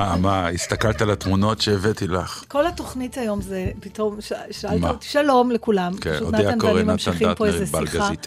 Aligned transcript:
מה, 0.00 0.16
מה, 0.16 0.48
הסתכלת 0.48 1.02
על 1.02 1.10
התמונות 1.10 1.60
שהבאתי 1.60 2.06
לך? 2.06 2.44
כל 2.48 2.66
התוכנית 2.66 3.18
היום 3.18 3.40
זה, 3.42 3.70
פתאום 3.80 4.18
שאלת 4.50 4.80
מה? 4.80 4.90
אותי, 4.90 5.06
שלום 5.06 5.50
לכולם. 5.50 5.92
כן, 6.00 6.18
אודיה 6.20 6.56
קורן, 6.58 6.90
נתן 6.90 7.12
דטנר, 7.12 7.46
איזה 7.46 7.64
ענבל 7.64 7.86
שיחה. 7.86 8.06
גזית. 8.08 8.26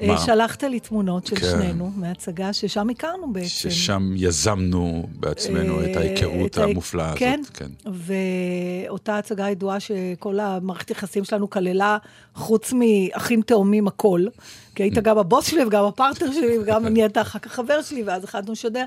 אה, 0.00 0.06
מה? 0.06 0.18
שלחת 0.18 0.62
לי 0.62 0.80
תמונות 0.80 1.26
של 1.26 1.36
כן. 1.36 1.46
שנינו 1.50 1.92
מהצגה 1.96 2.52
ששם 2.52 2.90
הכרנו 2.90 3.32
בעצם. 3.32 3.46
ששם 3.46 4.12
יזמנו 4.16 5.06
בעצמנו 5.20 5.84
את 5.84 5.96
אה, 5.96 6.00
ההיכרות 6.00 6.58
המופלאה 6.58 7.06
הזאת. 7.06 7.18
כן, 7.18 7.40
כן. 7.54 7.70
ואותה 7.86 9.18
הצגה 9.18 9.50
ידועה 9.50 9.80
שכל 9.80 10.40
המערכת 10.40 10.90
יחסים 10.90 11.24
שלנו 11.24 11.50
כללה, 11.50 11.98
חוץ 12.34 12.72
מאחים 12.72 13.42
תאומים, 13.42 13.88
הכל. 13.88 14.26
כי 14.74 14.82
היית 14.82 14.98
גם 14.98 15.18
הבוס 15.18 15.46
שלי 15.46 15.64
וגם 15.64 15.84
הפרטנר 15.84 16.32
שלי, 16.32 16.58
וגם 16.58 16.86
אני 16.86 17.02
הייתה 17.02 17.20
אחר 17.20 17.38
כך 17.38 17.52
חבר 17.52 17.82
שלי, 17.82 18.02
ואז 18.02 18.24
החלטנו 18.24 18.52
לשדר. 18.52 18.84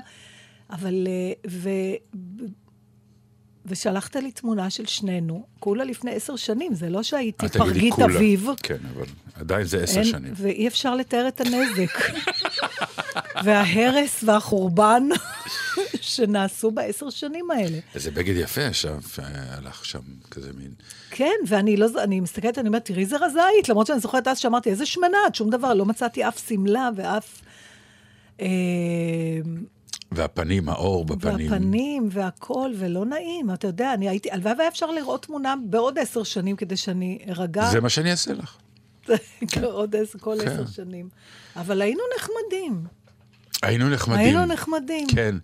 אבל, 0.70 1.06
אה, 1.06 1.32
ו... 1.50 1.68
ושלחת 3.66 4.16
לי 4.16 4.32
תמונה 4.32 4.70
של 4.70 4.86
שנינו, 4.86 5.46
כולה 5.60 5.84
לפני 5.84 6.14
עשר 6.14 6.36
שנים, 6.36 6.74
זה 6.74 6.88
לא 6.90 7.02
שהייתי 7.02 7.48
תגידי 7.48 7.58
פרגית 7.58 7.94
כולה. 7.94 8.16
אביב. 8.16 8.48
כן, 8.62 8.76
אבל 8.94 9.06
עדיין 9.34 9.64
זה 9.64 9.82
עשר 9.82 10.00
אין- 10.00 10.04
שנים. 10.04 10.32
ואי 10.36 10.68
אפשר 10.68 10.94
לתאר 10.94 11.28
את 11.28 11.40
הנזק. 11.40 11.98
וההרס 13.44 14.24
והחורבן 14.24 15.02
שנעשו 16.00 16.70
בעשר 16.70 17.10
שנים 17.10 17.50
האלה. 17.50 17.78
איזה 17.94 18.10
בגד 18.10 18.36
יפה 18.36 18.62
ישב, 18.62 18.98
הלך 19.18 19.84
שם 19.84 20.00
כזה 20.30 20.50
מין... 20.58 20.70
כן, 21.10 21.34
ואני 21.46 21.76
לא, 21.76 21.86
אני 22.02 22.20
מסתכלת, 22.20 22.58
אני 22.58 22.68
אומרת, 22.68 22.84
תראי 22.84 23.02
איזה 23.02 23.16
רזה 23.20 23.44
היית, 23.44 23.68
למרות 23.68 23.86
שאני 23.86 24.00
זוכרת 24.00 24.28
אז 24.28 24.38
שאמרתי, 24.38 24.70
איזה 24.70 24.86
שמנה, 24.86 25.18
שום 25.32 25.50
דבר, 25.50 25.74
לא 25.74 25.86
מצאתי 25.86 26.28
אף 26.28 26.48
שמלה 26.48 26.88
ואף... 26.96 27.40
אה, 28.40 28.46
והפנים, 30.12 30.68
האור 30.68 31.04
בפנים. 31.04 31.52
והפנים 31.52 32.08
והכל, 32.10 32.70
ולא 32.78 33.04
נעים, 33.04 33.50
אתה 33.50 33.66
יודע, 33.66 33.94
אני 33.94 34.08
הייתי, 34.08 34.30
הלוואי 34.30 34.54
והיה 34.58 34.68
אפשר 34.68 34.90
לראות 34.90 35.26
תמונה 35.26 35.54
בעוד 35.64 35.98
עשר 35.98 36.22
שנים 36.22 36.56
כדי 36.56 36.76
שאני 36.76 37.18
ארגע. 37.28 37.70
זה 37.70 37.80
מה 37.80 37.88
שאני 37.88 38.10
אעשה 38.10 38.32
לך. 38.32 38.56
עוד 39.62 39.96
עשר, 39.96 40.18
כל 40.18 40.36
כן. 40.40 40.48
עשר 40.48 40.66
שנים. 40.66 41.08
אבל 41.56 41.82
היינו 41.82 42.02
נחמדים. 42.16 42.84
היינו 43.62 43.88
נחמדים. 43.88 44.20
היינו 44.20 44.46
נחמדים. 44.46 45.06
כן. 45.08 45.36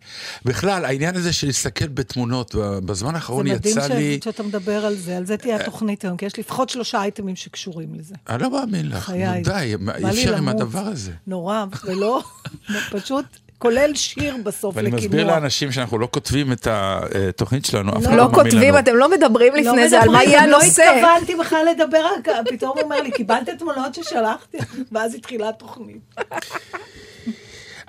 בכלל, 0.45 0.84
העניין 0.84 1.17
הזה 1.17 1.33
של 1.33 1.47
להסתכל 1.47 1.89
בתמונות, 1.89 2.55
בזמן 2.84 3.15
האחרון 3.15 3.49
זה 3.49 3.55
מדהים 3.55 3.78
יצא 3.78 3.89
ש... 3.89 3.91
לי... 3.91 4.19
שאתה 4.25 4.43
מדבר 4.43 4.87
על 4.87 4.95
זה, 4.95 5.17
על 5.17 5.27
זה 5.27 5.37
תהיה 5.37 5.56
התוכנית 5.56 6.05
היום, 6.05 6.17
כי 6.17 6.27
יש 6.27 6.39
לפחות 6.39 6.69
שלושה 6.69 7.03
אייטמים 7.03 7.37
שקשורים 7.37 7.95
לזה. 7.95 8.15
אני 8.28 8.43
לא 8.43 8.50
מאמין 8.50 8.88
לך, 8.88 9.05
חיי. 9.05 9.43
די, 9.43 9.75
אי 9.99 10.11
אפשר 10.11 10.37
עם. 10.37 10.49
הדבר 10.49 10.87
הזה. 10.87 11.12
נורא, 11.27 11.65
ולא, 11.84 12.22
פשוט, 12.93 13.25
כולל 13.64 13.94
שיר 13.94 14.36
בסוף 14.42 14.76
ואני 14.76 14.86
לקינוח. 14.86 15.04
מסביר 15.04 15.26
לאנשים 15.26 15.72
שאנחנו 15.72 15.98
לא 15.98 16.08
כותבים 16.10 16.52
את 16.52 16.66
התוכנית 16.70 17.64
שלנו, 17.64 17.92
אף 17.92 18.02
אחד 18.02 18.10
לא 18.10 18.16
לא 18.16 18.16
לא 18.16 18.30
מאמין 18.30 18.44
כותבים, 18.44 18.69
לנו. 18.69 18.78
אתם 18.78 18.97
לא 18.97 19.10
מדברים 19.10 19.52
לא 19.54 19.60
לפני 19.60 19.88
זה 19.88 20.02
על 20.02 20.08
מה 20.08 20.25
יהיה 20.25 20.47
לא 20.47 20.56
הנושא. 20.56 20.82
התכוונתי 20.82 21.34
בכלל 21.36 21.66
לדבר, 21.70 22.06
פתאום 22.50 22.72
הוא 22.75 22.82
אומר 22.82 23.02
לי, 23.02 23.10
קיבלת 23.10 23.48
תמונות 23.58 23.94
ששלחתי, 23.94 24.58
ואז 24.92 25.14
התחילה 25.14 25.48
התוכנית. 25.48 26.14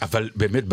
אבל 0.02 0.30
באמת, 0.36 0.64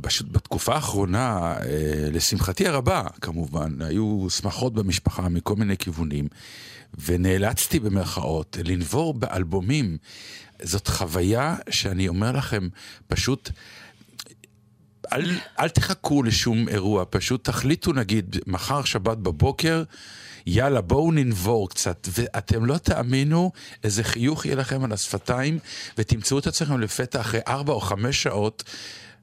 פשוט 0.00 0.26
בתקופה 0.30 0.74
האחרונה, 0.74 1.54
אה, 1.56 2.08
לשמחתי 2.12 2.68
הרבה, 2.68 3.02
כמובן, 3.20 3.82
היו 3.82 4.26
שמחות 4.30 4.74
במשפחה 4.74 5.28
מכל 5.28 5.56
מיני 5.56 5.76
כיוונים, 5.76 6.28
ונאלצתי 7.04 7.80
במרכאות 7.80 8.56
לנבור 8.64 9.14
באלבומים. 9.14 9.96
זאת 10.62 10.88
חוויה 10.88 11.56
שאני 11.70 12.08
אומר 12.08 12.32
לכם, 12.32 12.68
פשוט... 13.08 13.50
אל, 15.12 15.38
אל 15.60 15.68
תחכו 15.68 16.22
לשום 16.22 16.68
אירוע, 16.68 17.04
פשוט 17.10 17.44
תחליטו 17.44 17.92
נגיד 17.92 18.36
מחר 18.46 18.84
שבת 18.84 19.18
בבוקר, 19.18 19.82
יאללה 20.46 20.80
בואו 20.80 21.12
ננבור 21.12 21.68
קצת, 21.68 22.08
ואתם 22.12 22.64
לא 22.64 22.78
תאמינו 22.78 23.52
איזה 23.84 24.04
חיוך 24.04 24.46
יהיה 24.46 24.56
לכם 24.56 24.84
על 24.84 24.92
השפתיים, 24.92 25.58
ותמצאו 25.98 26.38
את 26.38 26.46
עצמכם 26.46 26.80
לפתע 26.80 27.20
אחרי 27.20 27.40
ארבע 27.48 27.72
או 27.72 27.80
חמש 27.80 28.22
שעות. 28.22 28.64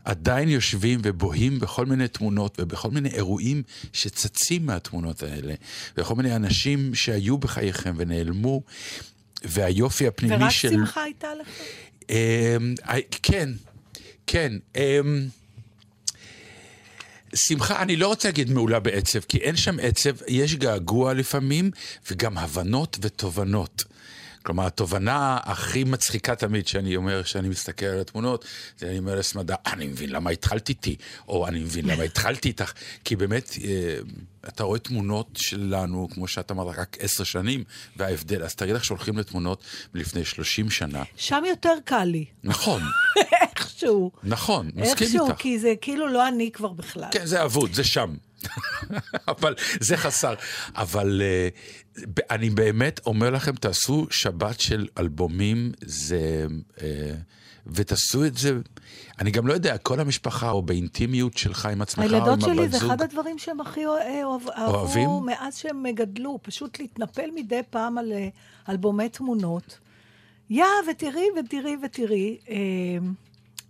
עדיין 0.06 0.50
יושבים 0.50 1.00
ובוהים 1.04 1.60
בכל 1.60 1.86
מיני 1.86 2.08
תמונות 2.08 2.58
ובכל 2.60 2.92
מיני 2.92 3.10
אירועים 3.10 3.64
שצצים 3.94 4.66
מהתמונות 4.66 5.24
האלה, 5.24 5.54
וכל 5.98 6.16
מיני 6.16 6.36
אנשים 6.36 6.96
שהיו 6.96 7.38
בחייכם 7.38 7.94
ונעלמו, 7.98 8.62
והיופי 9.44 10.08
הפנימי 10.08 10.36
ורק 10.36 10.52
של... 10.52 10.70
שמחה 10.70 11.04
הייתה 11.04 11.28
לך? 11.42 11.48
אמ, 12.10 12.76
אה, 12.90 12.98
כן, 13.22 13.50
כן. 14.28 14.54
שמחה, 17.36 17.82
אני 17.82 17.96
לא 17.96 18.08
רוצה 18.08 18.28
להגיד 18.28 18.52
מעולה 18.52 18.80
בעצב, 18.80 19.20
כי 19.20 19.38
אין 19.38 19.56
שם 19.56 19.78
עצב, 19.82 20.16
יש 20.28 20.56
געגוע 20.56 21.14
לפעמים, 21.14 21.72
וגם 22.12 22.38
הבנות 22.38 22.98
ותובנות. 23.02 23.84
כלומר, 24.44 24.66
התובנה 24.66 25.38
הכי 25.44 25.84
מצחיקה 25.84 26.36
תמיד 26.36 26.68
שאני 26.68 26.96
אומר, 26.96 27.24
שאני 27.24 27.50
מסתכל 27.50 27.86
על 27.86 28.00
התמונות, 28.00 28.46
זה 28.78 28.88
אני 28.88 28.98
אומר 28.98 29.16
לסמדה, 29.16 29.56
אני 29.66 29.88
מבין 29.88 30.10
למה 30.10 30.30
התחלת 30.30 30.70
איתי, 30.70 30.96
או 31.28 31.48
אני 31.48 31.60
מבין 31.60 31.86
למה 31.86 32.04
התחלתי 32.04 32.48
איתך, 32.48 32.74
כי 33.04 33.16
באמת, 33.16 33.56
אה, 33.64 33.98
אתה 34.48 34.64
רואה 34.64 34.80
תמונות 34.80 35.28
שלנו, 35.36 36.08
כמו 36.14 36.28
שאת 36.28 36.52
אמרת, 36.52 36.78
רק 36.78 36.98
עשר 37.00 37.24
שנים, 37.24 37.64
וההבדל, 37.98 38.44
אז 38.44 38.56
תראי 38.56 38.74
לך 38.74 38.86
שהולכים 38.86 39.18
לתמונות 39.18 39.64
מלפני 39.94 40.26
30 40.26 40.70
שנה. 40.70 41.04
שם 41.16 41.44
יותר 41.50 41.74
קל 41.86 42.04
לי, 42.04 42.26
נכון, 42.44 42.82
איכשהו. 43.84 44.12
נכון, 44.24 44.66
מסכים 44.76 44.84
איכשהו, 44.84 45.28
איתך. 45.28 45.42
כי 45.42 45.60
זה 45.60 45.74
כאילו 45.82 46.08
לא 46.08 46.28
אני 46.28 46.52
כבר 46.52 46.74
בכלל. 46.74 47.10
כן, 47.12 47.26
זה 47.26 47.44
אבוד, 47.44 47.74
זה 47.74 47.84
שם. 47.84 48.16
אבל 49.28 49.56
זה 49.80 49.98
חסר. 49.98 50.34
אבל 50.76 51.22
uh, 51.96 52.22
אני 52.30 52.50
באמת 52.50 53.00
אומר 53.06 53.30
לכם, 53.30 53.56
תעשו 53.56 54.08
שבת 54.10 54.60
של 54.60 54.88
אלבומים, 54.98 55.72
זה... 55.82 56.46
Uh, 56.78 56.82
ותעשו 57.68 58.26
את 58.26 58.38
זה, 58.38 58.58
אני 59.20 59.32
גם 59.32 59.48
לא 59.48 59.54
יודע, 59.54 59.78
כל 59.78 60.00
המשפחה, 60.00 60.52
או 60.52 60.62
באינטימיות 60.62 61.38
שלך 61.38 61.66
עם 61.66 61.82
עצמך, 61.82 62.06
או 62.12 62.16
עם 62.16 62.24
הבת 62.24 62.42
זוג. 62.42 62.50
הילדות 62.50 62.72
שלי 62.72 62.80
זה 62.80 62.86
אחד 62.86 63.02
הדברים 63.02 63.38
שהם 63.38 63.62
הכי 63.62 63.86
אה, 63.86 64.24
אוהב- 64.24 64.50
אוהבים? 64.68 65.10
מאז 65.26 65.58
שהם 65.58 65.86
גדלו, 65.94 66.40
פשוט 66.42 66.80
להתנפל 66.80 67.30
מדי 67.36 67.62
פעם 67.70 67.98
על 67.98 68.14
אלבומי 68.70 69.10
תמונות. 69.10 69.80
יא, 70.50 70.66
ותראי, 70.92 71.26
ותראי, 71.40 71.78
ותראי. 71.86 72.38
אה, 72.50 72.56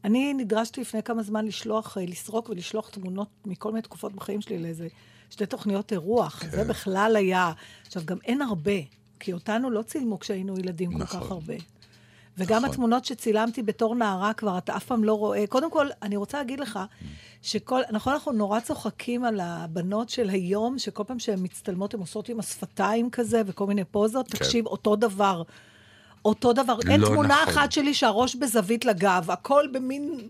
אני 0.04 0.34
נדרשתי 0.34 0.82
לפני 0.82 1.04
כמה 1.04 1.24
זמן 1.24 1.46
לשלוח, 1.46 1.98
אה, 1.98 2.06
לסרוק 2.06 2.50
ולשלוח 2.50 2.90
תמונות 2.90 3.28
מכל 3.46 3.72
מיני 3.72 3.82
תקופות 3.82 4.14
בחיים 4.14 4.42
שלי 4.42 4.60
לאיזה 4.60 4.88
שתי 5.30 5.46
תוכניות 5.46 5.92
אירוח. 5.92 6.40
כן. 6.40 6.50
זה 6.50 6.64
בכלל 6.64 7.16
היה... 7.16 7.52
עכשיו, 7.88 8.02
גם 8.06 8.18
אין 8.26 8.42
הרבה, 8.42 8.72
כי 9.20 9.34
אותנו 9.34 9.70
לא 9.70 9.82
צילמו 9.82 10.20
כשהיינו 10.20 10.60
ילדים 10.60 10.92
כל 10.92 10.98
נכון. 10.98 11.22
כך 11.22 11.32
הרבה. 11.32 11.54
וגם 12.38 12.58
נכון. 12.58 12.70
התמונות 12.70 13.06
שצילמתי 13.06 13.64
בתור 13.64 13.96
נערה 13.96 14.34
כבר, 14.34 14.58
אתה 14.58 14.78
אף 14.78 14.86
פעם 14.86 15.04
לא 15.04 15.14
רואה. 15.14 15.48
קודם 15.48 15.72
כל, 15.72 15.88
אני 16.02 16.16
רוצה 16.16 16.38
להגיד 16.38 16.60
לך, 16.60 16.80
שכל, 17.42 17.82
נכון, 17.92 18.14
אנחנו 18.14 18.32
נורא 18.32 18.60
צוחקים 18.60 19.26
על 19.26 19.40
הבנות 19.40 20.10
של 20.10 20.30
היום, 20.30 20.80
שכל 20.80 21.04
פעם 21.04 21.20
שהן 21.20 21.40
מצטלמות, 21.44 21.94
הן 21.94 22.00
עושות 22.00 22.30
עם 22.30 22.40
השפתיים 22.40 23.10
כזה, 23.10 23.42
וכל 23.46 23.68
מיני 23.68 23.84
פוזות. 23.84 24.28
כן. 24.28 24.38
תקשיב, 24.38 24.66
אותו 24.66 24.96
דבר. 24.96 25.44
אותו 26.26 26.54
דבר. 26.54 26.78
אין 26.90 27.00
לא 27.02 27.08
תמונה 27.08 27.40
נכון. 27.42 27.54
אחת 27.54 27.72
שלי 27.72 27.94
שהראש 27.94 28.36
בזווית 28.36 28.86
לגב, 28.86 29.26
הכל 29.32 29.66
במין 29.72 30.28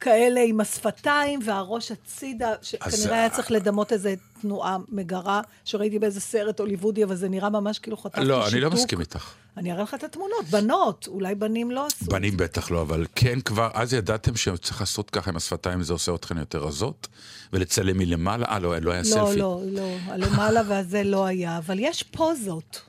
כאלה 0.00 0.40
עם 0.40 0.60
השפתיים 0.60 1.40
והראש 1.44 1.92
הצידה, 1.92 2.50
אז- 2.50 2.56
שכנראה 2.62 3.18
היה 3.18 3.30
צריך 3.30 3.50
לדמות 3.50 3.92
איזה 3.92 4.14
תנועה 4.40 4.76
מגרה, 4.88 5.40
שראיתי 5.64 5.98
באיזה 5.98 6.20
סרט 6.20 6.60
הוליוודי, 6.60 7.04
אבל 7.04 7.16
זה 7.16 7.28
נראה 7.28 7.50
ממש 7.50 7.78
כאילו 7.78 7.96
חטפתי 7.96 8.20
שיתוק. 8.20 8.30
לא, 8.30 8.48
אני 8.48 8.60
לא 8.60 8.70
מסכים 8.70 9.00
איתך. 9.00 9.30
אני 9.56 9.72
אראה 9.72 9.82
לך 9.82 9.94
את 9.94 10.04
התמונות, 10.04 10.44
בנות, 10.50 11.08
אולי 11.08 11.34
בנים 11.34 11.70
לא 11.70 11.86
עשו. 11.86 12.04
בנים 12.04 12.36
בטח 12.36 12.70
לא, 12.70 12.82
אבל 12.82 13.06
כן 13.14 13.40
כבר, 13.40 13.70
אז 13.74 13.94
ידעתם 13.94 14.36
שצריך 14.36 14.80
לעשות 14.80 15.10
ככה 15.10 15.30
עם 15.30 15.36
השפתיים, 15.36 15.82
זה 15.82 15.92
עושה 15.92 16.14
אתכן 16.14 16.38
יותר 16.38 16.58
רזות? 16.58 17.08
ולצלם 17.52 17.98
מלמעלה? 17.98 18.46
אה, 18.46 18.58
לא, 18.58 18.78
לא 18.78 18.90
היה 18.92 19.00
לא, 19.00 19.06
סלפי. 19.06 19.36
לא, 19.36 19.60
לא, 19.66 19.88
הלמעלה 20.06 20.60
והזה 20.68 21.02
לא 21.04 21.26
היה, 21.26 21.58
אבל 21.58 21.78
יש 21.78 22.02
פוזות. 22.02 22.80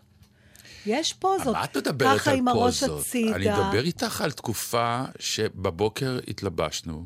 יש 0.86 1.14
פוזות. 1.14 1.56
מה 1.56 1.64
את 1.64 1.78
מדברת 1.78 2.20
ככה 2.20 2.31
על 2.31 2.38
עם 2.38 2.48
הראש 2.48 2.84
פוזות? 2.84 3.02
הצידה. 3.02 3.36
אני 3.36 3.50
מדבר 3.50 3.84
איתך 3.86 4.22
על 4.22 4.31
תקופה 4.31 5.02
שבבוקר 5.20 6.20
התלבשנו, 6.28 7.06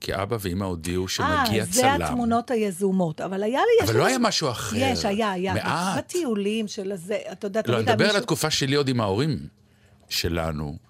כי 0.00 0.14
אבא 0.14 0.36
ואמא 0.40 0.64
הודיעו 0.64 1.08
שמגיע 1.08 1.60
אה, 1.60 1.64
זה 1.64 1.80
צלם. 1.80 2.02
התמונות 2.02 2.50
היזומות. 2.50 3.20
אבל 3.20 3.42
היה 3.42 3.60
לי... 3.60 3.86
אבל 3.86 3.98
לא 3.98 4.06
היה 4.06 4.18
משהו 4.18 4.50
אחר. 4.50 4.76
יש, 4.76 5.04
היה, 5.04 5.32
היה. 5.32 5.54
מעט. 5.54 5.98
בטיולים 5.98 6.68
של 6.68 6.92
הזה, 6.92 7.18
אתה 7.32 7.46
יודע, 7.46 7.60
לא, 7.66 7.76
אני 7.76 7.82
מדבר 7.82 8.10
על 8.10 8.16
התקופה 8.16 8.50
שלי 8.50 8.76
עוד 8.76 8.88
עם 8.88 9.00
ההורים 9.00 9.38
שלנו. 10.08 10.83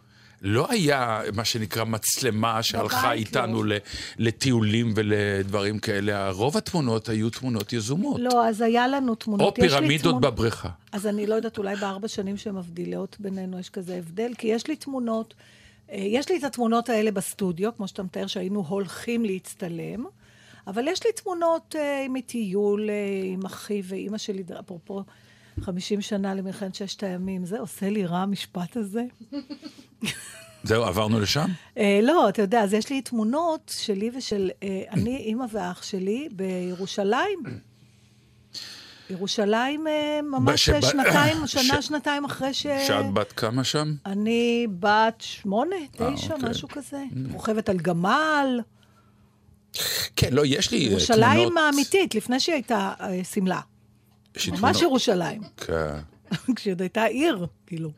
לא 0.46 0.66
היה 0.70 1.20
מה 1.34 1.44
שנקרא 1.44 1.84
מצלמה 1.84 2.62
שהלכה 2.62 3.12
איתנו 3.12 3.62
לא. 3.62 3.76
לטיולים 4.18 4.92
ולדברים 4.96 5.78
כאלה. 5.78 6.30
רוב 6.30 6.56
התמונות 6.56 7.08
היו 7.08 7.30
תמונות 7.30 7.72
יזומות. 7.72 8.20
לא, 8.20 8.48
אז 8.48 8.60
היה 8.60 8.88
לנו 8.88 9.14
תמונות. 9.14 9.46
או 9.46 9.54
פירמידות 9.54 10.02
תמונות- 10.02 10.20
בבריכה. 10.22 10.68
אז 10.92 11.06
אני 11.06 11.26
לא 11.26 11.34
יודעת, 11.34 11.58
אולי 11.58 11.76
בארבע 11.76 12.08
שנים 12.08 12.36
שהן 12.36 12.54
מבדילות 12.54 13.16
בינינו 13.20 13.58
יש 13.58 13.70
כזה 13.70 13.96
הבדל, 13.96 14.32
כי 14.38 14.46
יש 14.46 14.66
לי 14.66 14.76
תמונות, 14.76 15.34
אה, 15.90 15.96
יש 15.98 16.28
לי 16.28 16.38
את 16.38 16.44
התמונות 16.44 16.88
האלה 16.88 17.10
בסטודיו, 17.10 17.70
כמו 17.76 17.88
שאתה 17.88 18.02
מתאר, 18.02 18.26
שהיינו 18.26 18.64
הולכים 18.68 19.24
להצטלם, 19.24 20.04
אבל 20.66 20.88
יש 20.88 21.04
לי 21.06 21.12
תמונות 21.12 21.76
אה, 21.78 22.06
מטיול 22.10 22.90
אה, 22.90 22.94
עם 23.24 23.46
אחי 23.46 23.82
ואימא 23.84 24.18
שלי, 24.18 24.42
אפרופו 24.60 25.02
50 25.60 26.00
שנה 26.00 26.34
למלחמת 26.34 26.74
ששת 26.74 27.02
הימים. 27.02 27.44
זה 27.44 27.58
עושה 27.60 27.90
לי 27.90 28.06
רע 28.06 28.18
המשפט 28.18 28.76
הזה. 28.76 29.02
זהו, 30.64 30.84
עברנו 30.84 31.20
לשם? 31.20 31.46
אה, 31.78 32.00
לא, 32.02 32.28
אתה 32.28 32.42
יודע, 32.42 32.60
אז 32.62 32.74
יש 32.74 32.90
לי 32.90 33.02
תמונות 33.02 33.72
שלי 33.76 34.10
ושל 34.16 34.50
אה, 34.62 34.82
אני, 34.92 35.16
אימא 35.16 35.44
ואח 35.52 35.82
שלי 35.82 36.28
בירושלים. 36.32 37.38
ירושלים 39.10 39.86
אה, 39.86 40.20
ממש 40.22 40.68
בשב- 40.68 40.80
שנתיים, 40.90 41.36
ש- 41.46 41.56
שנה, 41.56 41.82
שנתיים 41.82 42.24
אחרי 42.24 42.54
ש... 42.54 42.62
שאת 42.86 43.12
בת 43.14 43.32
כמה 43.32 43.64
שם? 43.64 43.94
אני 44.06 44.66
בת 44.80 45.20
שמונה, 45.20 45.76
תשע, 45.92 46.34
אוקיי. 46.34 46.50
משהו 46.50 46.68
כזה. 46.68 47.04
רוכבת 47.32 47.68
על 47.68 47.76
גמל. 47.76 48.60
כן, 50.16 50.28
לא, 50.32 50.42
יש 50.46 50.70
לי 50.70 50.78
אה, 50.78 50.84
תמונות... 50.84 51.08
ירושלים 51.08 51.58
האמיתית, 51.58 52.14
לפני 52.14 52.40
שהיא 52.40 52.54
הייתה 52.54 52.92
אה, 53.00 53.24
שמלה. 53.24 53.60
יש 54.36 54.46
לי 54.48 54.58
ממש 54.60 54.82
ירושלים. 54.82 55.42
כן. 55.56 55.98
כשעוד 56.56 56.80
הייתה 56.80 57.04
עיר, 57.04 57.46
כאילו. 57.66 57.90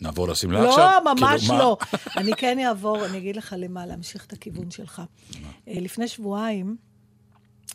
נעבור 0.00 0.28
לשמלה 0.28 0.68
עכשיו? 0.68 1.00
לא, 1.04 1.14
ממש 1.14 1.40
כאילו? 1.40 1.58
לא. 1.58 1.76
אני 2.20 2.32
כן 2.36 2.58
אעבור, 2.58 3.06
אני 3.06 3.18
אגיד 3.18 3.36
לך 3.36 3.54
למה, 3.58 3.86
להמשיך 3.86 4.26
את 4.26 4.32
הכיוון 4.32 4.70
שלך. 4.70 5.02
אה, 5.68 5.74
לפני 5.80 6.08
שבועיים 6.08 6.76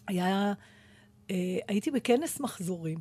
היה, 0.08 0.54
אה, 1.32 1.58
הייתי 1.68 1.92
בכנס 1.92 2.40
מחזורים. 2.40 3.00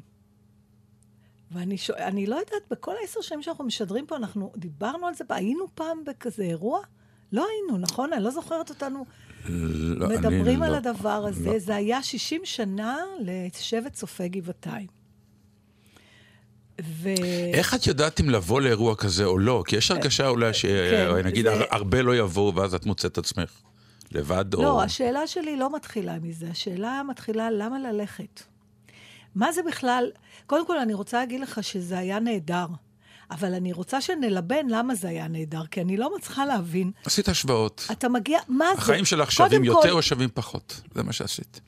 ואני 1.51 1.79
שואל, 1.79 2.03
אני 2.03 2.27
לא 2.27 2.37
יודעת, 2.37 2.63
בכל 2.71 2.95
העשר 3.01 3.21
שנים 3.21 3.43
שאנחנו 3.43 3.65
משדרים 3.65 4.07
פה, 4.07 4.17
אנחנו 4.17 4.53
דיברנו 4.57 5.07
על 5.07 5.15
זה, 5.15 5.25
היינו 5.29 5.67
פעם 5.75 6.05
בכזה 6.05 6.43
אירוע? 6.43 6.81
לא 7.33 7.47
היינו, 7.51 7.79
נכון? 7.79 8.13
אני 8.13 8.25
לא 8.25 8.31
זוכרת 8.31 8.71
אותנו 8.71 9.05
לא, 9.49 10.09
מדברים 10.09 10.63
על 10.63 10.71
לא- 10.71 10.77
הדבר 10.77 11.09
הזה. 11.29 11.51
לא. 11.53 11.59
זה 11.59 11.75
היה 11.75 12.03
60 12.03 12.41
שנה 12.45 12.97
לשבט 13.21 13.93
צופי 13.93 14.29
גבעתיים. 14.29 14.87
ו... 16.83 17.09
איך 17.55 17.75
את 17.75 17.87
יודעת 17.87 18.21
אם 18.21 18.31
לבוא 18.31 18.61
לאירוע 18.61 18.97
כזה 18.97 19.25
או 19.25 19.39
לא? 19.39 19.63
כי 19.67 19.77
יש 19.77 19.91
הרגשה 19.91 20.29
אולי 20.29 20.47
כן, 20.47 20.53
שנגיד 20.59 21.45
זה- 21.45 21.65
הרבה 21.71 22.03
לא 22.03 22.17
יבואו 22.17 22.55
ואז 22.55 22.75
את 22.75 22.87
מוצאת 22.87 23.19
עצמך 23.19 23.51
לבד 24.13 24.55
או... 24.55 24.63
לא, 24.63 24.83
השאלה 24.83 25.27
שלי 25.27 25.57
לא 25.57 25.77
מתחילה 25.77 26.19
מזה, 26.19 26.47
השאלה 26.51 27.03
מתחילה 27.09 27.51
למה 27.51 27.79
ללכת. 27.79 28.43
מה 29.35 29.53
זה 29.53 29.61
בכלל, 29.69 30.11
קודם 30.47 30.67
כל 30.67 30.79
אני 30.79 30.95
רוצה 30.95 31.19
להגיד 31.19 31.41
לך 31.41 31.65
שזה 31.65 31.99
היה 31.99 32.21
נהדר, 32.21 32.67
אבל 33.33 33.55
אני 33.55 33.73
רוצה 33.73 34.01
שנלבן 34.01 34.67
למה 34.69 34.95
זה 34.95 35.09
היה 35.09 35.29
נהדר, 35.29 35.67
כי 35.67 35.81
אני 35.81 35.97
לא 35.97 36.17
מצליחה 36.17 36.47
להבין. 36.47 36.91
עשית 37.05 37.29
השוואות. 37.29 37.87
אתה 37.93 38.09
מגיע, 38.09 38.39
מה 38.49 38.67
זה? 38.75 38.79
החיים 38.83 39.05
שלך 39.05 39.33
שווים 39.33 39.65
יותר 39.65 39.83
כל- 39.83 39.91
או 39.91 40.03
שווים 40.03 40.29
פחות? 40.35 40.81
זה 40.95 41.03
מה 41.03 41.13
שעשית. 41.13 41.61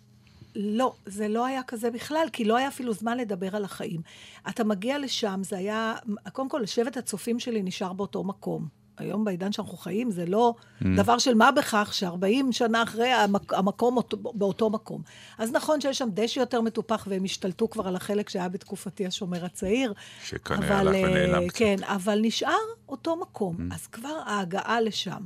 לא, 0.56 0.92
זה 1.06 1.28
לא 1.28 1.46
היה 1.46 1.62
כזה 1.62 1.90
בכלל, 1.90 2.26
כי 2.32 2.44
לא 2.44 2.56
היה 2.56 2.68
אפילו 2.68 2.92
זמן 2.92 3.18
לדבר 3.18 3.56
על 3.56 3.64
החיים. 3.64 4.00
אתה 4.48 4.64
מגיע 4.64 4.98
לשם, 4.98 5.40
זה 5.44 5.56
היה, 5.58 5.94
קודם 6.32 6.48
כל, 6.48 6.60
לשבט 6.62 6.96
הצופים 6.96 7.40
שלי 7.40 7.62
נשאר 7.62 7.92
באותו 7.92 8.24
מקום. 8.24 8.83
היום 8.98 9.24
בעידן 9.24 9.52
שאנחנו 9.52 9.76
חיים, 9.76 10.10
זה 10.10 10.26
לא 10.26 10.54
Mm. 10.80 10.84
דבר 10.96 11.18
של 11.18 11.34
מה 11.34 11.52
בכך 11.52 11.90
ש-40 11.94 12.52
שנה 12.52 12.82
אחרי 12.82 13.08
המק, 13.08 13.54
המקום 13.54 13.96
אותו, 13.96 14.16
באותו 14.34 14.70
מקום. 14.70 15.02
אז 15.38 15.52
נכון 15.52 15.80
שיש 15.80 15.98
שם 15.98 16.08
דשא 16.14 16.40
יותר 16.40 16.60
מטופח, 16.60 17.06
והם 17.10 17.24
השתלטו 17.24 17.70
כבר 17.70 17.88
על 17.88 17.96
החלק 17.96 18.28
שהיה 18.28 18.48
בתקופתי 18.48 19.06
השומר 19.06 19.44
הצעיר. 19.44 19.92
שכנראה 20.24 20.78
הלך 20.78 20.96
ונעלם 20.96 21.42
אה, 21.42 21.48
קצת. 21.48 21.58
כן, 21.58 21.76
אבל 21.82 22.18
נשאר 22.22 22.58
אותו 22.88 23.16
מקום. 23.16 23.56
Mm. 23.56 23.74
אז 23.74 23.86
כבר 23.86 24.22
ההגעה 24.26 24.80
לשם. 24.80 25.20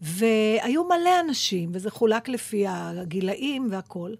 והיו 0.00 0.84
מלא 0.84 1.20
אנשים, 1.28 1.70
וזה 1.72 1.90
חולק 1.90 2.28
לפי 2.28 2.64
הגילאים 2.68 3.68
והכול. 3.70 4.16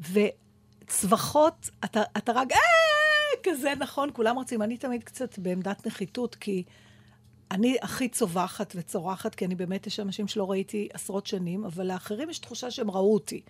וצווחות, 0.00 1.70
אתה, 1.84 2.02
אתה 2.16 2.32
רק, 2.32 2.52
אה, 2.52 2.58
כזה, 3.42 3.72
נכון, 3.78 4.10
כולם 4.12 4.36
רוצים. 4.36 4.62
אני 4.62 4.76
תמיד 4.76 5.04
קצת 5.04 5.38
בעמדת 5.38 5.86
נחיתות, 5.86 6.34
כי 6.34 6.62
אני 7.50 7.76
הכי 7.82 8.08
צווחת 8.08 8.72
וצורחת, 8.76 9.34
כי 9.34 9.44
אני 9.44 9.54
באמת, 9.54 9.86
יש 9.86 10.00
אנשים 10.00 10.28
שלא 10.28 10.50
ראיתי 10.50 10.88
עשרות 10.92 11.26
שנים, 11.26 11.64
אבל 11.64 11.86
לאחרים 11.86 12.30
יש 12.30 12.38
תחושה 12.38 12.70
שהם 12.70 12.90
ראו 12.90 13.14
אותי. 13.14 13.40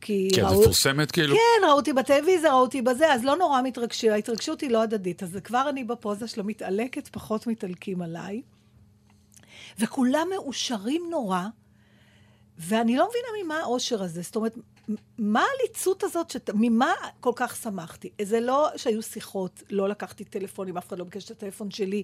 כי 0.00 0.28
את 0.32 0.38
ראו... 0.38 0.60
מפורסמת 0.60 1.10
כאילו? 1.10 1.34
כן, 1.34 1.66
ראו 1.66 1.76
אותי 1.76 1.92
בטלוויזיה, 1.92 2.50
ראו 2.52 2.60
אותי 2.60 2.82
בזה, 2.82 3.12
אז 3.12 3.24
לא 3.24 3.36
נורא 3.36 3.62
מתרגשים, 3.62 4.12
ההתרגשות 4.12 4.60
היא 4.60 4.70
לא 4.70 4.82
הדדית. 4.82 5.22
אז 5.22 5.38
כבר 5.44 5.68
אני 5.68 5.84
בפוזה 5.84 6.28
של 6.28 6.40
המתעלקת, 6.40 7.08
פחות 7.08 7.46
מתעלקים 7.46 8.02
עליי. 8.02 8.42
וכולם 9.78 10.28
מאושרים 10.34 11.02
נורא, 11.10 11.42
ואני 12.58 12.96
לא 12.96 13.08
מבינה 13.08 13.44
ממה 13.44 13.60
האושר 13.60 14.02
הזה. 14.02 14.22
זאת 14.22 14.36
אומרת, 14.36 14.54
מה 15.18 15.42
העליצות 15.42 16.04
הזאת, 16.04 16.30
שת... 16.30 16.50
ממה 16.54 16.92
כל 17.20 17.32
כך 17.36 17.56
שמחתי? 17.56 18.10
זה 18.22 18.40
לא 18.40 18.70
שהיו 18.76 19.02
שיחות, 19.02 19.62
לא 19.70 19.88
לקחתי 19.88 20.24
טלפונים, 20.24 20.76
אף 20.76 20.88
אחד 20.88 20.98
לא 20.98 21.04
ביקש 21.04 21.24
את 21.24 21.30
הטלפון 21.30 21.70
שלי. 21.70 22.02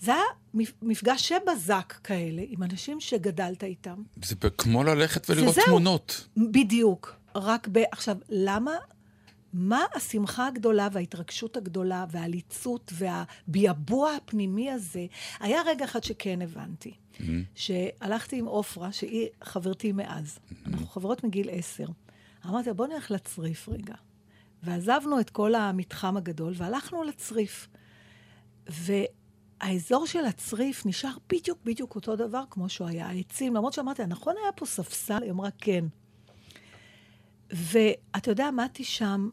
זה 0.00 0.14
היה 0.14 0.22
מפ- 0.54 0.72
מפגשי 0.82 1.34
בזק 1.52 1.94
כאלה, 2.04 2.42
עם 2.48 2.62
אנשים 2.62 3.00
שגדלת 3.00 3.64
איתם. 3.64 4.02
זה 4.24 4.34
כמו 4.58 4.84
ללכת 4.84 5.30
ולראות. 5.30 5.56
תמונות. 5.66 6.28
בדיוק. 6.36 7.14
רק 7.34 7.68
ב... 7.72 7.78
עכשיו, 7.92 8.16
למה... 8.28 8.72
מה 9.52 9.84
השמחה 9.94 10.46
הגדולה 10.46 10.88
וההתרגשות 10.92 11.56
הגדולה 11.56 12.04
והעליצות 12.10 12.92
והביעבוע 12.94 14.12
הפנימי 14.12 14.70
הזה? 14.70 15.06
היה 15.40 15.62
רגע 15.66 15.84
אחד 15.84 16.04
שכן 16.04 16.42
הבנתי. 16.42 16.90
Mm-hmm. 16.90 17.22
שהלכתי 17.54 18.38
עם 18.38 18.46
עופרה, 18.46 18.92
שהיא 18.92 19.28
חברתי 19.42 19.92
מאז. 19.92 20.38
אנחנו 20.66 20.86
חברות 20.86 21.24
מגיל 21.24 21.48
עשר. 21.52 21.86
אמרתי 22.46 22.68
לה, 22.68 22.74
בוא 22.74 22.86
נלך 22.86 23.10
לצריף 23.10 23.68
רגע. 23.68 23.94
ועזבנו 24.62 25.20
את 25.20 25.30
כל 25.30 25.54
המתחם 25.54 26.16
הגדול 26.16 26.52
והלכנו 26.56 27.02
לצריף. 27.02 27.68
והאזור 28.66 30.06
של 30.06 30.24
הצריף 30.24 30.86
נשאר 30.86 31.12
בדיוק 31.28 31.58
בדיוק 31.64 31.94
אותו 31.94 32.16
דבר 32.16 32.44
כמו 32.50 32.68
שהוא 32.68 32.88
היה. 32.88 33.06
העצים, 33.06 33.54
למרות 33.54 33.72
שאמרתי, 33.72 34.06
נכון 34.06 34.34
היה 34.42 34.52
פה 34.52 34.66
ספסל? 34.66 35.22
היא 35.22 35.30
אמרה, 35.30 35.50
כן. 35.58 35.84
ואתה 37.50 38.30
יודע, 38.30 38.48
עמדתי 38.48 38.84
שם, 38.84 39.28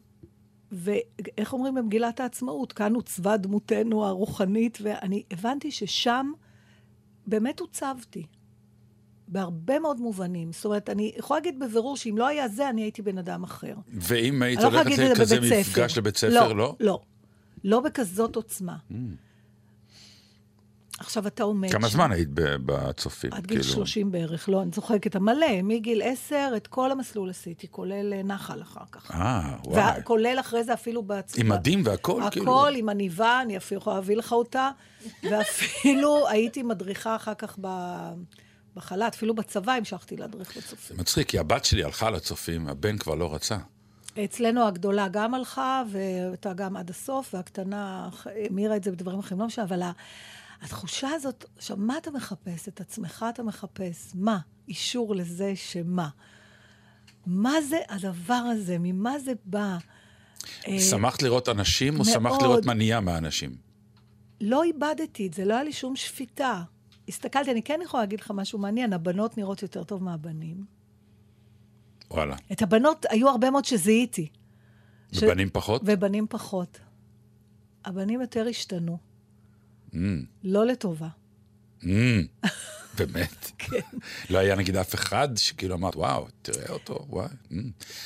ואיך 0.72 1.52
אומרים 1.52 1.74
במגילת 1.74 2.20
העצמאות? 2.20 2.72
כאן 2.72 2.94
עוצבה 2.94 3.36
דמותנו 3.36 4.06
הרוחנית, 4.06 4.78
ואני 4.82 5.22
הבנתי 5.30 5.70
ששם 5.70 6.32
באמת 7.26 7.60
עוצבתי. 7.60 8.26
בהרבה 9.28 9.78
מאוד 9.78 10.00
מובנים. 10.00 10.52
זאת 10.52 10.64
אומרת, 10.64 10.90
אני 10.90 11.12
יכולה 11.18 11.40
להגיד 11.40 11.58
בבירור 11.58 11.96
שאם 11.96 12.18
לא 12.18 12.26
היה 12.26 12.48
זה, 12.48 12.70
אני 12.70 12.82
הייתי 12.82 13.02
בן 13.02 13.18
אדם 13.18 13.44
אחר. 13.44 13.74
ואם 13.92 14.42
היית 14.42 14.60
לא 14.60 14.64
הולכת 14.64 14.96
זה 14.96 15.08
לכזה. 15.08 15.40
מפגש 15.60 15.98
לבית 15.98 16.16
ספר, 16.16 16.52
לא? 16.52 16.76
לא. 16.80 17.00
לא 17.64 17.80
בכזאת 17.80 18.36
עוצמה. 18.36 18.76
עכשיו, 21.00 21.26
אתה 21.26 21.42
עומד 21.42 21.72
כמה 21.72 21.88
שם. 21.88 21.94
זמן 21.94 22.12
היית 22.12 22.28
בצופים? 22.34 23.32
עד 23.32 23.46
גיל 23.46 23.60
כאילו? 23.62 23.74
30 23.74 24.12
בערך, 24.12 24.48
לא, 24.48 24.62
אני 24.62 24.70
צוחקת, 24.70 25.16
המלא, 25.16 25.62
מגיל 25.62 26.02
10, 26.04 26.52
את 26.56 26.66
כל 26.66 26.92
המסלול 26.92 27.30
עשיתי, 27.30 27.66
כולל 27.70 28.12
אה, 28.12 28.22
נחל 28.22 28.62
אחר 28.62 28.84
כך. 28.92 29.10
אה, 29.10 29.56
וואי. 29.64 30.00
וכולל 30.00 30.36
אחרי 30.40 30.64
זה 30.64 30.74
אפילו 30.74 31.02
בעצמי. 31.02 31.44
עם 31.44 31.52
מדים 31.52 31.82
והכל? 31.84 32.22
כאילו? 32.30 32.60
הכל, 32.60 32.72
עם 32.76 32.88
עניבה, 32.88 33.40
אני 33.42 33.56
אפילו 33.56 33.80
יכולה 33.80 33.96
להביא 33.96 34.16
לך 34.16 34.32
אותה, 34.32 34.70
ואפילו 35.30 36.28
הייתי 36.28 36.62
מדריכה 36.62 37.16
אחר 37.16 37.34
כך 37.34 37.56
ב- 37.60 38.12
בחל"ת, 38.76 39.14
אפילו 39.14 39.34
בצבא 39.34 39.72
המשכתי 39.72 40.16
להדריך 40.16 40.56
בצופים. 40.56 40.96
זה 40.96 41.02
מצחיק, 41.02 41.28
כי 41.28 41.38
הבת 41.38 41.64
שלי 41.64 41.84
הלכה 41.84 42.10
לצופים, 42.10 42.68
הבן 42.68 42.98
כבר 42.98 43.14
לא 43.14 43.34
רצה. 43.34 43.56
אצלנו 44.24 44.66
הגדולה 44.66 45.08
גם 45.08 45.34
הלכה, 45.34 45.82
והייתה 45.90 46.52
גם 46.52 46.76
עד 46.76 46.90
הסוף, 46.90 47.34
והקטנה 47.34 48.08
המירה 48.50 48.76
את 48.76 48.84
זה 48.84 48.90
בדברים 48.92 49.18
אחרים, 49.18 49.40
לא 49.40 49.46
משנה, 49.46 49.64
אבל 49.64 49.82
התחושה 50.60 51.08
הזאת, 51.08 51.44
עכשיו, 51.56 51.76
מה 51.76 51.98
אתה 51.98 52.10
מחפש? 52.10 52.68
את 52.68 52.80
עצמך 52.80 53.24
אתה 53.34 53.42
מחפש. 53.42 54.10
מה? 54.14 54.38
אישור 54.68 55.14
לזה 55.14 55.52
שמה? 55.56 56.08
מה 57.26 57.52
זה 57.68 57.78
הדבר 57.88 58.34
הזה? 58.34 58.76
ממה 58.80 59.18
זה 59.18 59.32
בא? 59.44 59.78
אה, 60.68 60.80
שמחת 60.80 61.22
לראות 61.22 61.48
אנשים 61.48 62.00
או 62.00 62.04
שמחת 62.04 62.22
מאוד. 62.22 62.42
לראות 62.42 62.66
מניעה 62.66 63.00
מהאנשים? 63.00 63.54
לא 64.40 64.62
איבדתי 64.62 65.26
את 65.26 65.34
זה, 65.34 65.44
לא 65.44 65.54
היה 65.54 65.62
לי 65.64 65.72
שום 65.72 65.96
שפיטה. 65.96 66.62
הסתכלתי, 67.08 67.50
אני 67.50 67.62
כן 67.62 67.80
יכולה 67.84 68.02
להגיד 68.02 68.20
לך 68.20 68.30
משהו 68.34 68.58
מעניין, 68.58 68.92
הבנות 68.92 69.38
נראות 69.38 69.62
יותר 69.62 69.84
טוב 69.84 70.02
מהבנים. 70.04 70.64
וואלה. 72.10 72.36
את 72.52 72.62
הבנות, 72.62 73.06
היו 73.10 73.28
הרבה 73.28 73.50
מאוד 73.50 73.64
שזיהיתי. 73.64 74.28
ש- 75.12 75.22
ובנים 75.22 75.48
פחות? 75.52 75.82
ובנים 75.84 76.26
פחות. 76.30 76.80
הבנים 77.84 78.20
יותר 78.20 78.46
השתנו, 78.50 78.98
לא 80.44 80.66
לטובה. 80.66 81.08
mm, 81.82 81.86
באמת. 82.98 83.50
כן. 83.58 83.78
לא 84.30 84.38
היה 84.38 84.54
נגיד 84.54 84.76
אף 84.76 84.94
אחד 84.94 85.28
שכאילו 85.36 85.74
אמרת, 85.74 85.96
וואו, 85.96 86.26
תראה 86.42 86.68
אותו, 86.68 87.06
וואי. 87.08 87.26
mm." 87.52 87.54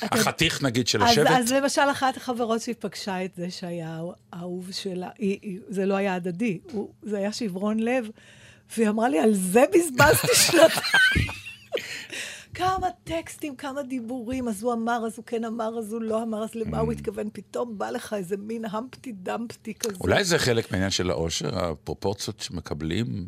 אתה- 0.05 0.15
החתיך 0.15 0.63
נגיד 0.63 0.87
של 0.87 1.01
השבט? 1.03 1.27
אז 1.31 1.51
למשל, 1.51 1.81
אחת 1.91 2.17
החברות 2.17 2.61
שהיא 2.61 2.75
פגשה 2.79 3.25
את 3.25 3.31
זה 3.35 3.51
שהיה 3.51 4.01
האהוב 4.33 4.69
שלה, 4.71 5.09
זה 5.69 5.85
לא 5.85 5.95
היה 5.95 6.15
הדדי, 6.15 6.59
הוא, 6.71 6.89
זה 7.03 7.17
היה 7.17 7.33
שברון 7.33 7.79
לב, 7.79 8.05
והיא 8.77 8.89
אמרה 8.89 9.09
לי, 9.09 9.19
על 9.19 9.33
זה 9.33 9.63
בזבזתי 9.73 10.27
שנתיים. 10.45 11.24
כמה 12.55 12.87
טקסטים, 13.03 13.55
כמה 13.55 13.83
דיבורים, 13.83 14.47
אז 14.47 14.63
הוא 14.63 14.73
אמר, 14.73 15.03
אז 15.07 15.17
הוא 15.17 15.25
כן 15.25 15.43
אמר, 15.43 15.79
אז 15.79 15.93
הוא 15.93 16.01
לא 16.01 16.23
אמר, 16.23 16.43
אז 16.43 16.55
למה 16.55 16.79
הוא 16.79 16.91
התכוון? 16.91 17.29
פתאום 17.33 17.77
בא 17.77 17.89
לך 17.89 18.13
איזה 18.13 18.37
מין 18.37 18.65
המפטי 18.65 19.11
דמפטי 19.11 19.73
כזה. 19.73 19.95
אולי 20.01 20.23
זה 20.23 20.39
חלק 20.39 20.71
מהעניין 20.71 20.91
של 20.91 21.09
העושר, 21.09 21.65
הפרופורציות 21.65 22.39
שמקבלים, 22.39 23.27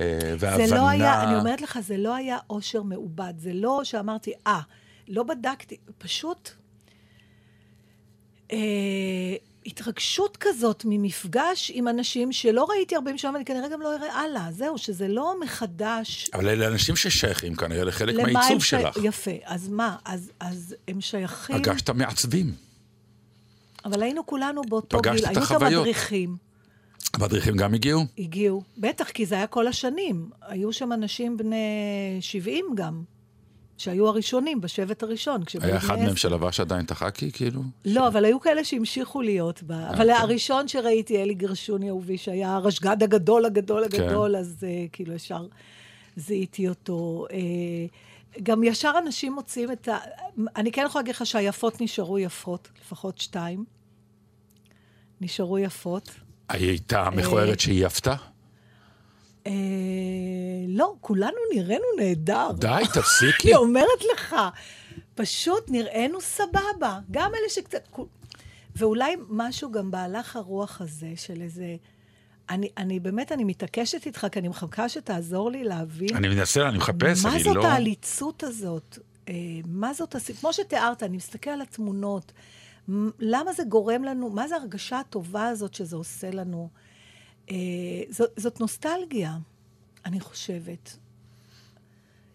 אה, 0.00 0.34
וההבנה... 0.38 0.66
זה 0.66 0.74
לא 0.74 0.88
היה, 0.88 1.22
אני 1.22 1.38
אומרת 1.38 1.60
לך, 1.60 1.78
זה 1.80 1.96
לא 1.96 2.14
היה 2.14 2.38
עושר 2.46 2.82
מעובד. 2.82 3.34
זה 3.38 3.52
לא 3.52 3.80
שאמרתי, 3.84 4.32
אה, 4.46 4.60
לא 5.08 5.22
בדקתי, 5.22 5.76
פשוט 5.98 6.50
אה, 8.52 9.36
התרגשות 9.66 10.36
כזאת 10.40 10.82
ממפגש 10.88 11.70
עם 11.74 11.88
אנשים 11.88 12.32
שלא 12.32 12.66
ראיתי 12.70 12.94
הרבה 12.96 13.12
משם, 13.12 13.30
ואני 13.34 13.44
כנראה 13.44 13.68
גם 13.68 13.80
לא 13.80 13.96
אראה 13.96 14.12
הלאה. 14.12 14.48
זהו, 14.52 14.78
שזה 14.78 15.08
לא 15.08 15.34
מחדש. 15.40 16.30
אבל 16.34 16.48
אלה 16.48 16.66
אנשים 16.68 16.96
ששייכים 16.96 17.54
כנראה 17.54 17.84
לחלק 17.84 18.14
מהעיצוב 18.14 18.62
שי- 18.64 18.70
שלך. 18.70 18.96
יפה, 19.02 19.30
אז 19.44 19.68
מה? 19.68 19.96
אז, 20.04 20.30
אז 20.40 20.74
הם 20.88 21.00
שייכים... 21.00 21.58
פגשת 21.58 21.90
מעצבים. 21.90 22.52
אבל 23.84 24.02
היינו 24.02 24.26
כולנו 24.26 24.62
באותו 24.68 24.98
פגשת 24.98 25.14
גיל, 25.14 25.24
את 25.24 25.28
היו 25.28 25.36
גם 25.36 25.42
החוויות. 25.42 25.82
מדריכים. 25.82 26.36
המדריכים 27.14 27.56
גם 27.56 27.74
הגיעו? 27.74 28.04
הגיעו. 28.18 28.62
בטח, 28.78 29.10
כי 29.10 29.26
זה 29.26 29.34
היה 29.34 29.46
כל 29.46 29.66
השנים. 29.66 30.30
היו 30.42 30.72
שם 30.72 30.92
אנשים 30.92 31.36
בני 31.36 31.56
70 32.20 32.66
גם, 32.74 33.02
שהיו 33.78 34.08
הראשונים, 34.08 34.60
בשבט 34.60 35.02
הראשון. 35.02 35.42
היה 35.60 35.76
אחד 35.76 35.98
מהם. 35.98 36.16
שלבש 36.16 36.60
עדיין 36.60 36.84
את 36.84 36.90
החאקי, 36.90 37.32
כאילו? 37.32 37.62
לא, 37.84 38.08
אבל 38.08 38.24
היו 38.24 38.40
כאלה 38.40 38.64
שהמשיכו 38.64 39.22
להיות 39.22 39.62
בה. 39.62 39.74
אה, 39.74 39.90
אבל 39.90 40.06
כן. 40.06 40.20
הראשון 40.20 40.68
שראיתי, 40.68 41.22
אלי 41.22 41.34
גרשוני 41.34 41.88
אהובי, 41.88 42.18
שהיה 42.18 42.54
הרשג"ד 42.54 43.02
הגדול, 43.02 43.44
הגדול, 43.44 43.84
כן. 43.90 44.02
הגדול, 44.02 44.36
אז 44.36 44.64
אה, 44.66 44.86
כאילו 44.92 45.14
ישר 45.14 45.46
זיהיתי 46.16 46.68
אותו. 46.68 47.26
אה, 47.32 47.38
גם 48.42 48.64
ישר 48.64 48.92
אנשים 48.98 49.32
מוצאים 49.32 49.72
את 49.72 49.88
ה... 49.88 49.98
אני 50.56 50.72
כן 50.72 50.82
יכולה 50.86 51.02
להגיד 51.02 51.14
לך 51.14 51.26
שהיפות 51.26 51.80
נשארו 51.80 52.18
יפות, 52.18 52.68
לפחות 52.80 53.18
שתיים. 53.18 53.64
נשארו 55.20 55.58
יפות. 55.58 56.10
היא 56.48 56.68
הייתה 56.68 57.10
מכוערת 57.10 57.60
שהיא 57.60 57.86
יפתה? 57.86 58.14
אה, 59.46 59.52
לא, 60.68 60.94
כולנו 61.00 61.36
נראינו 61.54 61.84
נהדר. 61.98 62.52
די, 62.52 62.82
תפסיקי. 62.94 63.48
אני 63.48 63.56
אומרת 63.56 64.04
לך, 64.14 64.36
פשוט 65.14 65.70
נראינו 65.70 66.20
סבבה. 66.20 66.98
גם 67.10 67.30
אלה 67.34 67.48
שקצת... 67.48 67.88
ואולי 68.76 69.16
משהו 69.28 69.72
גם 69.72 69.90
בהלך 69.90 70.36
הרוח 70.36 70.80
הזה 70.80 71.12
של 71.16 71.42
איזה... 71.42 71.76
אני, 72.50 72.68
אני 72.76 73.00
באמת, 73.00 73.32
אני 73.32 73.44
מתעקשת 73.44 74.06
איתך, 74.06 74.26
כי 74.32 74.38
אני 74.38 74.48
מחכה 74.48 74.88
שתעזור 74.88 75.50
לי 75.50 75.64
להבין. 75.64 76.16
אני 76.16 76.28
מנסה, 76.28 76.68
אני 76.68 76.78
מחפש, 76.78 77.24
מה 77.24 77.32
אני 77.32 77.44
זאת 77.44 77.56
לא... 77.56 77.66
העליצות 77.66 78.42
הזאת? 78.42 78.98
אה, 79.28 79.34
מה 79.64 79.94
זאת 79.94 80.14
הס... 80.14 80.30
כמו 80.30 80.52
שתיארת, 80.52 81.02
אני 81.02 81.16
מסתכל 81.16 81.50
על 81.50 81.60
התמונות. 81.60 82.32
למה 83.18 83.52
זה 83.52 83.64
גורם 83.64 84.04
לנו, 84.04 84.30
מה 84.30 84.48
זה 84.48 84.56
ההרגשה 84.56 84.98
הטובה 84.98 85.48
הזאת 85.48 85.74
שזה 85.74 85.96
עושה 85.96 86.30
לנו? 86.30 86.68
אה, 87.50 87.54
זאת, 88.10 88.30
זאת 88.36 88.60
נוסטלגיה, 88.60 89.36
אני 90.04 90.20
חושבת. 90.20 90.96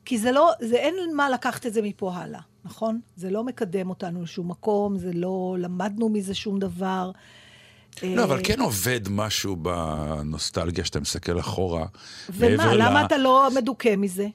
כי 0.06 0.18
זה 0.18 0.32
לא, 0.32 0.52
זה 0.62 0.76
אין 0.76 0.96
מה 1.16 1.30
לקחת 1.30 1.66
את 1.66 1.74
זה 1.74 1.82
מפה 1.82 2.16
הלאה, 2.16 2.42
נכון? 2.66 3.00
זה 3.16 3.30
לא 3.30 3.44
מקדם 3.44 3.90
אותנו 3.90 4.24
לשום 4.24 4.52
מקום, 4.52 4.98
זה 4.98 5.12
לא 5.14 5.56
למדנו 5.60 6.10
מזה 6.10 6.34
שום 6.34 6.60
דבר. 6.60 7.12
לא, 8.04 8.24
אבל 8.24 8.38
אה, 8.38 8.44
כן 8.44 8.60
עובד 8.62 9.02
משהו 9.10 9.56
בנוסטלגיה 9.56 10.86
שאתה 10.86 11.00
מסתכל 11.00 11.40
אחורה. 11.40 11.86
ומה, 12.30 12.74
ל- 12.76 12.78
למה 12.82 13.06
אתה 13.06 13.18
לא 13.18 13.50
מדוכא 13.56 13.96
מזה? 13.98 14.28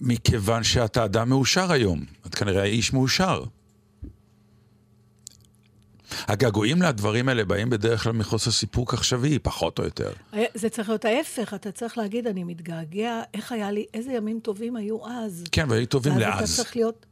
מכיוון 0.00 0.64
שאתה 0.64 1.04
אדם 1.04 1.28
מאושר 1.28 1.72
היום. 1.72 2.04
את 2.26 2.34
כנראה 2.34 2.64
איש 2.64 2.92
מאושר. 2.92 3.44
הגעגועים 6.28 6.82
לדברים 6.82 7.28
האלה 7.28 7.44
באים 7.44 7.70
בדרך 7.70 8.02
כלל 8.02 8.12
מחוסר 8.12 8.50
סיפוק 8.50 8.94
עכשווי, 8.94 9.38
פחות 9.38 9.78
או 9.78 9.84
יותר. 9.84 10.10
אה, 10.34 10.44
זה 10.54 10.68
צריך 10.68 10.88
להיות 10.88 11.04
ההפך, 11.04 11.54
אתה 11.54 11.72
צריך 11.72 11.98
להגיד, 11.98 12.26
אני 12.26 12.44
מתגעגע, 12.44 13.22
איך 13.34 13.52
היה 13.52 13.70
לי, 13.70 13.86
איזה 13.94 14.12
ימים 14.12 14.40
טובים 14.40 14.76
היו 14.76 15.06
אז. 15.08 15.44
כן, 15.52 15.66
והיו 15.70 15.86
טובים 15.86 16.12
ואז 16.12 16.22
אתה 16.22 16.40
לאז. 16.40 16.56
צריך 16.56 16.76
להיות... 16.76 17.06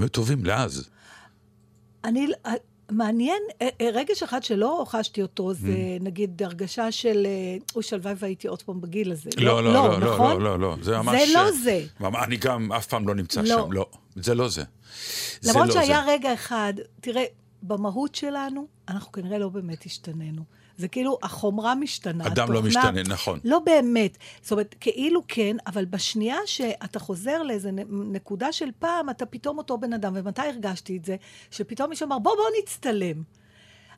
היו 0.00 0.08
טובים 0.08 0.44
לאז. 0.44 0.88
אני, 2.04 2.26
אה, 2.46 2.52
מעניין, 2.90 3.42
אה, 3.62 3.68
רגש 3.92 4.22
אחד 4.22 4.42
שלא 4.42 4.84
חשתי 4.88 5.22
אותו, 5.22 5.54
זה 5.54 5.68
Mm. 5.68 6.04
נגיד 6.04 6.42
הרגשה 6.42 6.92
של, 6.92 7.26
אוי, 7.74 7.82
שלוואי 7.82 8.14
והייתי 8.18 8.48
עוד 8.48 8.62
פעם 8.62 8.80
בגיל 8.80 9.12
הזה. 9.12 9.30
לא, 9.36 9.64
לא, 9.64 9.72
לא, 9.72 10.00
לא, 10.00 10.14
נכון? 10.14 10.42
לא, 10.42 10.58
לא, 10.58 10.58
לא. 10.60 10.76
זה 10.82 10.98
ממש... 10.98 11.28
זה 11.28 11.34
לא 11.34 11.50
זה. 11.52 11.84
אני 12.24 12.36
גם 12.36 12.72
אף 12.72 12.86
פעם 12.86 13.08
לא 13.08 13.14
נמצא 13.14 13.40
לא. 13.40 13.46
שם, 13.46 13.72
לא. 13.72 13.86
זה 14.16 14.34
לא 14.34 14.48
זה. 14.48 14.62
זה 15.40 15.52
למרות 15.52 15.68
לא 15.68 15.74
שהיה 15.74 16.02
זה. 16.06 16.12
רגע 16.12 16.34
אחד, 16.34 16.74
תראה, 17.00 17.24
במהות 17.66 18.14
שלנו, 18.14 18.66
אנחנו 18.88 19.12
כנראה 19.12 19.38
לא 19.38 19.48
באמת 19.48 19.86
השתננו. 19.86 20.42
זה 20.76 20.88
כאילו, 20.88 21.18
החומרה 21.22 21.74
משתנה. 21.74 22.26
אדם 22.26 22.52
לא 22.52 22.62
משתנה, 22.62 23.02
נכון. 23.08 23.40
לא 23.44 23.58
באמת. 23.58 24.18
זאת 24.42 24.52
אומרת, 24.52 24.74
כאילו 24.80 25.22
כן, 25.28 25.56
אבל 25.66 25.84
בשנייה 25.84 26.36
שאתה 26.46 26.98
חוזר 26.98 27.42
לאיזה 27.42 27.70
נקודה 27.88 28.52
של 28.52 28.70
פעם, 28.78 29.10
אתה 29.10 29.26
פתאום 29.26 29.58
אותו 29.58 29.78
בן 29.78 29.92
אדם. 29.92 30.12
ומתי 30.16 30.42
הרגשתי 30.42 30.96
את 30.96 31.04
זה? 31.04 31.16
שפתאום 31.50 31.90
מישהו 31.90 32.06
אמר, 32.06 32.18
בוא, 32.18 32.34
בוא 32.36 32.44
נצטלם. 32.62 33.22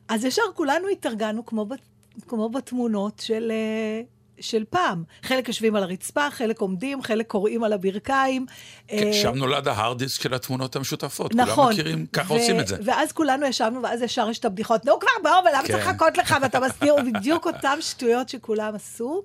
אז 0.07 0.25
ישר 0.25 0.41
כולנו 0.53 0.87
התארגנו 0.87 1.45
כמו, 1.45 1.65
בת, 1.65 1.81
כמו 2.27 2.49
בתמונות 2.49 3.19
של, 3.19 3.51
אה, 3.51 4.01
של 4.39 4.63
פעם. 4.69 5.03
חלק 5.23 5.47
יושבים 5.47 5.75
על 5.75 5.83
הרצפה, 5.83 6.31
חלק 6.31 6.61
עומדים, 6.61 7.01
חלק 7.01 7.27
קוראים 7.27 7.63
על 7.63 7.73
הברכיים. 7.73 8.45
כן, 8.87 9.07
אה, 9.07 9.13
שם 9.13 9.35
נולד 9.35 9.67
ההארד 9.67 9.97
דיסק 9.97 10.21
של 10.21 10.33
התמונות 10.33 10.75
המשותפות. 10.75 11.35
נכון. 11.35 11.55
כולם 11.55 11.69
מכירים, 11.69 12.05
ככה 12.05 12.33
ו- 12.33 12.37
עושים 12.37 12.59
את 12.59 12.67
זה. 12.67 12.77
ואז 12.83 13.11
כולנו 13.11 13.45
ישבנו, 13.45 13.83
ואז 13.83 14.01
ישר 14.01 14.29
יש 14.29 14.39
את 14.39 14.45
הבדיחות, 14.45 14.85
נו 14.85 14.99
כבר, 14.99 15.09
בוא, 15.23 15.49
ולמה 15.49 15.61
כן. 15.61 15.73
צריך 15.73 15.87
לחכות 15.87 16.17
לך? 16.17 16.35
ואתה 16.41 16.59
מסתיר, 16.59 16.95
בדיוק 17.13 17.45
אותן 17.45 17.77
שטויות 17.81 18.29
שכולם 18.29 18.75
עשו. 18.75 19.23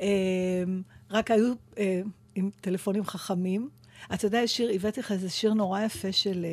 אה, 0.00 0.06
רק 1.10 1.30
היו 1.30 1.52
אה, 1.78 2.00
עם 2.34 2.50
טלפונים 2.60 3.04
חכמים. 3.04 3.68
אתה 4.14 4.26
יודע, 4.26 4.46
שיר, 4.46 4.70
הבאתי 4.74 5.00
לך 5.00 5.12
איזה 5.12 5.30
שיר 5.30 5.54
נורא 5.54 5.80
יפה 5.80 6.12
של 6.12 6.46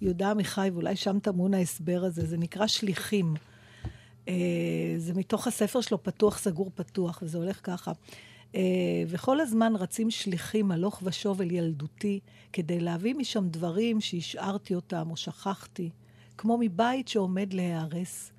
יהודה 0.00 0.30
עמיחי, 0.30 0.70
ואולי 0.72 0.96
שם 0.96 1.18
טמון 1.18 1.54
ההסבר 1.54 2.00
הזה, 2.04 2.26
זה 2.26 2.36
נקרא 2.36 2.66
שליחים. 2.66 3.34
אה, 4.28 4.34
זה 4.98 5.14
מתוך 5.14 5.46
הספר 5.46 5.80
שלו, 5.80 6.02
פתוח, 6.02 6.38
סגור, 6.38 6.70
פתוח, 6.74 7.18
וזה 7.22 7.38
הולך 7.38 7.60
ככה. 7.62 7.92
אה, 8.54 8.60
וכל 9.08 9.40
הזמן 9.40 9.76
רצים 9.76 10.10
שליחים 10.10 10.70
הלוך 10.70 11.00
ושוב 11.04 11.40
אל 11.40 11.50
ילדותי, 11.50 12.20
כדי 12.52 12.80
להביא 12.80 13.14
משם 13.14 13.48
דברים 13.48 14.00
שהשארתי 14.00 14.74
אותם 14.74 15.10
או 15.10 15.16
שכחתי, 15.16 15.90
כמו 16.38 16.58
מבית 16.60 17.08
שעומד 17.08 17.52
להיהרס, 17.52 18.32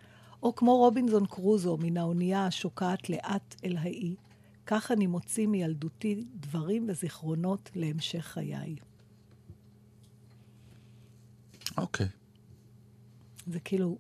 או 0.44 0.56
כמו 0.56 0.78
רובינזון 0.78 1.26
קרוזו 1.26 1.78
מן 1.82 1.98
האונייה 1.98 2.46
השוקעת 2.46 3.10
לאט 3.10 3.56
אל 3.66 3.78
האי. 3.78 4.16
כך 4.66 4.92
אני 4.92 5.08
מוציא 5.08 5.48
מילדותי 5.48 6.24
דברים 6.36 6.86
וזיכרונות 6.90 7.70
להמשך 7.76 8.26
חיי. 8.26 8.76
אוקיי. 11.78 12.08
זה 13.48 13.60
כאילו, 13.60 13.98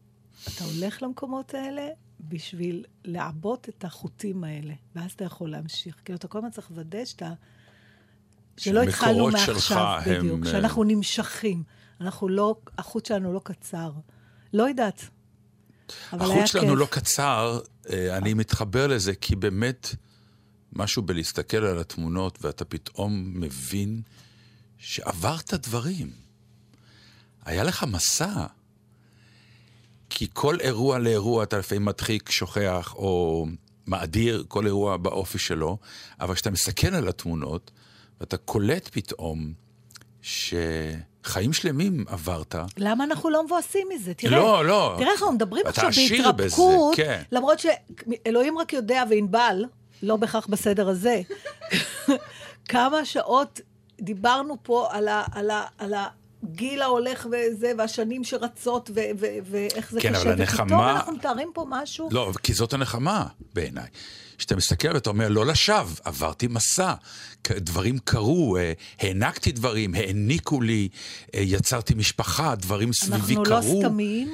אתה 0.47 0.63
הולך 0.63 1.03
למקומות 1.03 1.53
האלה 1.53 1.87
בשביל 2.19 2.85
לעבות 3.05 3.69
את 3.69 3.83
החוטים 3.83 4.43
האלה, 4.43 4.73
ואז 4.95 5.11
אתה 5.11 5.23
יכול 5.23 5.51
להמשיך. 5.51 5.95
כאילו, 6.05 6.17
אתה 6.17 6.27
כל 6.27 6.37
הזמן 6.37 6.51
צריך 6.51 6.71
לוודא 6.71 7.05
שאתה... 7.05 7.33
שלא 8.57 8.81
התחלנו 8.81 9.27
מעכשיו, 9.27 9.59
שלך 9.59 9.79
הם, 10.05 10.19
בדיוק. 10.19 10.45
אה, 10.45 10.51
שאנחנו 10.51 10.83
נמשכים. 10.83 11.63
אנחנו 12.01 12.29
לא, 12.29 12.55
החוט 12.77 13.05
שלנו 13.05 13.33
לא 13.33 13.41
קצר. 13.43 13.91
לא 14.53 14.63
יודעת. 14.69 15.03
החוט 16.11 16.47
שלנו 16.47 16.67
כיף. 16.67 16.79
לא 16.79 16.87
קצר, 16.89 17.59
אה, 17.89 18.17
אני 18.17 18.33
מתחבר 18.33 18.87
לזה, 18.87 19.15
כי 19.15 19.35
באמת, 19.35 19.95
משהו 20.73 21.01
בלהסתכל 21.01 21.57
על 21.57 21.79
התמונות, 21.79 22.39
ואתה 22.41 22.65
פתאום 22.65 23.31
מבין 23.35 24.01
שעברת 24.77 25.53
דברים. 25.53 26.11
היה 27.45 27.63
לך 27.63 27.83
מסע. 27.83 28.45
כי 30.19 30.27
כל 30.33 30.57
אירוע 30.59 30.99
לאירוע 30.99 31.43
אתה 31.43 31.57
לפעמים 31.57 31.85
מדחיק, 31.85 32.31
שוכח, 32.31 32.93
או 32.95 33.45
מאדיר 33.87 34.43
כל 34.47 34.65
אירוע 34.65 34.97
באופי 34.97 35.39
שלו, 35.39 35.77
אבל 36.19 36.35
כשאתה 36.35 36.51
מסתכל 36.51 36.87
על 36.87 37.07
התמונות, 37.07 37.71
ואתה 38.19 38.37
קולט 38.37 38.89
פתאום 38.91 39.53
שחיים 40.21 41.53
שלמים 41.53 42.05
עברת, 42.07 42.55
למה 42.77 43.03
אנחנו 43.03 43.29
לא 43.29 43.43
מבואסים 43.43 43.87
מזה? 43.95 44.13
תראה, 44.13 44.37
לא, 44.37 44.65
לא. 44.65 44.95
תראה 44.97 45.11
איך 45.11 45.21
אנחנו 45.21 45.35
מדברים 45.35 45.67
עכשיו 45.67 45.89
בהתרפקות, 46.09 46.35
בזה, 46.35 47.03
כן. 47.03 47.21
למרות 47.31 47.59
שאלוהים 47.59 48.57
רק 48.57 48.73
יודע, 48.73 49.03
וענבל, 49.09 49.65
לא 50.03 50.15
בהכרח 50.15 50.47
בסדר 50.47 50.89
הזה, 50.89 51.21
כמה 52.69 53.05
שעות 53.05 53.59
דיברנו 54.01 54.57
פה 54.63 54.87
על, 54.91 55.07
ה, 55.07 55.23
על, 55.31 55.49
ה, 55.49 55.65
על, 55.77 55.93
ה, 55.93 56.07
הגיל 56.43 56.81
ההולך 56.81 57.27
וזה, 57.31 57.71
והשנים 57.77 58.23
שרצות, 58.23 58.89
ו- 58.95 58.99
ו- 59.19 59.25
ואיך 59.51 59.91
זה 59.91 60.01
כן, 60.01 60.13
קשה. 60.13 60.21
אבל 60.21 60.31
הנחמה- 60.31 60.63
ופתאום 60.65 60.81
אנחנו 60.81 61.13
מתארים 61.13 61.51
פה 61.53 61.65
משהו. 61.69 62.09
לא, 62.11 62.31
כי 62.43 62.53
זאת 62.53 62.73
הנחמה 62.73 63.25
בעיניי. 63.53 63.87
כשאתה 64.37 64.55
מסתכל 64.55 64.87
ואתה 64.93 65.09
אומר, 65.09 65.29
לא 65.29 65.45
לשווא, 65.45 65.95
עברתי 66.03 66.47
מסע, 66.47 66.93
דברים 67.49 67.97
קרו, 68.03 68.57
אה, 68.57 68.73
הענקתי 68.99 69.51
דברים, 69.51 69.95
העניקו 69.95 70.61
לי, 70.61 70.89
אה, 71.35 71.39
יצרתי 71.43 71.93
משפחה, 71.93 72.55
דברים 72.55 72.93
סביבי 72.93 73.15
אנחנו 73.35 73.43
קרו. 73.43 73.55
לא 73.81 73.85
סתמיים, 73.87 74.27
אמ, 74.27 74.33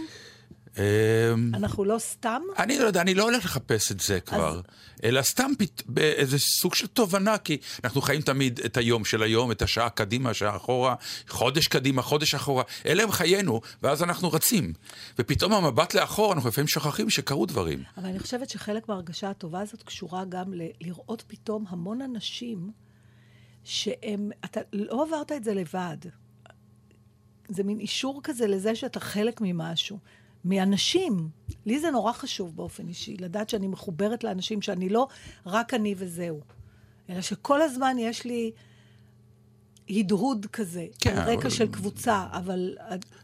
אנחנו 1.53 1.85
לא 1.85 1.99
סתם. 1.99 2.41
אני 2.57 2.79
לא 2.79 2.85
יודע, 2.85 3.01
אני 3.01 3.13
לא 3.13 3.23
הולך 3.23 3.45
לחפש 3.45 3.91
את 3.91 3.99
זה 3.99 4.19
כבר, 4.19 4.61
אלא 5.03 5.21
סתם 5.21 5.51
פת... 5.59 5.83
באיזה 5.85 6.39
סוג 6.39 6.75
של 6.75 6.87
תובנה, 6.87 7.37
כי 7.37 7.57
אנחנו 7.83 8.01
חיים 8.01 8.21
תמיד 8.21 8.59
את 8.65 8.77
היום 8.77 9.05
של 9.05 9.23
היום, 9.23 9.51
את 9.51 9.61
השעה 9.61 9.89
קדימה, 9.89 10.29
השעה 10.29 10.55
אחורה, 10.55 10.95
חודש 11.27 11.67
קדימה, 11.67 12.01
חודש 12.01 12.35
אחורה, 12.35 12.63
אלה 12.85 13.03
הם 13.03 13.11
חיינו, 13.11 13.61
ואז 13.83 14.03
אנחנו 14.03 14.31
רצים. 14.31 14.73
ופתאום 15.19 15.53
המבט 15.53 15.93
לאחור, 15.93 16.33
אנחנו 16.33 16.49
לפעמים 16.49 16.67
שוכחים 16.67 17.09
שקרו 17.09 17.45
דברים. 17.45 17.83
אבל 17.97 18.05
אני 18.09 18.19
חושבת 18.19 18.49
שחלק 18.49 18.89
מההרגשה 18.89 19.29
הטובה 19.29 19.61
הזאת 19.61 19.83
קשורה 19.83 20.25
גם 20.29 20.53
ל- 20.53 20.69
לראות 20.81 21.23
פתאום 21.27 21.65
המון 21.69 22.01
אנשים 22.01 22.71
שהם, 23.63 24.31
אתה 24.45 24.61
לא 24.73 25.05
עברת 25.07 25.31
את 25.31 25.43
זה 25.43 25.53
לבד. 25.53 25.97
זה 27.49 27.63
מין 27.63 27.79
אישור 27.79 28.21
כזה 28.23 28.47
לזה 28.47 28.75
שאתה 28.75 28.99
חלק 28.99 29.41
ממשהו. 29.41 29.99
מאנשים. 30.45 31.29
לי 31.65 31.79
זה 31.79 31.91
נורא 31.91 32.13
חשוב 32.13 32.55
באופן 32.55 32.87
אישי, 32.87 33.17
לדעת 33.19 33.49
שאני 33.49 33.67
מחוברת 33.67 34.23
לאנשים, 34.23 34.61
שאני 34.61 34.89
לא 34.89 35.07
רק 35.45 35.73
אני 35.73 35.95
וזהו. 35.97 36.39
אלא 37.09 37.21
שכל 37.21 37.61
הזמן 37.61 37.95
יש 37.99 38.23
לי 38.25 38.51
הדהוד 39.89 40.45
כזה, 40.53 40.85
כן, 40.99 41.17
על 41.17 41.29
רקע 41.29 41.41
אבל- 41.41 41.49
של 41.49 41.67
קבוצה, 41.71 42.25
אבל... 42.31 42.75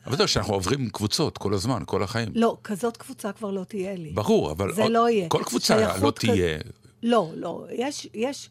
אבל 0.05 0.17
זהו, 0.17 0.27
שאנחנו 0.27 0.53
עוברים 0.53 0.89
קבוצות 0.89 1.37
כל 1.37 1.53
הזמן, 1.53 1.83
כל 1.85 2.03
החיים. 2.03 2.29
לא, 2.35 2.57
כזאת 2.63 2.97
קבוצה 2.97 3.31
כבר 3.31 3.51
לא 3.51 3.63
תהיה 3.63 3.95
לי. 3.95 4.09
ברור, 4.11 4.51
אבל 4.51 4.73
זה 4.73 4.81
עוד- 4.83 4.91
לא 4.91 5.09
יהיה. 5.09 5.29
כל 5.29 5.43
קבוצה 5.45 5.97
לא 6.01 6.11
כ- 6.11 6.19
תהיה. 6.19 6.57
לא, 7.03 7.31
לא. 7.35 7.65
יש, 7.71 8.07
יש... 8.13 8.49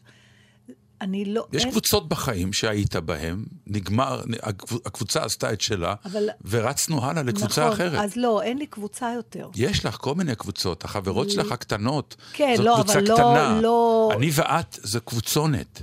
אני 1.01 1.25
לא... 1.25 1.45
יש 1.53 1.63
אין- 1.63 1.71
קבוצות 1.71 2.09
בחיים 2.09 2.53
שהיית 2.53 2.95
בהן, 2.95 3.45
נגמר, 3.67 4.21
הקב- 4.43 4.77
הקבוצה 4.85 5.23
עשתה 5.23 5.53
את 5.53 5.61
שלה, 5.61 5.95
אבל- 6.05 6.29
ורצנו 6.49 7.05
הלאה 7.05 7.23
לקבוצה 7.23 7.61
נכון, 7.61 7.73
אחרת. 7.73 7.99
אז 8.03 8.15
לא, 8.15 8.41
אין 8.41 8.57
לי 8.57 8.67
קבוצה 8.67 9.11
יותר. 9.15 9.49
יש 9.55 9.85
לך 9.85 9.95
כל 10.01 10.15
מיני 10.15 10.35
קבוצות, 10.35 10.83
החברות 10.85 11.29
שלך 11.29 11.51
הקטנות. 11.51 12.15
כן, 12.33 12.55
לא, 12.59 12.81
אבל 12.81 12.99
לא- 13.07 13.13
קטנה. 13.15 13.59
לא- 13.61 14.11
אני 14.17 14.29
ואת 14.33 14.77
זה 14.83 14.99
קבוצונת. 14.99 15.81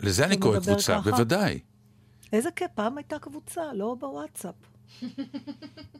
לזה 0.00 0.24
אני 0.24 0.36
קורא 0.36 0.60
קבוצה, 0.60 0.92
ככה? 1.00 1.10
בוודאי. 1.10 1.58
איזה 2.32 2.48
כיף, 2.56 2.70
פעם 2.74 2.98
הייתה 2.98 3.18
קבוצה, 3.18 3.62
לא 3.74 3.96
בוואטסאפ. 4.00 4.54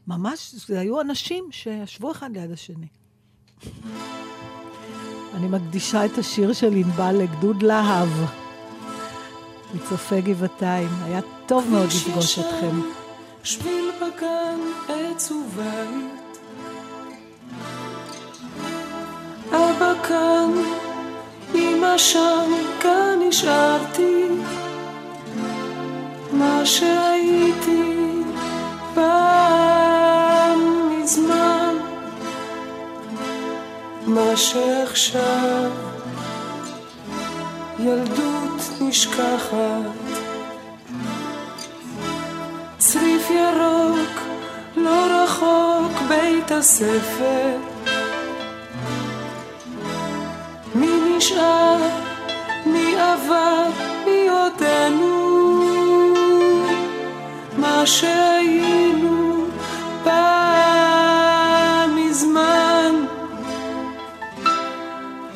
ממש, 0.06 0.54
זה 0.66 0.80
היו 0.80 1.00
אנשים 1.00 1.48
שישבו 1.50 2.12
אחד 2.12 2.30
ליד 2.36 2.50
השני. 2.52 2.86
אני 5.34 5.48
מקדישה 5.48 6.04
את 6.04 6.18
השיר 6.18 6.52
של 6.52 6.72
ענבל 6.72 7.12
לגדוד 7.12 7.62
להב, 7.62 8.08
מצופי 9.74 10.20
גבעתיים. 10.20 10.88
היה 11.04 11.20
טוב 11.46 11.66
מאוד 11.70 11.86
לפגוש 11.86 12.38
אתכם. 12.38 12.80
שביל 13.42 13.90
בגן, 13.96 14.58
עץ 14.88 15.30
ובית. 15.30 16.38
אבא 19.50 19.92
כאן, 20.08 20.50
אמא 21.54 21.98
שם, 21.98 22.52
כאן 22.80 23.18
נשארתי. 23.28 24.24
מה 26.32 26.66
שהייתי 26.66 28.22
פעם 28.94 29.77
מה 34.08 34.36
שעכשיו 34.36 35.70
ילדות 37.78 38.60
נשכחת. 38.80 39.58
צריף 42.78 43.30
ירוק, 43.30 44.20
לא 44.76 45.06
רחוק 45.10 45.92
בית 46.08 46.50
הספר. 46.50 47.56
מי 50.74 51.16
נשאר, 51.16 51.76
מי 52.66 52.94
עבר, 53.00 53.64
מי 54.04 54.28
עודנו? 54.28 55.28
מה 57.58 57.86
שהיינו 57.86 59.44
פעם 60.04 60.47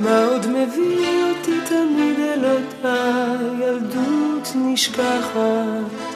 מה 0.03 0.25
עוד 0.25 0.47
מביא 0.47 1.25
אותי 1.25 1.61
תמיד 1.69 2.19
אל 2.19 2.45
אותה 2.45 3.35
ילדות 3.61 4.49
נשכחת? 4.55 6.13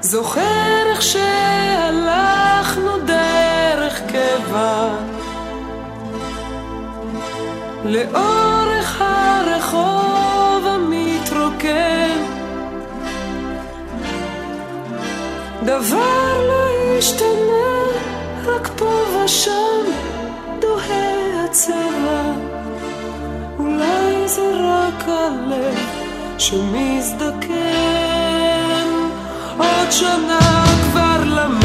זוכר 0.00 0.90
איך 0.90 1.02
שהלכנו 1.02 2.98
דרך 3.06 4.02
קבע 4.06 4.94
לאורך 7.84 9.00
הרחוב 9.00 10.66
המתרוקן 10.66 12.18
דבר 15.64 16.46
לא 16.48 16.96
השתנה, 16.98 17.86
רק 18.46 18.70
פה 18.76 19.04
ושם 19.24 20.01
הצבע 21.52 22.32
אולי 23.58 24.28
זה 24.28 24.42
רק 24.54 25.04
הלב 25.08 25.78
שמזדקן. 26.38 27.52
עוד 29.58 29.90
שנה 29.90 30.64
כבר 30.82 31.24
למדנו 31.24 31.61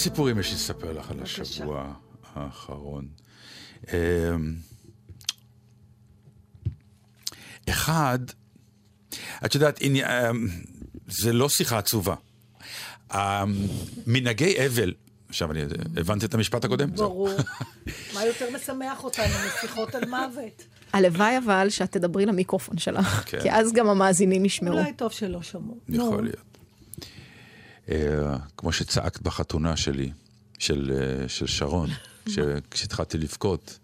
סיפורים 0.00 0.38
יש 0.38 0.48
לי 0.48 0.54
לספר 0.54 0.92
לך 0.92 1.10
על. 1.10 1.22
השבוע 1.22 1.92
האחרון. 2.34 3.08
אמ, 3.88 4.54
אחד, 7.68 8.18
את 9.44 9.54
יודעת, 9.54 9.80
אה, 9.82 10.30
זה 11.08 11.32
לא 11.32 11.48
שיחה 11.48 11.78
עצובה. 11.78 12.14
אה, 13.12 13.44
מנהגי 14.06 14.66
אבל, 14.66 14.94
עכשיו 15.28 15.52
אני 15.52 15.60
הבנתי 15.96 16.26
את 16.26 16.34
המשפט 16.34 16.64
הקודם? 16.64 16.90
ברור. 16.90 17.28
מה 18.14 18.24
יותר 18.24 18.48
משמח 18.54 19.04
אותנו 19.04 19.34
משיחות 19.46 19.94
על 19.94 20.04
מוות? 20.04 20.64
הלוואי 20.92 21.38
אבל 21.38 21.70
שאת 21.70 21.92
תדברי 21.92 22.26
למיקרופון 22.26 22.78
שלך, 22.78 23.22
כן. 23.26 23.40
כי 23.42 23.52
אז 23.52 23.72
גם 23.72 23.88
המאזינים 23.88 24.44
ישמעו. 24.44 24.78
אולי 24.78 24.92
טוב 24.92 25.12
שלא 25.12 25.42
שמעו. 25.42 25.78
יכול 25.88 26.22
להיות. 26.22 26.49
אה, 27.90 27.96
כמו 28.56 28.72
שצעקת 28.72 29.22
בחתונה 29.22 29.76
שלי, 29.76 30.10
של, 30.58 30.92
אה, 30.94 31.28
של 31.28 31.46
שרון, 31.46 31.88
כש- 32.26 32.38
כשהתחלתי 32.70 33.18
לבכות, 33.18 33.78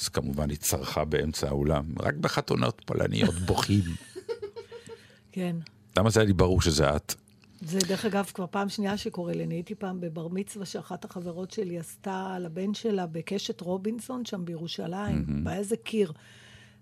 אז 0.00 0.08
כמובן 0.08 0.50
היא 0.50 0.58
צרחה 0.58 1.04
באמצע 1.04 1.48
האולם, 1.48 1.84
רק 2.00 2.14
בחתונות 2.14 2.82
פולניות 2.86 3.34
בוכים. 3.34 3.82
כן. 5.32 5.56
למה 5.98 6.10
זה 6.10 6.20
היה 6.20 6.26
לי 6.26 6.32
ברור 6.32 6.62
שזה 6.62 6.96
את? 6.96 7.14
זה 7.60 7.78
דרך 7.88 8.04
אגב 8.04 8.30
כבר 8.34 8.46
פעם 8.50 8.68
שנייה 8.68 8.96
שקורה 8.96 9.32
לי. 9.32 9.44
אני 9.44 9.54
הייתי 9.54 9.74
פעם 9.74 10.00
בבר 10.00 10.28
מצווה 10.28 10.66
שאחת 10.66 11.04
החברות 11.04 11.50
שלי 11.50 11.78
עשתה 11.78 12.36
לבן 12.40 12.74
שלה 12.74 13.06
בקשת 13.06 13.60
רובינסון 13.60 14.24
שם 14.24 14.44
בירושלים, 14.44 15.24
והיה 15.44 15.58
איזה 15.58 15.76
קיר. 15.76 16.12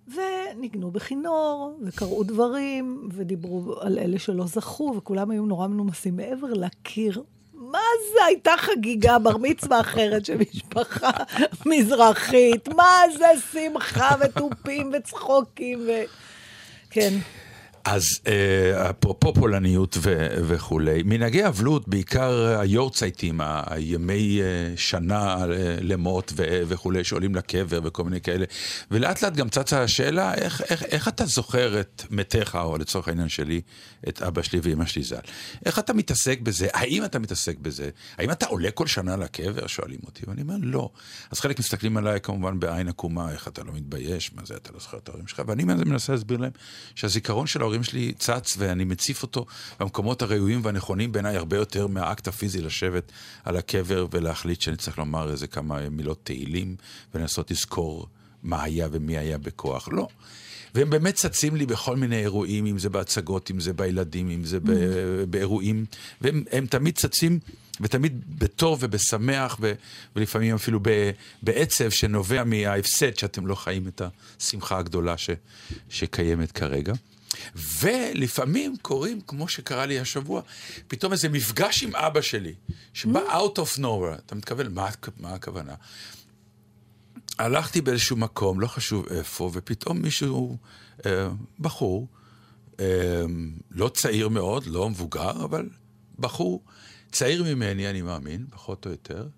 וניגנו 0.09 0.90
בכינור, 0.90 1.79
וקראו 1.83 2.23
דברים, 2.23 3.09
ודיברו 3.12 3.75
על 3.81 3.99
אלה 3.99 4.19
שלא 4.19 4.47
זכו, 4.47 4.95
וכולם 4.97 5.31
היו 5.31 5.47
נורא 5.47 5.67
מנומסים 5.67 6.17
מעבר 6.17 6.53
לקיר. 6.53 7.23
מה 7.55 7.79
זה? 8.12 8.25
הייתה 8.25 8.53
חגיגה, 8.59 9.19
בר 9.19 9.37
מצווה 9.37 9.81
אחרת 9.81 10.25
של 10.25 10.37
משפחה 10.37 11.11
מזרחית. 11.67 12.69
מה 12.69 13.01
זה 13.19 13.27
שמחה 13.53 14.14
ותופים 14.21 14.90
וצחוקים 14.95 15.81
ו... 15.87 15.90
כן. 16.90 17.14
אז 17.85 18.05
אה, 18.27 18.90
אפרופו 18.90 19.35
פולניות 19.35 19.97
ו- 20.03 20.37
וכולי, 20.49 21.03
מנהגי 21.05 21.47
אבלות, 21.47 21.88
בעיקר 21.88 22.59
היורצייטים, 22.61 23.40
הימי 23.66 24.40
אה, 24.42 24.73
שנה 24.77 25.35
אה, 25.35 25.47
למות 25.81 26.33
ו- 26.37 26.62
וכולי, 26.68 27.05
שעולים 27.05 27.35
לקבר 27.35 27.81
וכל 27.85 28.05
מיני 28.05 28.20
כאלה. 28.20 28.44
ולאט 28.90 29.23
לאט 29.23 29.35
גם 29.35 29.49
צצה 29.49 29.83
השאלה, 29.83 30.35
איך, 30.35 30.62
איך, 30.70 30.83
איך 30.83 31.09
אתה 31.09 31.27
זוכר 31.27 31.81
את 31.81 32.03
מתיך, 32.11 32.55
או 32.55 32.79
לצורך 32.79 33.09
העניין 33.09 33.29
שלי, 33.29 33.61
את 34.09 34.23
אבא 34.23 34.42
שלי 34.42 34.61
ואמא 34.62 34.87
שלי 34.87 35.03
ז"ל? 35.03 35.16
איך 35.66 35.79
אתה 35.79 35.92
מתעסק 35.92 36.40
בזה? 36.40 36.68
האם 36.73 37.05
אתה 37.05 37.18
מתעסק 37.18 37.59
בזה? 37.59 37.90
האם 38.18 38.31
אתה 38.31 38.47
עולה 38.47 38.70
כל 38.70 38.87
שנה 38.87 39.16
לקבר? 39.16 39.66
שואלים 39.66 40.01
אותי, 40.07 40.23
ואני 40.29 40.42
אומר, 40.42 40.55
לא. 40.62 40.90
אז 41.31 41.40
חלק 41.40 41.59
מסתכלים 41.59 41.97
עליי 41.97 42.20
כמובן 42.20 42.61
בעין 42.61 42.88
עקומה, 42.88 43.33
איך 43.33 43.49
אתה 43.49 43.64
לא 43.64 43.73
מתבייש, 43.73 44.33
מה 44.35 44.42
זה, 44.44 44.55
אתה 44.55 44.73
לא 44.73 44.79
זוכר 44.81 44.99
את 44.99 45.09
ההורים 45.09 45.27
שלך? 45.27 45.42
ואני 45.47 45.64
מנסה 45.64 46.12
להסביר 46.12 46.38
להם 46.38 46.53
שהזיכרון 46.94 47.47
של 47.47 47.61
ההורים 47.61 47.73
שלי 47.82 48.12
צץ, 48.18 48.54
ואני 48.58 48.84
מציף 48.84 49.22
אותו 49.22 49.46
במקומות 49.80 50.22
הראויים 50.22 50.60
והנכונים 50.64 51.12
בעיניי 51.12 51.37
הרבה 51.37 51.56
יותר 51.56 51.87
מהאקט 51.87 52.28
הפיזי 52.28 52.60
לשבת 52.60 53.12
על 53.44 53.56
הקבר 53.56 54.06
ולהחליט 54.10 54.60
שאני 54.60 54.76
צריך 54.76 54.98
לומר 54.98 55.30
איזה 55.30 55.46
כמה 55.46 55.90
מילות 55.90 56.20
תהילים 56.24 56.76
ולנסות 57.14 57.50
לזכור 57.50 58.06
מה 58.42 58.62
היה 58.62 58.88
ומי 58.92 59.18
היה 59.18 59.38
בכוח. 59.38 59.88
לא. 59.92 60.08
והם 60.74 60.90
באמת 60.90 61.14
צצים 61.14 61.56
לי 61.56 61.66
בכל 61.66 61.96
מיני 61.96 62.20
אירועים, 62.20 62.66
אם 62.66 62.78
זה 62.78 62.88
בהצגות, 62.88 63.50
אם 63.50 63.60
זה 63.60 63.72
בילדים, 63.72 64.30
אם 64.30 64.44
זה 64.44 64.60
ב- 64.60 65.24
באירועים, 65.30 65.84
והם 66.20 66.44
הם 66.52 66.66
תמיד 66.66 66.94
צצים, 66.96 67.38
ותמיד 67.80 68.38
בטוב 68.38 68.78
ובשמח, 68.82 69.56
ו- 69.60 69.72
ולפעמים 70.16 70.54
אפילו 70.54 70.80
ב- 70.82 71.10
בעצב 71.42 71.90
שנובע 71.90 72.44
מההפסד 72.44 73.16
שאתם 73.16 73.46
לא 73.46 73.54
חיים 73.54 73.88
את 73.88 74.02
השמחה 74.40 74.78
הגדולה 74.78 75.18
ש- 75.18 75.30
שקיימת 75.88 76.52
כרגע. 76.52 76.92
ולפעמים 77.81 78.77
קורים, 78.83 79.20
כמו 79.20 79.49
שקרה 79.49 79.87
לי 79.87 80.01
השבוע, 80.01 80.42
פתאום 80.88 81.12
איזה 81.12 81.29
מפגש 81.29 81.83
עם 81.83 81.97
אבא 81.97 82.20
שלי, 82.20 82.55
שבא 82.92 83.20
out 83.20 83.59
of 83.59 83.79
nowhere. 83.79 84.18
אתה 84.27 84.35
מתכוון, 84.35 84.75
מה, 84.75 84.88
מה 85.20 85.35
הכוונה? 85.35 85.75
הלכתי 87.38 87.81
באיזשהו 87.81 88.16
מקום, 88.16 88.61
לא 88.61 88.66
חשוב 88.66 89.07
איפה, 89.09 89.51
ופתאום 89.53 90.03
מישהו, 90.03 90.59
אה, 91.07 91.29
בחור, 91.61 92.09
אה, 92.81 93.25
לא 93.70 93.88
צעיר 93.88 94.29
מאוד, 94.29 94.66
לא 94.66 94.90
מבוגר, 94.90 95.44
אבל 95.44 95.68
בחור 96.18 96.64
צעיר 97.12 97.44
ממני, 97.44 97.90
אני 97.90 98.03
מאמין, 98.03 98.47
פחות 98.51 98.87
או 98.87 98.90
יותר, 98.90 99.29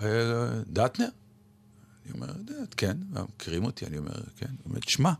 אה, 0.00 0.06
דטנר. 0.66 1.08
אני 2.04 2.12
אומר, 2.14 2.32
"דט, 2.32 2.74
כן, 2.76 2.96
מכירים 3.10 3.64
אותי, 3.64 3.86
אני 3.86 3.98
אומר, 3.98 4.12
כן. 4.36 4.46
הוא 4.46 4.70
אומר, 4.70 4.78
תשמע, 4.78 5.12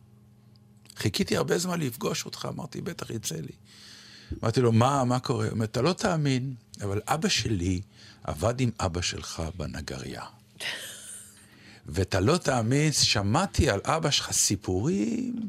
חיכיתי 1.01 1.37
הרבה 1.37 1.59
זמן 1.59 1.81
לפגוש 1.81 2.25
אותך, 2.25 2.49
אמרתי, 2.55 2.81
בטח 2.81 3.11
יצא 3.11 3.35
לי. 3.35 3.53
אמרתי 4.43 4.61
לו, 4.61 4.73
מה, 4.73 5.05
מה 5.05 5.19
קורה? 5.19 5.45
הוא 5.45 5.53
אומר, 5.53 5.65
אתה 5.65 5.83
לא 5.83 5.93
תאמין, 5.93 6.55
אבל 6.83 7.01
אבא 7.07 7.29
שלי 7.29 7.81
עבד 8.25 8.61
עם 8.61 8.71
אבא 8.81 9.01
שלך 9.01 9.43
בנגריה. 9.57 10.23
ואתה 11.87 12.21
לא 12.21 12.37
תאמין, 12.37 12.93
שמעתי 12.93 13.71
על 13.71 13.81
אבא 13.85 14.11
שלך 14.11 14.33
סיפורים, 14.33 15.49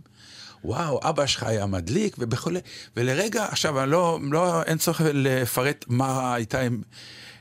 וואו, 0.63 0.99
אבא 1.09 1.25
שלך 1.25 1.43
היה 1.43 1.65
מדליק 1.65 2.15
וכולי, 2.31 2.59
ולרגע, 2.97 3.45
עכשיו, 3.45 3.83
אני 3.83 3.91
לא, 3.91 4.19
לא, 4.31 4.63
אין 4.63 4.77
צורך 4.77 5.01
לפרט 5.13 5.85
מה 5.87 6.33
הייתה 6.33 6.61
עם, 6.61 6.81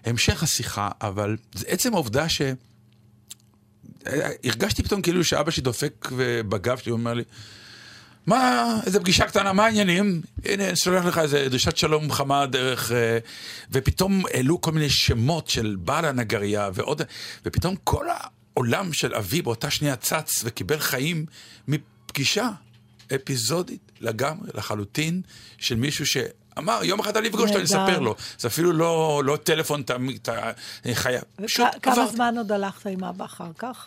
המשך 0.04 0.42
השיחה, 0.42 0.88
אבל 1.00 1.36
זה 1.54 1.66
עצם 1.68 1.94
העובדה 1.94 2.28
ש... 2.28 2.42
הרגשתי 4.44 4.82
פתאום 4.82 5.02
כאילו 5.02 5.24
שאבא 5.24 5.50
שלי 5.50 5.62
דופק 5.62 6.08
בגב 6.48 6.78
שלי, 6.78 6.90
הוא 6.90 6.98
אומר 6.98 7.14
לי, 7.14 7.24
מה, 8.26 8.76
איזה 8.86 9.00
פגישה 9.00 9.26
קטנה, 9.26 9.52
מה 9.52 9.64
העניינים? 9.64 10.22
הנה, 10.44 10.68
אני 10.68 10.76
שולח 10.76 11.04
לך 11.04 11.18
איזה 11.18 11.48
דרישת 11.48 11.76
שלום 11.76 12.12
חמה 12.12 12.46
דרך... 12.46 12.92
אה, 12.92 13.18
ופתאום 13.70 14.22
העלו 14.34 14.60
כל 14.60 14.72
מיני 14.72 14.90
שמות 14.90 15.48
של 15.48 15.76
בעל 15.78 16.04
הנגרייה 16.04 16.70
ועוד... 16.74 17.02
ופתאום 17.44 17.74
כל 17.84 18.06
העולם 18.10 18.92
של 18.92 19.14
אבי 19.14 19.42
באותה 19.42 19.70
שנייה 19.70 19.96
צץ 19.96 20.40
וקיבל 20.44 20.78
חיים 20.78 21.26
מפגישה 21.68 22.48
אפיזודית 23.14 23.92
לגמרי, 24.00 24.50
לחלוטין, 24.54 25.22
של 25.58 25.76
מישהו 25.76 26.06
ש... 26.06 26.16
אמר, 26.58 26.80
יום 26.84 27.00
אחד 27.00 27.16
אני 27.16 27.28
אפגוש 27.28 27.42
אותו, 27.42 27.56
אני. 27.56 27.64
אספר 27.64 27.98
לו. 27.98 28.14
זה 28.38 28.48
אפילו 28.48 28.72
לא, 28.72 29.22
לא 29.24 29.36
טלפון, 29.36 29.82
אתה, 30.22 30.50
חייב. 30.94 31.22
כמה. 31.82 32.06
זמן 32.06 32.34
עוד 32.36 32.52
הלכת 32.52 32.86
עם 32.86 33.04
אבא 33.04 33.24
אחר 33.24 33.50
כך? 33.58 33.86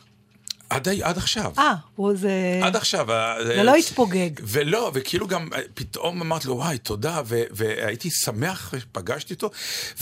עד, 0.69 0.87
עד 1.01 1.17
עכשיו. 1.17 1.51
אה, 1.57 1.73
הוא 1.95 2.15
זה... 2.15 2.59
עד 2.63 2.75
עכשיו. 2.75 3.11
ה- 3.11 3.35
זה 3.45 3.63
לא 3.63 3.75
התפוגג. 3.75 4.29
ולא, 4.43 4.91
וכאילו 4.93 5.27
גם 5.27 5.49
אה, 5.53 5.59
פתאום 5.73 6.21
אמרתי 6.21 6.47
לו, 6.47 6.55
וואי, 6.57 6.77
תודה, 6.77 7.21
ו- 7.25 7.43
והייתי 7.51 8.09
שמח 8.11 8.73
שפגשתי 8.79 9.33
אותו, 9.33 9.49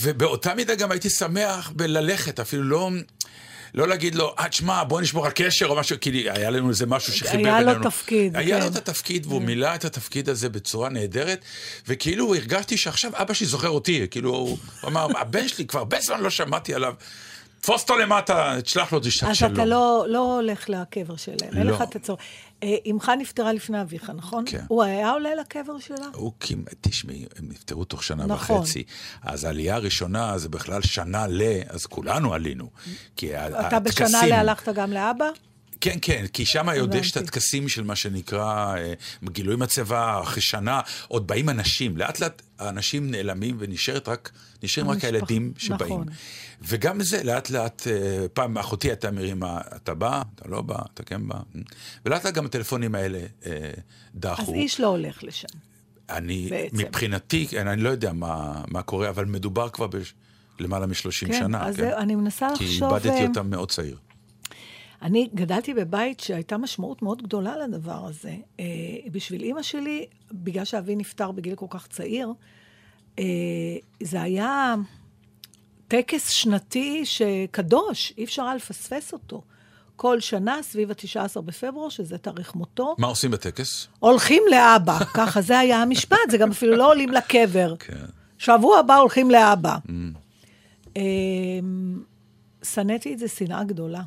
ובאותה 0.00 0.54
מידה 0.54 0.74
גם 0.74 0.90
הייתי 0.90 1.10
שמח 1.10 1.70
בללכת, 1.76 2.40
אפילו 2.40 2.62
לא... 2.62 2.90
לא 3.74 3.88
להגיד 3.88 4.14
לו, 4.14 4.34
אה, 4.38 4.48
תשמע, 4.48 4.84
בוא 4.84 5.00
נשמור 5.00 5.26
על 5.26 5.32
קשר 5.34 5.66
או 5.66 5.76
משהו, 5.76 5.96
כי 6.00 6.30
היה 6.30 6.50
לנו 6.50 6.68
איזה 6.68 6.86
משהו 6.86 7.12
שחיבר 7.12 7.48
היה 7.48 7.58
בינינו. 7.58 7.78
לו 7.78 7.90
תפקיד, 7.90 8.36
היה 8.36 8.56
כן. 8.56 8.62
לו 8.62 8.68
את 8.70 8.76
התפקיד, 8.76 9.26
והוא 9.26 9.42
מילא 9.42 9.74
את 9.74 9.84
התפקיד 9.84 10.28
הזה 10.28 10.48
בצורה 10.48 10.88
נהדרת, 10.88 11.44
וכאילו 11.88 12.34
הרגשתי 12.34 12.76
שעכשיו 12.76 13.10
אבא 13.14 13.34
שלי 13.34 13.46
זוכר 13.46 13.68
אותי, 13.68 14.06
כאילו, 14.10 14.30
הוא 14.30 14.58
אמר, 14.86 15.06
הבן 15.18 15.48
שלי, 15.48 15.66
כבר 15.66 15.78
הרבה 15.78 16.00
זמן 16.00 16.20
לא 16.20 16.30
שמעתי 16.30 16.74
עליו, 16.74 16.94
תפוס 17.62 17.82
אותו 17.82 17.98
למטה, 17.98 18.56
תשלח 18.62 18.92
לו 18.92 19.00
דרישת 19.00 19.26
אז 19.26 19.36
שלום. 19.36 19.52
אתה 19.52 19.64
לא, 19.64 20.04
לא 20.08 20.34
הולך 20.36 20.68
לקבר 20.68 21.16
שלהם, 21.16 21.56
אין 21.58 21.66
לא. 21.66 21.72
לך 21.74 21.82
את 21.82 21.96
הצורך. 21.96 22.20
אה, 22.62 22.74
אמך 22.90 23.12
נפטרה 23.18 23.52
לפני 23.52 23.80
אביך, 23.80 24.12
נכון? 24.16 24.44
כן. 24.46 24.64
הוא 24.68 24.82
היה 24.82 25.10
עולה 25.10 25.34
לקבר 25.34 25.78
שלה? 25.78 26.06
הוא 26.14 26.32
כמעט, 26.40 26.74
תשמעי, 26.80 27.26
הם 27.38 27.48
נפטרו 27.48 27.84
תוך 27.84 28.02
שנה 28.04 28.26
נכון. 28.26 28.56
וחצי. 28.56 28.84
אז 29.22 29.44
העלייה 29.44 29.74
הראשונה 29.74 30.38
זה 30.38 30.48
בכלל 30.48 30.82
שנה 30.82 31.26
ל... 31.26 31.42
אז 31.68 31.86
כולנו 31.86 32.34
עלינו. 32.34 32.70
כי 33.16 33.36
ה- 33.36 33.66
אתה 33.66 33.80
בשנה 33.80 34.06
הטקסים- 34.06 34.28
לה 34.28 34.40
הלכת 34.40 34.68
גם 34.74 34.92
לאבא? 34.92 35.26
כן, 35.82 35.98
כן, 36.02 36.26
כי 36.32 36.44
שם 36.44 36.68
עוד 36.68 36.94
יש 36.94 37.10
את. 37.10 37.16
הטקסים 37.16 37.68
של 37.68 37.84
מה 37.84 37.96
שנקרא 37.96 38.76
אה, 38.76 38.92
גילוי 39.24 39.56
מצבה, 39.56 40.20
אחרי 40.22 40.42
שנה, 40.42 40.80
עוד 41.08 41.26
באים 41.26 41.48
אנשים. 41.48 41.96
לאט 41.96 42.20
לאט 42.20 42.42
האנשים 42.58 43.10
נעלמים 43.10 43.56
ונשארת 43.58 44.08
רק, 44.08 44.30
נשארים 44.62 44.90
רק 44.90 45.04
הילדים 45.04 45.52
שבאים. 45.58 45.92
נכון. 45.92 46.06
וגם 46.62 47.02
זה, 47.02 47.22
לאט 47.24 47.50
לאט, 47.50 47.86
אה, 47.86 48.28
פעם 48.32 48.58
אחותי 48.58 48.88
הייתה 48.88 49.10
מרימה, 49.10 49.60
אתה 49.76 49.94
בא, 49.94 50.22
אתה 50.34 50.48
לא 50.48 50.62
בא, 50.62 50.78
אתה 50.94 51.02
כן 51.02 51.28
בא. 51.28 51.38
ולאט 52.06 52.24
לאט 52.24 52.34
גם 52.34 52.46
הטלפונים 52.46 52.94
האלה 52.94 53.18
אה, 53.18 53.52
אז 53.66 53.82
דעכו. 54.14 54.54
איש 54.54 54.80
לא 54.80 54.86
הולך 54.86 55.24
לשם. 55.24 55.48
אני, 56.10 56.46
בעצם. 56.50 56.76
מבחינתי, 56.76 57.46
כן, 57.46 57.68
אני 57.68 57.82
לא 57.82 57.88
יודע 57.88 58.12
מה, 58.12 58.62
מה 58.68 58.82
קורה, 58.82 59.08
אבל 59.08 59.24
מדובר 59.24 59.68
כבר 59.68 59.86
בלמעלה 60.58 60.86
מ-30 60.86 61.26
כן, 61.26 61.32
שנה. 61.32 61.66
אז 61.66 61.76
כן? 61.76 61.82
זהו, 61.82 61.98
אני 61.98 62.14
מנסה 62.14 62.48
כי 62.58 62.64
לחשוב... 62.64 62.94
איבדתי 62.94 63.08
אה, 63.08 63.26
אותם 63.26 63.50
מאוד 63.50 63.70
צעיר. 63.70 63.96
אני 65.02 65.28
גדלתי 65.34 65.74
בבית 65.74 66.20
שהייתה 66.20 66.56
משמעות 66.56 67.02
מאוד 67.02 67.22
גדולה 67.22 67.56
לדבר 67.56 68.06
הזה. 68.06 68.36
אה, 68.60 68.64
בשביל 69.12 69.42
אימא 69.42 69.62
שלי, 69.62 70.06
בגלל 70.32 70.64
שאבי 70.64 70.96
נפטר 70.96 71.32
בגיל 71.32 71.54
כל 71.54 71.66
כך 71.70 71.86
צעיר, 71.86 72.32
אה, 73.18 73.24
זה 74.02 74.22
היה 74.22 74.74
טקס 75.88 76.28
שנתי 76.28 77.06
שקדוש, 77.06 78.12
אי 78.18 78.24
אפשר 78.24 78.42
היה 78.42 78.54
לפספס 78.54 79.12
אותו. 79.12 79.42
כל 79.96 80.20
שנה 80.20 80.62
סביב 80.62 80.90
ה-19 80.90 81.40
בפברואר, 81.40 81.88
שזה 81.88 82.18
תאריך 82.18 82.54
מותו, 82.54 82.94
מה 82.98 83.06
עושים 83.06 83.30
בטקס? 83.30 83.88
הולכים 83.98 84.42
לאבא. 84.50 84.98
ככה 85.14 85.42
זה 85.42 85.58
היה 85.58 85.82
המשפט, 85.82 86.16
זה 86.30 86.38
גם 86.38 86.50
אפילו 86.50 86.76
לא 86.76 86.90
עולים 86.90 87.10
לקבר. 87.10 87.76
כן. 87.78 88.04
שבוע 88.38 88.78
הבא 88.78 88.96
הולכים 88.96 89.30
לאבא. 89.30 89.76
אמ, 90.96 91.02
שנאתי 92.62 93.14
את 93.14 93.18
זה 93.18 93.28
שנאה 93.28 93.64
גדולה. 93.64 94.02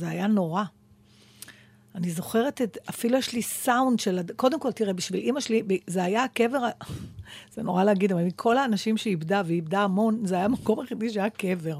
זה 0.00 0.08
היה 0.08 0.26
נורא. 0.26 0.62
אני 1.94 2.10
זוכרת 2.10 2.62
את, 2.62 2.78
אפילו 2.90 3.18
יש 3.18 3.32
לי 3.32 3.42
סאונד 3.42 4.00
של, 4.00 4.20
קודם 4.36 4.60
כל, 4.60 4.72
תראה, 4.72 4.92
בשביל 4.92 5.20
אימא 5.20 5.40
שלי, 5.40 5.62
זה 5.86 6.04
היה 6.04 6.24
הקבר, 6.24 6.58
זה 7.54 7.62
נורא 7.62 7.84
להגיד, 7.84 8.12
אבל 8.12 8.22
מכל 8.24 8.58
האנשים 8.58 8.96
שהיא 8.96 9.10
איבדה, 9.10 9.42
והיא 9.46 9.56
איבדה 9.56 9.80
המון, 9.80 10.26
זה 10.26 10.34
היה 10.34 10.44
המקום 10.44 10.80
היחידי 10.80 11.10
שהיה 11.10 11.30
קבר. 11.30 11.78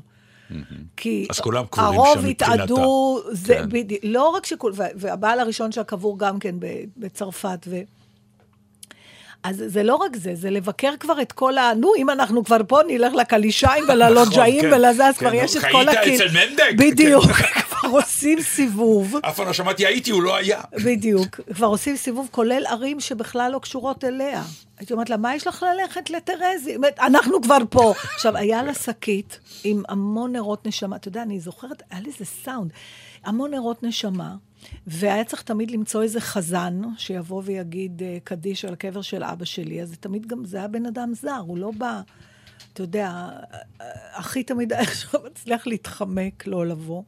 כי 0.96 1.26
אז 1.30 1.40
כולם 1.40 1.64
קבורים 1.70 1.94
הרוב 2.00 2.08
שם 2.14 2.18
מבחינתה. 2.28 2.54
התאדו, 2.54 3.20
זה 3.32 3.54
כן. 3.54 3.68
בדיוק, 3.68 4.00
לא 4.04 4.28
רק 4.28 4.46
שכול, 4.46 4.72
וה- 4.76 4.86
והבעל 4.96 5.40
הראשון 5.40 5.72
שלה 5.72 5.84
קבור 5.84 6.18
גם 6.18 6.38
כן 6.38 6.54
בצרפת, 6.96 7.66
ו... 7.70 7.76
אז 9.42 9.64
זה 9.66 9.82
לא 9.82 9.94
רק 9.94 10.16
זה, 10.16 10.34
זה 10.34 10.50
לבקר 10.50 10.92
כבר 11.00 11.22
את 11.22 11.32
כל 11.32 11.58
ה... 11.58 11.74
נו, 11.74 11.92
אם 11.96 12.10
אנחנו 12.10 12.44
כבר 12.44 12.56
פה, 12.68 12.80
נלך 12.88 13.12
לקלישיים 13.12 13.84
וללוג'אים 13.88 14.60
כן. 14.60 14.72
ולזה, 14.72 15.06
אז 15.06 15.18
כן, 15.18 15.20
כבר 15.20 15.36
נו, 15.36 15.44
יש 15.44 15.56
את 15.56 15.60
חיית 15.60 15.72
כל 15.72 15.88
הקהיל. 15.88 16.14
אצל 16.14 16.28
מנדק? 16.28 16.72
בדיוק, 16.76 17.24
כן. 17.24 17.60
כבר 17.70 17.88
עושים 17.98 18.40
סיבוב. 18.40 19.16
אף 19.22 19.36
פעם 19.36 19.46
לא 19.46 19.52
שמעתי 19.52 19.86
הייתי, 19.86 20.10
הוא 20.10 20.22
לא 20.22 20.36
היה. 20.36 20.60
בדיוק. 20.84 21.40
כבר 21.54 21.66
עושים 21.66 21.96
סיבוב, 21.96 22.28
כולל 22.30 22.66
ערים 22.66 23.00
שבכלל 23.00 23.52
לא 23.52 23.58
קשורות 23.58 24.04
אליה. 24.04 24.42
הייתי 24.78 24.92
אומרת 24.92 25.10
לה, 25.10 25.16
מה 25.16 25.34
יש 25.34 25.46
לך 25.46 25.66
ללכת 25.74 26.10
לטרזי? 26.10 26.76
אנחנו 27.00 27.42
כבר 27.42 27.58
פה. 27.70 27.94
עכשיו, 28.14 28.36
היה 28.36 28.62
לה 28.62 28.74
שקית 28.74 29.40
עם 29.64 29.82
המון 29.88 30.32
נרות 30.32 30.66
נשמה. 30.66 30.96
אתה 30.96 31.08
יודע, 31.08 31.22
אני 31.22 31.40
זוכרת, 31.40 31.82
היה 31.90 32.00
לי 32.00 32.08
איזה 32.08 32.24
סאונד. 32.24 32.70
המון 33.24 33.50
נרות 33.50 33.82
נשמה, 33.82 34.34
והיה 34.86 35.24
צריך 35.24 35.42
תמיד 35.42 35.70
למצוא 35.70 36.02
איזה 36.02 36.20
חזן 36.20 36.80
שיבוא 36.98 37.42
ויגיד 37.44 38.02
אה, 38.02 38.18
קדיש 38.24 38.64
על 38.64 38.72
הקבר 38.72 39.02
של 39.02 39.24
אבא 39.24 39.44
שלי. 39.44 39.82
אז 39.82 39.88
זה 39.88 39.96
תמיד 39.96 40.26
גם, 40.26 40.44
זה 40.44 40.56
היה 40.56 40.68
בן 40.68 40.86
אדם 40.86 41.12
זר, 41.14 41.42
הוא 41.46 41.58
לא 41.58 41.70
בא... 41.78 42.00
אתה 42.72 42.82
יודע, 42.82 43.28
הכי 44.14 44.42
תמיד 44.42 44.72
היה 44.72 44.82
עכשיו 44.82 45.20
מצליח 45.26 45.66
להתחמק, 45.66 46.46
לא 46.46 46.66
לבוא. 46.66 47.02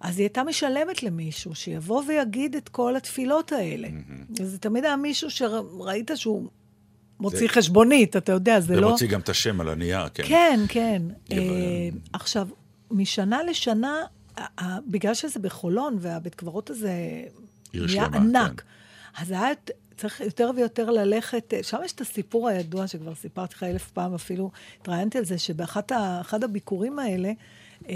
אז 0.00 0.18
היא 0.18 0.24
הייתה 0.24 0.44
משלמת 0.44 1.02
למישהו 1.02 1.54
שיבוא 1.54 2.02
ויגיד 2.08 2.56
את 2.56 2.68
כל 2.68 2.96
התפילות 2.96 3.52
האלה. 3.52 3.88
אז 4.40 4.50
זה 4.50 4.58
תמיד 4.58 4.84
היה 4.84 4.96
מישהו 4.96 5.30
שראית 5.30 6.10
שהוא 6.14 6.48
מוציא 7.20 7.38
זה- 7.38 7.48
חשבונית, 7.48 8.16
אתה 8.16 8.32
יודע, 8.32 8.60
זה 8.60 8.80
לא... 8.80 8.86
ומוציא 8.86 9.08
גם 9.08 9.20
את 9.20 9.28
השם 9.28 9.60
על 9.60 9.68
הנייר, 9.68 10.08
כן. 10.08 10.22
כן, 10.28 10.60
כן. 10.68 11.02
אה, 11.32 11.36
עכשיו, 12.12 12.48
משנה 12.90 13.42
לשנה, 13.42 13.94
בגלל 14.86 15.14
שזה 15.14 15.40
בחולון, 15.40 15.96
והבית 16.00 16.34
קברות 16.34 16.70
הזה 16.70 17.22
נהיה 17.74 18.04
ענק, 18.04 18.60
כן. 18.60 19.22
אז 19.22 19.30
היה 19.30 19.48
צריך 19.96 20.20
יותר 20.20 20.50
ויותר 20.56 20.90
ללכת, 20.90 21.54
שם 21.62 21.78
יש 21.84 21.92
את 21.92 22.00
הסיפור 22.00 22.48
הידוע, 22.48 22.86
שכבר 22.86 23.14
סיפרתי 23.14 23.54
לך 23.54 23.62
אלף 23.62 23.90
פעם, 23.90 24.14
אפילו 24.14 24.50
התראיינתי 24.80 25.18
על 25.18 25.24
זה, 25.24 25.38
שבאחד 25.38 26.44
הביקורים 26.44 26.98
האלה, 26.98 27.32
אה, 27.88 27.94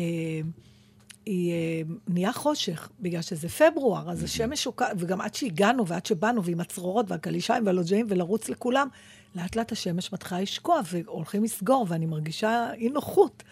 היא 1.26 1.52
אה, 1.52 1.82
נהיה 2.08 2.32
חושך, 2.32 2.88
בגלל 3.00 3.22
שזה 3.22 3.48
פברואר, 3.48 4.10
אז 4.10 4.22
השמש 4.22 4.62
שוקעת, 4.62 4.96
וגם 4.98 5.20
עד 5.20 5.34
שהגענו 5.34 5.86
ועד 5.86 6.06
שבאנו, 6.06 6.44
ועם 6.44 6.60
הצרורות 6.60 7.10
והקלישיים 7.10 7.66
והלוג'אים 7.66 8.06
ולרוץ 8.08 8.48
לכולם, 8.48 8.88
לאט 9.34 9.56
לאט 9.56 9.72
השמש 9.72 10.12
מתחילה 10.12 10.40
לשקוע, 10.40 10.80
והולכים 10.90 11.44
לסגור, 11.44 11.86
ואני 11.88 12.06
מרגישה 12.06 12.72
אי 12.74 12.88
נוחות. 12.88 13.42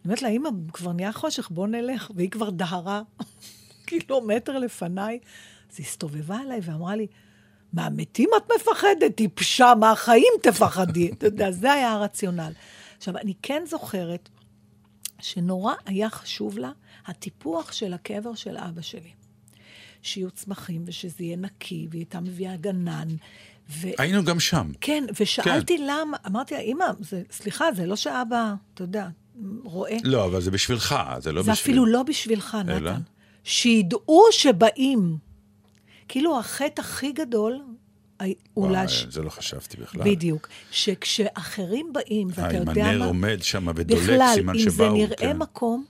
אני 0.00 0.08
אומרת 0.08 0.22
לה, 0.22 0.28
אמא, 0.28 0.48
כבר 0.72 0.92
נהיה 0.92 1.12
חושך, 1.12 1.50
בוא 1.50 1.66
נלך, 1.66 2.10
והיא 2.14 2.30
כבר 2.30 2.50
דהרה 2.50 3.02
קילומטר 3.86 4.58
לפניי. 4.58 5.18
אז 5.72 5.76
היא 5.78 5.86
הסתובבה 5.86 6.40
אליי 6.40 6.60
ואמרה 6.62 6.96
לי, 6.96 7.06
מהמתים 7.72 8.28
את 8.36 8.50
מפחדת, 8.56 9.16
טיפשה, 9.16 9.72
מהחיים 9.80 10.32
תפחדי. 10.42 11.10
אתה 11.12 11.26
יודע, 11.26 11.50
זה 11.50 11.72
היה 11.72 11.92
הרציונל. 11.92 12.52
עכשיו, 12.96 13.16
אני 13.16 13.34
כן 13.42 13.62
זוכרת 13.66 14.28
שנורא 15.20 15.74
היה 15.86 16.10
חשוב 16.10 16.58
לה 16.58 16.72
הטיפוח 17.06 17.72
של 17.72 17.92
הקבר 17.92 18.34
של 18.34 18.56
אבא 18.56 18.80
שלי. 18.82 19.10
שיהיו 20.02 20.30
צמחים 20.30 20.82
ושזה 20.86 21.24
יהיה 21.24 21.36
נקי, 21.36 21.86
והיא 21.90 22.00
הייתה 22.00 22.20
מביאה 22.20 22.56
גנן. 22.56 23.08
ו... 23.70 23.88
היינו 23.98 24.24
גם 24.24 24.40
שם. 24.40 24.72
כן, 24.80 25.04
ושאלתי 25.20 25.78
כן. 25.78 25.84
למה, 25.86 26.16
אמרתי 26.26 26.54
לה, 26.54 26.60
אמא, 26.60 26.86
זה, 27.00 27.22
סליחה, 27.30 27.72
זה 27.72 27.86
לא 27.86 27.96
שאבא, 27.96 28.54
אתה 28.74 28.82
יודע, 28.82 29.08
רואה. 29.64 29.96
לא, 30.04 30.24
אבל 30.24 30.40
זה 30.40 30.50
בשבילך, 30.50 30.96
זה 31.18 31.32
לא 31.32 31.42
זה 31.42 31.52
בשביל... 31.52 31.74
אפילו 31.74 31.86
לא 31.86 32.02
בשבילך, 32.02 32.56
אלא? 32.68 32.78
נתן. 32.90 33.00
שידעו 33.44 34.22
שבאים. 34.30 35.16
כאילו, 36.08 36.38
החטא 36.38 36.80
הכי 36.80 37.12
גדול, 37.12 37.60
וואי, 38.56 38.72
להש... 38.72 39.06
זה 39.10 39.22
לא 39.22 39.30
חשבתי 39.30 39.76
בכלל. 39.76 40.02
בדיוק. 40.04 40.48
שכשאחרים 40.70 41.92
באים, 41.92 42.28
ואתה 42.28 42.42
אה, 42.42 42.62
אם 42.62 42.68
יודע 42.68 42.86
הנר 42.86 42.98
מה... 42.98 43.04
עומד 43.04 43.42
שם 43.42 43.66
ודולק, 43.74 44.02
בכלל, 44.02 44.30
סימן 44.34 44.54
אם 44.54 44.64
זה 44.64 44.70
שבאו. 44.70 44.94
נראה 44.94 45.16
כן. 45.16 45.36
מקום... 45.38 45.84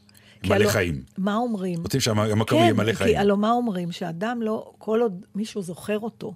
מלא 0.45 0.69
חיים. 0.71 1.03
מה 1.19 1.37
אומרים? 1.37 1.83
רוצים 1.83 2.01
שהמקום 2.01 2.45
כן, 2.45 2.57
יהיה 2.57 2.73
מלא 2.73 2.93
חיים. 2.93 3.19
הלוא 3.19 3.37
מה 3.37 3.51
אומרים? 3.51 3.93
שאדם 3.93 4.43
לא, 4.43 4.73
כל 4.79 5.01
עוד 5.03 5.25
מישהו 5.35 5.63
זוכר 5.63 5.99
אותו, 5.99 6.35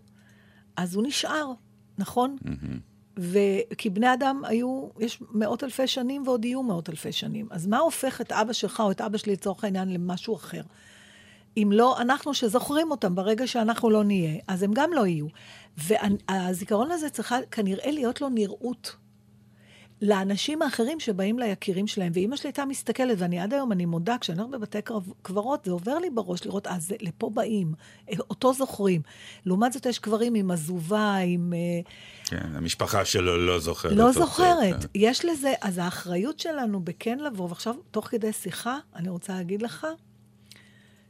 אז 0.77 0.95
הוא 0.95 1.05
נשאר, 1.07 1.53
נכון? 1.99 2.37
וכי 3.17 3.91
בני 3.91 4.13
אדם 4.13 4.43
היו, 4.45 4.89
יש 4.99 5.23
מאות 5.31 5.65
אלפי 5.65 5.87
שנים 5.87 6.23
ועוד 6.27 6.45
יהיו 6.45 6.63
מאות 6.63 6.91
אלפי 6.91 7.13
שנים. 7.13 7.49
אז 7.51 7.67
מה 7.67 7.79
הופך 7.79 8.21
את 8.21 8.33
אבא 8.33 8.53
שלך 8.53 8.81
או 8.81 8.91
את 8.91 9.01
אבא 9.01 9.19
שלי 9.19 9.33
לצורך 9.33 9.65
העניין 9.65 9.93
למשהו 9.93 10.37
אחר? 10.37 10.63
אם 11.57 11.71
לא 11.73 12.01
אנחנו 12.01 12.35
שזוכרים 12.35 12.91
אותם 12.91 13.15
ברגע 13.15 13.47
שאנחנו 13.47 13.91
לא 13.91 14.05
נהיה, 14.05 14.41
אז 14.49 14.63
הם 14.63 14.71
גם 14.75 14.93
לא 14.93 15.07
יהיו. 15.07 15.27
והזיכרון 15.77 16.91
הזה 16.91 17.11
צריכה 17.11 17.37
כנראה 17.51 17.91
להיות 17.91 18.21
לו 18.21 18.29
נראות 18.29 18.97
לאנשים 20.03 20.63
האחרים 20.63 21.01
שבאים 21.01 21.39
ליקירים 21.39 21.87
שלהם. 21.87 22.13
ואימא 22.15 22.37
שלי 22.37 22.49
הייתה 22.49 22.65
מסתכלת, 22.65 23.17
ואני 23.21 23.41
עד 23.41 23.55
היום, 23.55 23.73
אני 23.73 23.87
מודה, 23.87 24.17
כשאני 24.21 24.43
הולכת 24.43 24.55
בבתי 24.55 24.79
קברות, 25.23 25.65
זה 25.65 25.71
עובר 25.73 25.99
לי 25.99 26.11
בראש 26.11 26.45
לראות, 26.47 26.67
אז 26.67 26.87
זה- 26.89 26.97
לפה 27.01 27.31
באים, 27.31 27.75
אה, 28.11 28.15
אותו 28.31 28.53
זוכרים. 28.55 29.03
לעומת 29.47 29.73
זאת, 29.73 29.87
יש 29.87 29.99
קברים 29.99 30.35
עם 30.35 30.51
עזובה, 30.51 31.15
עם... 31.17 31.53
אה, 31.53 31.81
כן, 32.25 32.57
המשפחה 32.57 33.05
שלו 33.05 33.47
לא 33.47 33.59
זוכרת. 33.61 33.93
לא 33.93 34.09
אותו, 34.09 34.21
זוכרת. 34.21 34.81
כן. 34.83 34.89
יש 34.95 35.25
לזה, 35.25 35.53
אז 35.61 35.79
האחריות 35.79 36.39
שלנו 36.41 36.81
בכן 36.81 37.19
לבוא, 37.19 37.49
ועכשיו, 37.49 37.75
תוך 37.91 38.07
כדי 38.09 38.33
שיחה, 38.33 38.79
אני 38.97 39.09
רוצה 39.09 39.33
להגיד 39.35 39.63
לך, 39.63 39.87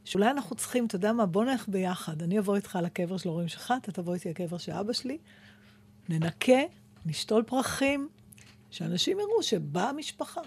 שאולי 0.05 0.31
אנחנו 0.31 0.55
צריכים, 0.55 0.85
אתה 0.85 0.95
יודע 0.95 1.13
מה, 1.13 1.25
בוא 1.25 1.45
נלך 1.45 1.65
ביחד. 1.67 2.21
אני 2.21 2.39
אבוא 2.39 2.55
איתך 2.55 2.79
לקבר 2.83 3.17
של 3.17 3.29
ההורים 3.29 3.47
שלך, 3.47 3.73
אתה 3.81 3.91
תבוא 3.91 4.13
איתי 4.13 4.29
לקבר 4.29 4.57
של 4.57 4.71
אבא 4.71 4.93
שלי, 4.93 5.17
ננקה, 6.09 6.59
נשתול 7.05 7.43
פרחים, 7.43 8.07
שאנשים 8.75 9.19
יראו 9.19 9.43
שבאה 9.43 9.89
המשפחה. 9.89 10.41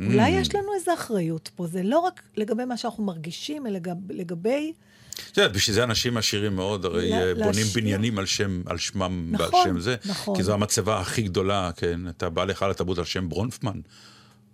אולי 0.00 0.30
יש 0.30 0.54
לנו 0.54 0.74
איזו 0.74 0.94
אחריות 0.94 1.50
פה, 1.54 1.66
זה 1.66 1.82
לא 1.82 1.98
רק 1.98 2.22
לגבי 2.36 2.64
מה 2.64 2.76
שאנחנו 2.76 3.04
מרגישים, 3.04 3.66
אלא 3.66 3.78
גם 3.78 3.96
לגבי... 4.08 4.72
את 5.32 5.36
יודעת, 5.36 5.52
בשביל 5.52 5.74
זה 5.74 5.84
אנשים 5.84 6.16
עשירים 6.16 6.56
מאוד, 6.56 6.84
הרי 6.84 7.10
לה- 7.10 7.16
אה, 7.16 7.34
בונים 7.34 7.46
להשאיר. 7.48 7.74
בניינים 7.74 8.18
על 8.18 8.26
שם, 8.26 8.62
על 8.66 8.78
שמם 8.78 9.34
ועל 9.38 9.48
נכון, 9.48 9.64
שם 9.64 9.80
זה. 9.80 9.96
נכון. 10.06 10.36
כי 10.36 10.42
זו 10.42 10.54
המצבה 10.54 11.00
הכי 11.00 11.22
גדולה, 11.22 11.70
כן? 11.76 12.08
אתה 12.08 12.30
בא 12.30 12.44
לך 12.44 12.62
לתרבות 12.62 12.98
על 12.98 13.04
שם 13.04 13.28
ברונפמן. 13.28 13.80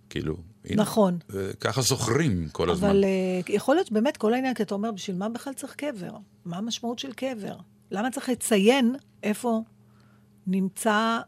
כאילו, 0.09 0.37
הנה. 0.65 0.81
נכון. 0.81 1.17
אה, 1.35 1.53
ככה 1.59 1.81
זוכרים 1.81 2.49
כל 2.51 2.69
הזמן. 2.69 2.89
אבל 2.89 3.03
uh, 3.03 3.51
יכול 3.51 3.75
להיות 3.75 3.87
שבאמת 3.87 4.17
כל 4.17 4.33
העניין, 4.33 4.53
כי 4.53 4.63
אתה 4.63 4.75
אומר, 4.75 4.91
בשביל 4.91 5.17
מה 5.17 5.29
בכלל 5.29 5.53
צריך 5.53 5.75
קבר? 5.75 6.11
מה 6.45 6.57
המשמעות 6.57 6.99
של 6.99 7.13
קבר? 7.13 7.55
למה 7.91 8.11
צריך 8.11 8.29
לציין 8.29 8.95
איפה 9.23 9.61
נמצא, 10.47 11.19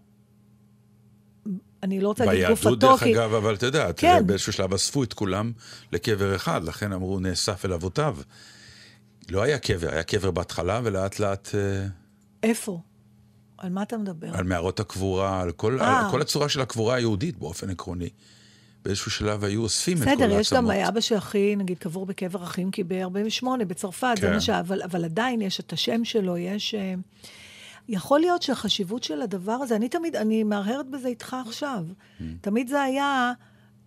אני 1.86 2.00
לא 2.00 2.08
רוצה 2.08 2.26
להגיד 2.26 2.48
גופתו, 2.48 2.69
ביהדות, 2.69 3.00
דרך. 3.00 3.04
אגב, 3.04 3.34
אבל 3.34 3.56
אתה 3.56 3.65
יודע, 3.65 3.93
כן. 3.93 4.28
באיזשהו 4.28 4.54
שלב 4.54 4.74
אספו 4.74 5.04
את 5.04 5.13
כולם 5.13 5.52
לקבר 5.91 6.36
אחד, 6.36 6.63
לכן 6.63 6.93
אמרו 6.93 7.19
נאסף 7.19 7.65
אל 7.65 7.74
אבותיו. 7.74 8.17
לא 9.30 9.41
היה 9.41 9.58
קבר, 9.58 9.89
היה 9.89 10.04
קבר 10.04 10.32
בהתחלה, 10.32 10.82
ולאט 10.84 11.19
לאט 11.19 11.50
אה, 11.56 11.88
איפה? 12.43 12.80
על 13.58 13.69
מה 13.69 13.84
אתה 13.84 13.98
מדבר? 13.98 14.28
על 14.34 14.43
מערות 14.43 14.80
הקבורה, 14.80 15.41
על 15.41 15.52
כל, 15.52 15.82
אה. 15.82 16.00
על 16.00 16.12
כל 16.12 16.21
הצורה 16.21 16.50
של 16.50 16.62
הקבורה 16.62 16.95
היהודית 16.95 17.38
באופן 17.38 17.69
עקרוני. 17.69 18.10
באיזשהו 18.86 19.12
שלב 19.12 19.43
היו 19.43 19.63
אוספים 19.63 19.98
את 19.98 20.04
כל 20.04 20.10
העצמות. 20.10 20.30
בסדר, 20.30 20.39
יש 20.39 20.54
גם 20.54 20.71
אבא 20.71 21.02
של 21.02 21.17
אחי, 21.17 21.56
נגיד, 21.56 21.78
קבור 21.78 22.06
בקבר 22.06 22.43
אחים, 22.43 22.71
כי 22.71 22.84
ב-48, 22.84 23.45
בצרפת, 23.67 24.15
זה 24.15 24.28
כן. 24.28 24.34
מה 24.34 24.41
ש... 24.41 24.50
אבל, 24.50 24.82
אבל 24.82 25.06
עדיין 25.06 25.41
יש 25.41 25.60
את 25.60 25.74
השם 25.74 26.06
שלו, 26.06 26.38
יש... 26.38 26.76
יכול 27.89 28.19
להיות 28.19 28.41
שהחשיבות 28.41 29.04
של 29.04 29.21
הדבר 29.21 29.52
הזה, 29.52 29.76
אני 29.76 29.89
תמיד, 29.89 30.15
אני 30.15 30.43
מהרהרת 30.43 30.89
בזה 30.89 31.08
איתך 31.08 31.36
עכשיו. 31.48 31.84
Mm. 32.19 32.24
תמיד 32.41 32.67
זה 32.67 32.82
היה 32.82 33.34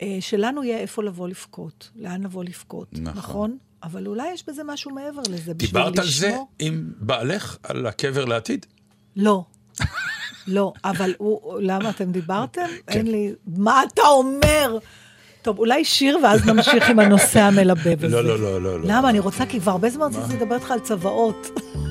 אה, 0.03 0.17
שלנו 0.21 0.65
יהיה 0.65 0.79
איפה 0.79 1.03
לבוא 1.05 1.29
לבכות, 1.29 1.91
לאן 1.97 2.23
לבוא 2.23 2.45
לבכות, 2.45 2.89
נכון. 2.93 3.17
נכון? 3.19 3.57
אבל 3.83 4.07
אולי 4.07 4.29
יש 4.33 4.45
בזה 4.49 4.65
משהו 4.65 4.91
מעבר 4.91 5.23
לזה, 5.29 5.55
בשביל 5.55 5.55
דיברת 5.55 5.99
על 5.99 6.07
זה 6.07 6.29
לשמור- 6.29 6.49
עם 6.59 6.93
בעלך, 7.01 7.57
על 7.63 7.87
הקבר 7.87 8.25
לעתיד? 8.25 8.67
לא. 9.17 9.45
לא, 10.47 10.73
אבל 10.85 11.15
הוא, 11.19 11.61
למה 11.61 11.91
אתם 11.91 12.13
דיברתם? 12.13 12.63
כן. 12.87 12.99
אין 12.99 13.07
לי... 13.11 13.33
מה 13.47 13.83
אתה 13.95 14.03
אומר? 14.03 14.79
טוב, 15.43 15.59
אולי 15.59 15.85
שיר 15.85 16.19
ואז 16.23 16.47
נמשיך 16.47 16.91
עם 16.91 16.99
הנושא 16.99 17.41
המלבב 17.41 18.05
הזה. 18.05 18.09
לא, 18.09 18.25
לא, 18.25 18.41
לא, 18.41 18.63
לא. 18.63 18.81
לא. 18.81 18.87
למה? 18.89 19.11
אני 19.11 19.19
רוצה, 19.19 19.47
כי 19.47 19.61
כבר 19.61 19.73
הרבה 19.73 19.91
זמן 19.91 20.07
רציתי 20.07 20.37
לדבר 20.37 20.55
איתך 20.55 20.71
על 20.71 20.81
צוואות. 20.81 21.47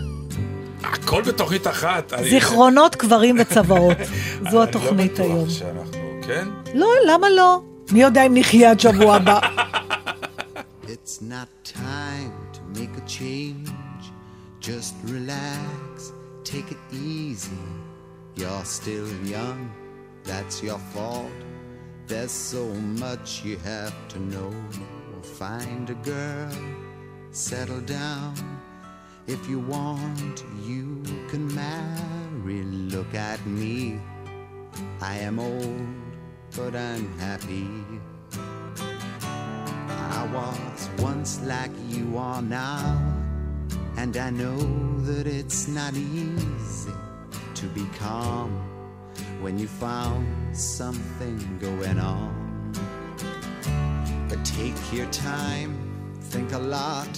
הכל 0.93 1.21
בתוכנית 1.21 1.67
אחת. 1.67 2.13
אני- 2.13 2.29
זיכרונות, 2.29 2.95
קברים 2.95 3.35
וצוואות. 3.39 3.97
זו 4.51 4.61
אני 4.61 4.69
התוכנית 4.69 5.19
לא 5.19 5.23
היום. 5.23 5.43
בטוח 5.43 5.53
שאנחנו, 5.57 6.19
כן? 6.27 6.47
לא, 6.73 6.87
למה 7.07 7.29
לא? 7.29 7.61
מי 7.91 8.01
יודע 8.01 8.25
אם 8.25 8.33
נחיה 8.37 8.71
עד 8.71 8.79
שבוע 8.79 9.15
הבא. 9.15 9.39
It's 10.85 11.21
not 11.21 11.73
time 11.73 12.33
to 12.55 12.79
make 12.79 12.93
a 12.97 13.09
change. 13.09 13.69
Just 14.61 14.93
relax, 15.15 16.11
take 16.43 16.69
it 16.75 16.81
easy. 16.93 17.63
You're 18.39 18.65
still 18.79 19.09
young, 19.35 19.59
that's 20.29 20.55
your 20.67 20.79
fault. 20.93 21.37
There's 22.09 22.35
so 22.53 22.63
much 23.03 23.27
you 23.47 23.57
have 23.73 23.95
to 24.13 24.17
know. 24.33 24.51
Find 25.39 25.85
a 25.95 25.97
girl, 26.11 26.55
settle 27.47 27.83
down. 27.99 28.33
If 29.27 29.49
you 29.49 29.59
want, 29.59 30.45
you 30.63 31.03
can 31.29 31.53
marry. 31.53 32.63
Look 32.63 33.13
at 33.13 33.45
me. 33.45 33.99
I 35.01 35.17
am 35.17 35.37
old, 35.37 35.85
but 36.55 36.73
I'm 36.73 37.11
happy. 37.19 37.67
I 39.89 40.29
was 40.33 40.89
once 40.99 41.41
like 41.43 41.71
you 41.89 42.17
are 42.17 42.41
now, 42.41 42.97
and 43.97 44.15
I 44.15 44.29
know 44.29 44.57
that 45.01 45.27
it's 45.27 45.67
not 45.67 45.93
easy 45.93 46.93
to 47.55 47.65
be 47.75 47.85
calm 47.99 48.49
when 49.41 49.59
you 49.59 49.67
found 49.67 50.55
something 50.55 51.37
going 51.59 51.99
on. 51.99 52.71
But 54.29 54.45
take 54.45 54.93
your 54.93 55.07
time, 55.07 55.75
think 56.21 56.53
a 56.53 56.59
lot. 56.59 57.09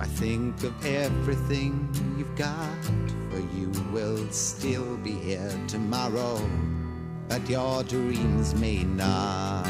Why 0.00 0.06
think 0.06 0.62
of 0.62 0.72
everything 0.86 1.86
you've 2.16 2.34
got? 2.34 2.84
For 3.28 3.40
you 3.54 3.70
will 3.92 4.26
still 4.30 4.96
be 4.96 5.10
here 5.10 5.52
tomorrow, 5.68 6.40
but 7.28 7.46
your 7.50 7.82
dreams 7.82 8.54
may 8.54 8.82
not. 8.84 9.66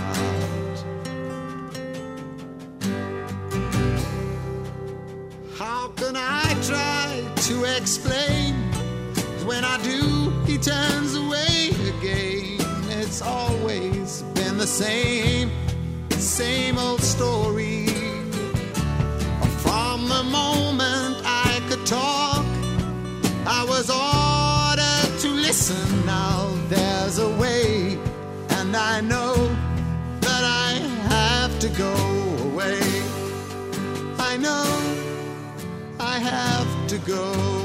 How 5.57 5.89
can 5.97 6.15
I 6.15 6.57
try 6.63 7.25
to 7.49 7.65
explain? 7.77 8.55
When 9.45 9.65
I 9.65 9.83
do, 9.83 10.31
he 10.47 10.59
turns 10.59 11.17
away 11.17 11.71
again. 11.99 12.61
It's 13.01 13.21
always 13.21 14.23
been 14.37 14.59
the 14.59 14.69
same, 14.69 15.51
same 16.11 16.79
old 16.79 17.03
story. 17.03 17.60
Go. 37.07 37.60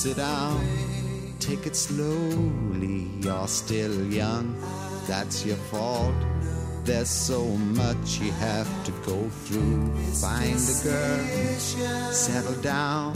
Sit 0.00 0.16
down, 0.16 0.64
take 1.40 1.66
it 1.66 1.76
slowly. 1.76 3.10
You're 3.20 3.46
still 3.46 4.06
young, 4.06 4.56
that's 5.06 5.44
your 5.44 5.58
fault. 5.70 6.14
There's 6.84 7.10
so 7.10 7.44
much 7.44 8.18
you 8.18 8.32
have 8.32 8.66
to 8.84 8.92
go 9.04 9.28
through. 9.44 9.94
Find 10.14 10.56
a 10.56 10.76
girl, 10.82 12.12
settle 12.12 12.54
down. 12.62 13.12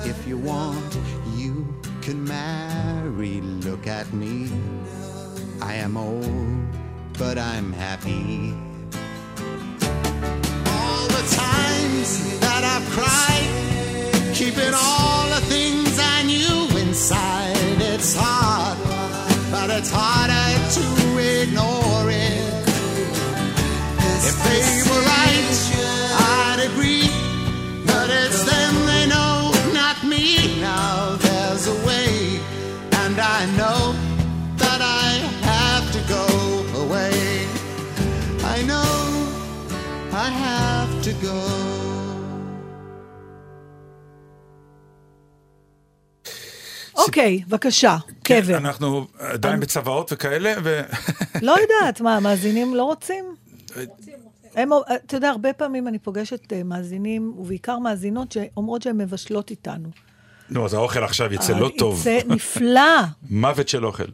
If 0.00 0.26
you 0.26 0.36
want, 0.36 0.98
you 1.36 1.64
can 2.02 2.24
marry. 2.24 3.40
Look 3.62 3.86
at 3.86 4.12
me. 4.12 4.50
I 5.62 5.74
am 5.74 5.96
old, 5.96 6.66
but 7.20 7.38
I'm 7.38 7.72
happy 7.72 8.52
all 10.74 11.06
the 11.06 11.24
times 11.36 12.40
that 12.40 12.64
I've 12.64 12.88
cried, 12.90 14.34
keeping 14.34 14.74
all 14.74 15.03
inside. 17.04 17.82
It's 17.82 18.16
hard, 18.16 18.78
but 19.50 19.68
it's 19.68 19.90
harder 19.92 20.48
to 20.76 20.84
ignore 21.42 22.08
it. 22.08 22.64
If 24.28 24.36
they 24.46 24.64
were 24.88 25.04
right, 25.04 25.58
I'd 26.32 26.60
agree, 26.70 27.10
but 27.84 28.08
it's 28.08 28.44
them 28.44 28.74
they 28.86 29.06
know, 29.06 29.52
not 29.74 30.02
me. 30.04 30.58
Now 30.62 31.16
there's 31.16 31.66
a 31.66 31.76
way, 31.86 32.40
and 33.02 33.18
I 33.20 33.44
know 33.58 33.92
that 34.56 34.80
I 34.80 35.10
have 35.50 35.84
to 35.92 36.00
go 36.08 36.26
away. 36.84 37.46
I 38.44 38.62
know 38.62 39.28
I 40.10 40.30
have 40.30 41.02
to 41.02 41.12
go. 41.20 41.63
אוקיי, 47.06 47.42
בבקשה, 47.48 47.96
קבר. 48.22 48.56
אנחנו 48.56 49.06
עדיין 49.18 49.60
בצוואות 49.60 50.12
וכאלה, 50.12 50.54
ו... 50.64 50.80
לא 51.42 51.56
יודעת, 51.60 52.00
מה, 52.00 52.16
המאזינים 52.16 52.74
לא 52.74 52.84
רוצים? 52.84 53.24
הם, 54.54 54.70
אתה 55.06 55.16
יודע, 55.16 55.30
הרבה 55.30 55.52
פעמים 55.52 55.88
אני 55.88 55.98
פוגשת 55.98 56.52
אה, 56.52 56.62
מאזינים, 56.62 57.34
ובעיקר 57.38 57.78
מאזינות, 57.78 58.32
שאומרות 58.32 58.82
שהן 58.82 58.96
מבשלות 58.96 59.50
איתנו. 59.50 59.88
נו, 60.50 60.64
אז 60.64 60.74
האוכל 60.74 61.04
עכשיו 61.04 61.34
יצא 61.34 61.52
לא 61.52 61.66
אבל 61.66 61.78
טוב. 61.78 62.00
יצא 62.00 62.18
נפלא. 62.26 62.80
מוות 63.30 63.68
של 63.68 63.86
אוכל. 63.86 64.04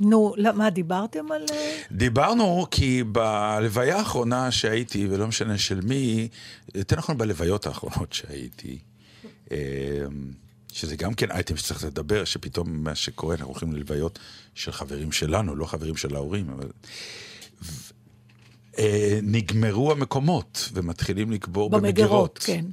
נו, 0.00 0.34
לא, 0.36 0.52
מה, 0.52 0.70
דיברתם 0.70 1.32
על... 1.32 1.44
אה, 1.52 1.80
דיברנו 1.92 2.66
כי 2.70 3.02
בלוויה 3.02 3.96
האחרונה 3.96 4.50
שהייתי, 4.50 5.06
ולא 5.10 5.26
משנה 5.26 5.58
של 5.58 5.80
מי, 5.80 6.28
יותר 6.74 6.96
נכון 6.96 7.18
בלוויות 7.18 7.66
האחרונות 7.66 8.12
שהייתי, 8.12 8.78
אה, 9.52 9.58
שזה 10.72 10.96
גם 10.96 11.14
כן 11.14 11.30
אייטם 11.30 11.56
שצריך 11.56 11.84
לדבר, 11.84 12.24
שפתאום 12.24 12.84
מה 12.84 12.94
שקורה, 12.94 13.34
אנחנו 13.34 13.50
הולכים 13.50 13.72
ללוויות 13.72 14.18
של 14.54 14.72
חברים 14.72 15.12
שלנו, 15.12 15.56
לא 15.56 15.66
חברים 15.66 15.96
של 15.96 16.16
ההורים, 16.16 16.50
אבל... 16.50 16.68
ו- 17.62 17.90
אה, 18.78 19.18
נגמרו 19.22 19.92
המקומות, 19.92 20.68
ומתחילים 20.72 21.32
לקבור 21.32 21.70
במגירות. 21.70 21.90
במגירות, 21.98 22.38
כן. 22.38 22.64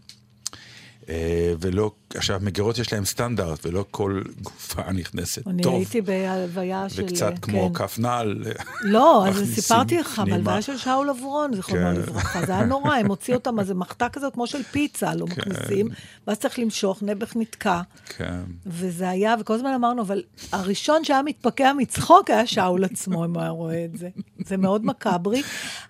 אה, 1.09 1.53
ולא, 1.59 1.91
עכשיו, 2.15 2.39
מגירות 2.43 2.77
יש 2.77 2.93
להם 2.93 3.05
סטנדרט, 3.05 3.65
ולא 3.65 3.85
כל 3.91 4.21
גופה 4.41 4.91
נכנסת 4.91 5.47
אני 5.47 5.63
טוב. 5.63 5.75
הייתי 5.75 6.01
בהלוויה 6.01 6.89
של... 6.89 7.03
וקצת 7.03 7.31
אה, 7.31 7.37
כמו 7.37 7.73
כן. 7.73 7.83
כף 7.83 7.99
נעל. 7.99 8.43
לא, 8.81 9.23
אז 9.27 9.53
סיפרתי 9.55 9.97
לך. 9.97 10.21
בהלוויה 10.29 10.61
של 10.61 10.77
שאול 10.77 11.09
אברון, 11.09 11.55
זיכרונו 11.55 11.81
כן. 11.81 11.95
לברכה. 11.95 12.45
זה 12.45 12.51
היה 12.51 12.65
נורא, 12.65 12.95
הם 12.95 13.07
הוציאו 13.07 13.37
אותם, 13.37 13.59
אז 13.59 13.67
זה 13.67 13.73
מחתה 13.73 14.09
כזאת 14.09 14.33
כמו 14.33 14.47
של 14.47 14.63
פיצה, 14.63 15.15
לא 15.15 15.25
מכניסים, 15.25 15.89
ואז 16.27 16.37
צריך 16.37 16.59
למשוך, 16.59 17.03
נעבך 17.03 17.35
נתקע. 17.35 17.81
כן. 18.17 18.39
וזה 18.65 19.09
היה, 19.09 19.35
וכל 19.39 19.53
הזמן 19.53 19.73
אמרנו, 19.73 20.01
אבל 20.01 20.23
הראשון 20.51 21.03
שהיה 21.03 21.21
מתפקע 21.21 21.73
מצחוק 21.73 22.29
היה 22.29 22.47
שאול 22.47 22.83
עצמו, 22.83 23.25
אם 23.25 23.33
הוא 23.33 23.41
היה 23.41 23.49
רואה 23.49 23.85
את 23.85 23.97
זה. 23.97 24.09
זה 24.45 24.57
מאוד 24.57 24.85
מקאברי, 24.85 25.41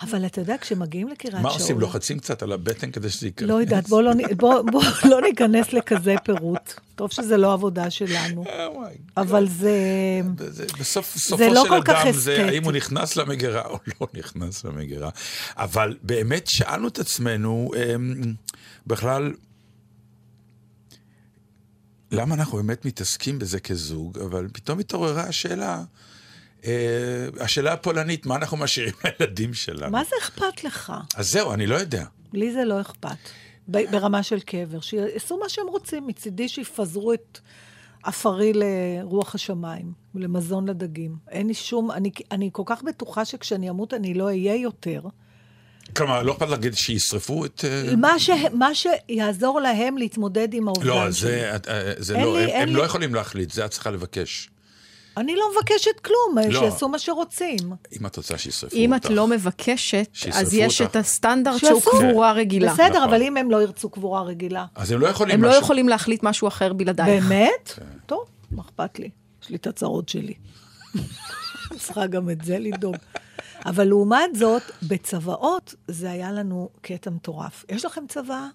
אבל 0.02 0.26
אתה 0.26 0.42
יודע, 0.42 0.56
כשמגיעים 0.62 1.08
לקריית 1.08 1.32
שאול... 1.32 1.44
מה 1.44 1.50
עושים? 1.50 1.80
לוחצים 1.80 2.20
קצת 2.20 2.44
על 2.44 2.52
הבטן 2.52 2.92
כדי 2.92 3.10
שזה 3.10 3.28
ייכנס? 3.28 3.50
לא 3.50 3.54
יודעת, 3.54 3.88
בואו 3.88 4.02
לא, 4.02 4.12
בוא, 4.38 4.62
בוא 4.62 4.84
לא 5.10 5.22
ניכנס 5.22 5.74
לכזה 5.74 6.07
כזה 6.08 6.24
פירוט. 6.24 6.74
טוב 6.96 7.12
שזה 7.12 7.38
לא 7.38 7.54
עבודה 7.54 7.90
שלנו, 7.90 8.44
אבל 9.18 9.48
זה... 9.48 9.72
בסוף, 10.80 11.18
סופו 11.18 11.54
לא 11.54 11.64
של 11.66 11.74
אדם 11.74 12.12
זה. 12.12 12.46
האם 12.46 12.64
הוא 12.64 12.72
נכנס 12.72 13.16
למגירה 13.16 13.66
או 13.66 13.80
לא 14.02 14.08
נכנס 14.20 14.64
למגירה. 14.64 15.10
אבל 15.56 15.98
באמת 16.02 16.48
שאלנו 16.48 16.88
את 16.88 17.00
עצמנו, 17.00 17.72
אמ, 17.76 18.34
בכלל, 18.88 19.34
למה 22.12 22.36
אנחנו 22.36 22.58
באמת 22.58 22.86
מתעסקים 22.86 23.40
בזה 23.40 23.60
כזוג, 23.60 24.20
אבל 24.20 24.48
פתאום 24.54 24.80
התעוררה 24.80 25.24
השאלה, 25.24 25.84
אה, 26.66 27.28
השאלה 27.40 27.74
הפולנית, 27.74 28.26
מה 28.26 28.36
אנחנו 28.36 28.58
משאירים 28.58 28.94
לילדים 29.20 29.54
שלנו? 29.54 29.92
מה 29.92 30.04
זה 30.04 30.16
אכפת 30.22 30.64
לך? 30.64 30.94
אז 31.16 31.32
זהו, 31.32 31.54
אני 31.54 31.68
לא 31.68 31.76
יודע. 31.76 32.06
לי 32.34 32.54
זה 32.54 32.66
לא 32.66 32.82
אכפת. 32.82 33.18
ברמה 33.68 34.24
של 34.24 34.40
קבר. 34.40 34.80
שיעשו 34.80 35.38
מה 35.38 35.50
שהם 35.50 35.68
רוצים. 35.68 36.08
מצידי 36.08 36.48
שיפזרו 36.50 37.14
את 37.14 37.40
עפרי 38.04 38.52
לרוח 38.56 39.36
השמיים, 39.36 39.92
ולמזון 40.16 40.68
לדגים. 40.68 41.16
אין 41.30 41.48
לי 41.48 41.54
שום... 41.54 41.92
אני, 41.92 42.12
אני 42.32 42.50
כל 42.54 42.64
כך 42.66 42.84
בטוחה 42.84 43.26
שכשאני 43.26 43.70
אמות 43.70 43.94
אני 43.94 44.14
לא 44.14 44.26
אהיה 44.26 44.56
יותר. 44.56 45.02
כלומר, 45.96 46.24
לא 46.24 46.32
אכפת 46.34 46.50
להגיד 46.50 46.74
שישרפו 46.74 47.46
את... 47.46 47.66
אה, 47.68 47.96
מה, 47.96 48.20
ש, 48.20 48.30
מה 48.54 48.70
שיעזור 48.76 49.60
להם 49.60 49.98
להתמודד 49.98 50.54
עם 50.54 50.68
האובדן 50.68 50.88
לא, 50.88 51.12
שלי. 51.12 51.30
זה, 51.30 51.52
אה, 51.70 51.92
זה 51.98 52.16
אין 52.16 52.24
לא, 52.26 52.40
לי- 52.40 52.54
הם, 52.54 52.62
הם 52.62 52.68
לי- 52.70 52.74
לא 52.76 52.84
יכולים 52.84 53.16
להחליט, 53.16 53.52
זה 53.52 53.66
את 53.66 53.72
צריכה 53.72 53.92
לבקש. 53.92 54.50
אני 55.18 55.36
לא 55.36 55.46
מבקשת 55.52 56.00
כלום, 56.00 56.48
לא. 56.50 56.60
שיעשו 56.60 56.90
מה 56.90 57.00
שרוצים. 57.00 57.58
אם 58.00 58.06
את 58.06 58.18
רוצה 58.18 58.38
שישרפו 58.38 58.76
אם 58.76 58.94
אותך. 58.94 59.06
את 59.06 59.12
לא 59.12 59.28
מבקשת, 59.28 60.10
אז 60.34 60.54
יש 60.54 60.82
אותך. 60.82 60.92
את 60.92 60.96
הסטנדרט 60.96 61.58
שהוא. 61.60 61.82
קבורה 61.82 62.32
רגילה. 62.32 62.74
בסדר, 62.74 62.90
נכון. 62.90 63.04
אבל 63.04 63.22
אם 63.22 63.38
הם 63.38 63.52
לא 63.52 63.62
ירצו 63.62 63.90
קבורה 63.90 64.22
רגילה. 64.22 64.66
אז 64.76 64.92
הם 64.92 65.00
לא 65.00 65.08
יכולים 65.08 65.36
הם 65.36 65.44
לא 65.44 65.50
משהו. 65.50 65.62
יכולים 65.62 65.90
להחליט 65.90 66.24
משהו 66.24 66.48
אחר 66.48 66.74
בלעדייך. 66.74 67.24
באמת? 67.24 67.74
כן. 67.76 67.84
טוב, 68.06 68.26
מה 68.52 68.62
אכפת 68.62 69.00
לי? 69.00 69.10
יש 69.44 69.50
לי 69.50 69.56
את 69.56 69.68
הצרות 69.68 70.10
שלי. 70.10 70.34
צריכה 71.80 72.08
גם 72.08 72.30
את 72.30 72.44
זה 72.46 72.60
לדאוג. 72.60 72.96
אבל 73.66 73.84
לעומת 73.84 74.36
זאת, 74.36 74.62
בצוואות 74.84 75.76
זה 75.88 76.12
היה 76.12 76.32
לנו 76.32 76.70
קטע 76.82 77.10
מטורף. 77.10 77.66
יש 77.70 77.86
לכם 77.86 78.02
צוואה? 78.10 78.48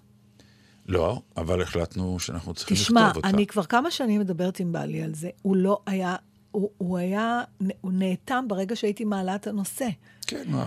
לא, 0.87 1.21
אבל 1.37 1.61
החלטנו 1.61 2.19
שאנחנו 2.19 2.53
צריכים 2.53 2.77
תשמע, 2.77 3.01
לכתוב 3.07 3.15
אותה. 3.25 3.29
אני 3.29 3.47
כבר 3.47 3.63
כמה 3.63 3.91
שנים 3.91 4.21
מדברת 4.21 4.59
עם 4.59 4.71
בעלי 4.71 5.03
על 5.03 5.13
זה. 5.13 5.29
הוא 5.41 5.55
לא 5.55 5.79
היה, 5.85 6.15
הוא, 6.53 6.69
הוא 6.77 6.97
היה, 6.97 7.41
הוא 7.81 7.91
נאטם 7.93 8.45
ברגע 8.47 8.75
שהייתי 8.75 9.05
מעלה 9.05 9.35
את 9.35 9.47
הנושא. 9.47 9.87
כן, 10.27 10.43
מה... 10.47 10.63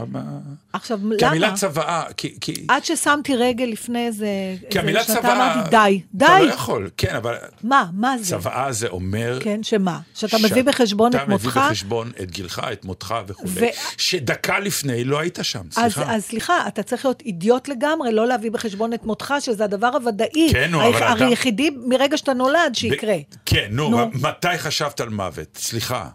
עכשיו, 0.73 0.99
כי 0.99 1.25
למה? 1.25 1.29
המילה 1.31 1.53
צוואה, 1.55 2.03
כי... 2.17 2.37
כי... 2.41 2.67
עד 2.69 2.85
ששמתי 2.85 3.37
רגל 3.37 3.65
לפני 3.65 4.07
איזה... 4.07 4.27
כי 4.71 4.79
המילה 4.79 5.05
צוואה... 5.05 5.55
אמרתי, 5.55 5.71
די, 5.71 6.01
די. 6.15 6.25
אתה 6.25 6.41
לא 6.43 6.53
יכול, 6.53 6.91
כן, 6.97 7.15
אבל 7.17 7.35
מה, 7.63 7.87
מה 7.93 8.19
זה? 8.19 8.25
צוואה 8.37 8.73
זה 8.73 8.89
אומר... 8.89 9.39
כן, 9.43 9.63
שמה? 9.63 10.01
שאתה 10.15 10.37
מביא 10.45 10.63
בחשבון 10.63 11.13
את 11.17 11.29
מותך? 11.29 11.43
אתה 11.47 11.51
מביא 11.51 11.63
בחשבון 11.63 12.11
את 12.23 12.31
גילך, 12.31 12.63
את 12.73 12.85
מותך 12.85 13.15
וכולי. 13.27 13.51
ו- 13.55 13.67
שדקה 13.99 14.59
לפני 14.59 15.05
לא 15.05 15.19
היית 15.21 15.39
שם, 15.43 15.61
אז, 15.77 15.93
סליחה. 15.93 16.15
אז 16.15 16.25
סליחה, 16.25 16.69
אתה 16.69 16.83
צריך 16.83 17.05
להיות 17.05 17.21
אידיוט 17.21 17.69
לגמרי, 17.69 18.13
לא 18.13 18.27
להביא 18.27 18.51
בחשבון 18.51 18.93
את 18.93 19.05
מותך, 19.05 19.35
שזה 19.41 19.65
הדבר 19.65 19.91
הוודאי. 19.95 20.49
כן, 20.53 20.71
נו, 20.71 20.89
אבל 20.89 20.97
אתה- 21.15 21.25
היחידי 21.27 21.71
מרגע 21.87 22.17
שאתה 22.17 22.33
נולד 22.35 22.75
שיקרה. 22.75 23.15
ב- 23.17 23.37
כן, 23.47 23.67
נו, 23.71 23.89
נו. 23.91 24.11
מתי 24.15 24.59
חשבת 24.59 25.01
על 25.01 25.09
מוות? 25.09 25.57
סליחה. 25.57 26.09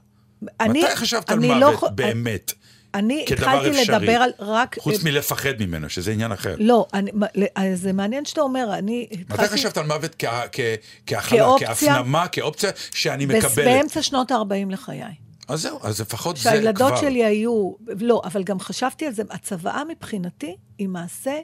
אני- 0.60 0.84
מתי 0.84 0.96
חשבת 0.96 1.30
על 1.30 1.40
לא 1.40 1.56
מוות 1.60 1.74
יכול- 1.74 1.90
באמת? 1.96 2.54
אני 2.94 3.26
התחלתי 3.30 3.70
אפשרי. 3.70 3.98
לדבר 3.98 4.12
על 4.12 4.32
רק... 4.40 4.78
חוץ 4.80 5.04
מלפחד 5.04 5.54
ממנו, 5.60 5.90
שזה 5.90 6.12
עניין 6.12 6.32
אחר. 6.32 6.56
לא, 6.60 6.86
אני, 6.94 7.12
אז 7.56 7.82
זה 7.82 7.94
מעניין 7.94 8.26
שאתה 8.26 8.42
אומר, 8.42 8.74
אני 8.74 9.08
מתי 9.12 9.22
התחלתי... 9.34 9.54
חשבת 9.54 9.78
על 9.78 9.86
מוות 9.86 10.16
כ- 10.20 10.26
כ- 10.52 10.60
כהכלה, 11.08 11.40
כאופציה? 11.40 11.94
כהפנמה, 11.96 12.28
כאופציה 12.28 12.70
שאני 12.94 13.26
מקבלת? 13.26 13.56
באמצע 13.56 14.02
שנות 14.02 14.32
ה-40 14.32 14.72
לחיי. 14.72 15.02
אז 15.48 15.62
זהו, 15.62 15.80
אז 15.84 16.02
לפחות 16.02 16.38
זה 16.38 16.42
כבר. 16.42 16.52
שהילדות 16.52 16.98
שלי 16.98 17.26
היו... 17.26 17.72
לא, 18.00 18.22
אבל 18.26 18.44
גם 18.44 18.60
חשבתי 18.60 19.06
על 19.06 19.14
זה, 19.14 19.24
הצוואה 19.30 19.82
מבחינתי 19.90 20.56
היא 20.78 20.88
מעשה 20.88 21.38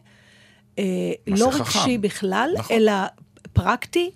אה, 0.80 0.84
לא 1.28 1.50
חכם. 1.52 1.80
רגשי 1.80 1.98
בכלל, 1.98 2.50
נכון. 2.58 2.76
אלא 2.76 2.93
פרקטי, 3.54 4.12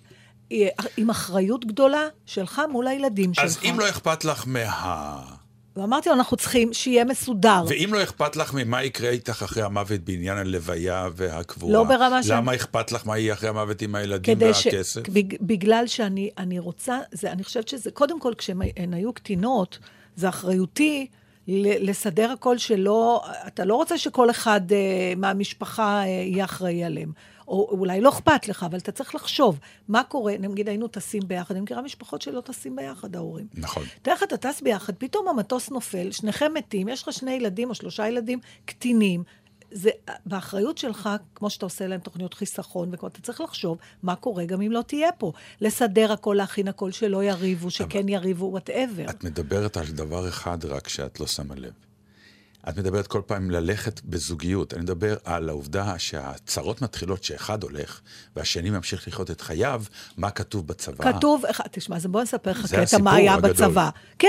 אה, 0.52 0.68
עם 0.96 1.10
אחריות 1.10 1.64
גדולה 1.64 2.06
שלך 2.26 2.62
מול 2.70 2.86
הילדים 2.86 3.34
שלך. 3.34 3.44
אז 3.44 3.58
אם 3.64 3.76
לא 3.80 3.88
אכפת 3.88 4.24
לך 4.24 4.44
מה... 4.46 5.22
ואמרתי 5.76 6.08
לו, 6.08 6.14
אנחנו 6.14 6.36
צריכים 6.36 6.72
שיהיה 6.72 7.04
מסודר. 7.04 7.64
ואם 7.68 7.90
לא 7.92 8.02
אכפת 8.02 8.36
לך 8.36 8.54
ממה 8.54 8.82
יקרה 8.84 9.10
איתך 9.10 9.42
אחרי 9.42 9.62
המוות 9.62 10.00
בעניין 10.00 10.38
הלוויה 10.38 11.08
והקבורה, 11.16 11.72
לא 11.72 11.84
ברמה 11.84 12.20
למה 12.28 12.54
אכפת 12.54 12.92
לך 12.92 13.06
מה 13.06 13.18
יהיה 13.18 13.34
אחרי 13.34 13.48
המוות 13.48 13.82
עם 13.82 13.94
הילדים 13.94 14.38
ש... 14.52 14.66
והכסף? 14.66 15.08
בג- 15.08 15.36
בגלל 15.40 15.86
שאני 15.86 16.30
אני 16.38 16.58
רוצה, 16.58 16.98
זה, 17.12 17.32
אני 17.32 17.44
חושבת 17.44 17.68
שזה, 17.68 17.90
קודם 17.90 18.20
כל, 18.20 18.32
כשהן 18.38 18.60
היו 18.92 19.12
קטינות, 19.12 19.78
זה 20.16 20.28
אחריותי 20.28 21.06
לסדר 21.48 22.30
הכל 22.30 22.58
שלא, 22.58 23.24
אתה 23.46 23.64
לא 23.64 23.74
רוצה 23.74 23.98
שכל 23.98 24.30
אחד 24.30 24.60
uh, 24.70 24.74
מהמשפחה 25.16 26.02
uh, 26.02 26.06
יהיה 26.06 26.44
אחראי 26.44 26.84
עליהם. 26.84 27.12
או 27.52 27.68
אולי 27.70 28.00
לא 28.00 28.08
אכפת 28.08 28.48
לך, 28.48 28.62
אבל 28.62 28.78
אתה 28.78 28.92
צריך 28.92 29.14
לחשוב, 29.14 29.58
מה 29.88 30.02
קורה, 30.04 30.34
נגיד 30.38 30.68
היינו 30.68 30.88
טסים 30.88 31.22
ביחד, 31.26 31.54
אני 31.54 31.62
מכירה 31.62 31.82
משפחות 31.82 32.22
שלא 32.22 32.40
טסים 32.40 32.76
ביחד, 32.76 33.16
ההורים. 33.16 33.46
נכון. 33.54 33.84
תאר 34.02 34.12
לך, 34.12 34.22
אתה 34.22 34.36
טס 34.36 34.60
ביחד, 34.60 34.92
פתאום 34.98 35.28
המטוס 35.28 35.70
נופל, 35.70 36.10
שניכם 36.10 36.52
מתים, 36.54 36.88
יש 36.88 37.02
לך 37.02 37.12
שני 37.12 37.32
ילדים 37.32 37.70
או 37.70 37.74
שלושה 37.74 38.08
ילדים 38.08 38.38
קטינים. 38.64 39.22
זה 39.70 39.90
באחריות 40.26 40.78
שלך, 40.78 41.08
כמו 41.34 41.50
שאתה 41.50 41.66
עושה 41.66 41.86
להם 41.86 42.00
תוכניות 42.00 42.34
חיסכון, 42.34 42.88
וכמו 42.92 43.08
אתה 43.08 43.20
צריך 43.20 43.40
לחשוב 43.40 43.78
מה 44.02 44.14
קורה 44.14 44.44
גם 44.44 44.62
אם 44.62 44.72
לא 44.72 44.82
תהיה 44.82 45.12
פה. 45.12 45.32
לסדר 45.60 46.12
הכל, 46.12 46.34
להכין 46.38 46.68
הכל, 46.68 46.90
שלא 46.90 47.24
יריבו, 47.24 47.70
שכן 47.70 48.08
יריבו, 48.08 48.44
וואטאבר. 48.44 49.10
את 49.10 49.24
מדברת 49.24 49.76
על 49.76 49.86
דבר 49.86 50.28
אחד 50.28 50.64
רק 50.64 50.88
שאת 50.88 51.20
לא 51.20 51.26
שמה 51.26 51.54
לב. 51.54 51.72
את 52.68 52.76
מדברת 52.78 53.06
כל 53.06 53.20
פעם 53.26 53.50
ללכת 53.50 54.00
בזוגיות. 54.04 54.74
אני 54.74 54.82
מדבר 54.82 55.16
על 55.24 55.48
העובדה 55.48 55.94
שהצרות 55.98 56.82
מתחילות 56.82 57.24
שאחד 57.24 57.62
הולך 57.62 58.00
והשני 58.36 58.70
ממשיך 58.70 59.08
לחיות 59.08 59.30
את 59.30 59.40
חייו, 59.40 59.82
מה 60.16 60.30
כתוב 60.30 60.66
בצבא. 60.66 61.12
כתוב, 61.12 61.44
אחד- 61.46 61.64
תשמע, 61.70 61.96
אז 61.96 62.06
בוא 62.06 62.22
נספר 62.22 62.50
לך 62.50 62.74
קטע 62.74 62.98
מה 62.98 63.14
היה 63.14 63.34
הגדול. 63.34 63.50
בצבא. 63.50 63.88
כן, 64.18 64.28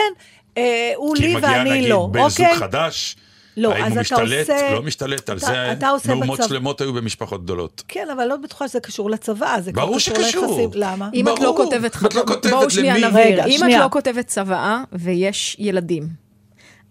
אה, 0.58 0.92
הוא 0.96 1.16
כי 1.16 1.22
לי 1.28 1.36
מגיע 1.36 1.50
ואני 1.50 1.70
נגיד 1.72 1.90
לא, 1.90 2.10
בן 2.12 2.20
זוג 2.30 2.42
אוקיי? 2.42 2.56
חדש, 2.58 3.16
לא, 3.58 3.74
האם 3.74 3.84
אז 3.84 3.92
הוא 3.92 4.02
אתה 4.02 4.02
משתלט, 4.02 4.50
עושה- 4.50 4.72
לא 4.74 4.84
משתלט, 4.84 5.30
על 5.30 5.38
אתה- 5.38 5.46
זה 5.46 5.72
אתה 5.72 5.90
עושה 5.90 6.10
מהומות 6.16 6.40
בצבא- 6.40 6.48
שלמות 6.50 6.82
היו 6.82 6.94
במשפחות 6.94 7.44
גדולות. 7.44 7.84
כן, 7.88 8.08
אבל 8.16 8.26
לא 8.26 8.36
בטוחה 8.38 8.68
שזה 8.68 8.80
קשור 8.80 9.10
לצבא, 9.10 9.58
זה 9.62 9.72
ברור 9.72 9.96
קשור 9.98 10.16
שקשור. 10.16 10.46
ליחסים. 10.46 10.70
למה? 10.74 11.10
אם 11.14 11.28
את 11.28 11.40
לא 11.40 11.52
ברור. 11.52 11.58
כותבת... 11.66 11.96
את 12.06 12.14
לא 12.14 12.24
כותבת 12.28 12.52
בואו 12.52 12.70
שנייה? 12.70 13.10
נבהיר. 13.10 13.46
אם 13.46 13.60
את. 13.64 13.80
לא 13.80 13.88
כותבת 13.92 14.28
צוואה 14.28 14.84
ויש 14.92 15.56
ילדים, 15.60 16.23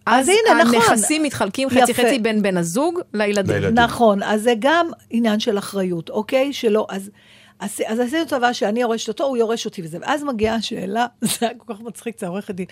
אז 0.06 0.28
אז 0.28 0.28
הנה, 0.28 0.62
נכון. 0.62 0.74
הנכסים 0.74 1.22
מתחלקים 1.22 1.70
חצי 1.70 1.90
יפה. 1.90 2.02
חצי 2.02 2.18
בין 2.18 2.42
בן 2.42 2.56
הזוג 2.56 3.00
לילדים. 3.14 3.54
לילדים. 3.54 3.78
נכון, 3.78 4.22
אז 4.22 4.42
זה 4.42 4.54
גם 4.58 4.90
עניין 5.10 5.40
של 5.40 5.58
אחריות, 5.58 6.10
אוקיי? 6.10 6.52
שלא, 6.52 6.86
אז... 6.90 7.10
אז, 7.60 7.80
אז 7.86 7.98
עשינו 8.00 8.24
טובה 8.24 8.54
שאני 8.54 8.80
יורשת 8.80 9.08
אותו, 9.08 9.24
הוא 9.24 9.36
יורש 9.36 9.64
אותי 9.64 9.82
וזה. 9.82 9.98
ואז 10.00 10.22
מגיעה 10.22 10.54
השאלה, 10.54 11.06
זה 11.20 11.36
היה 11.40 11.50
כל 11.58 11.74
כך 11.74 11.80
מצחיק, 11.80 12.20
זה 12.20 12.26
עורכת 12.26 12.54
דין. 12.54 12.66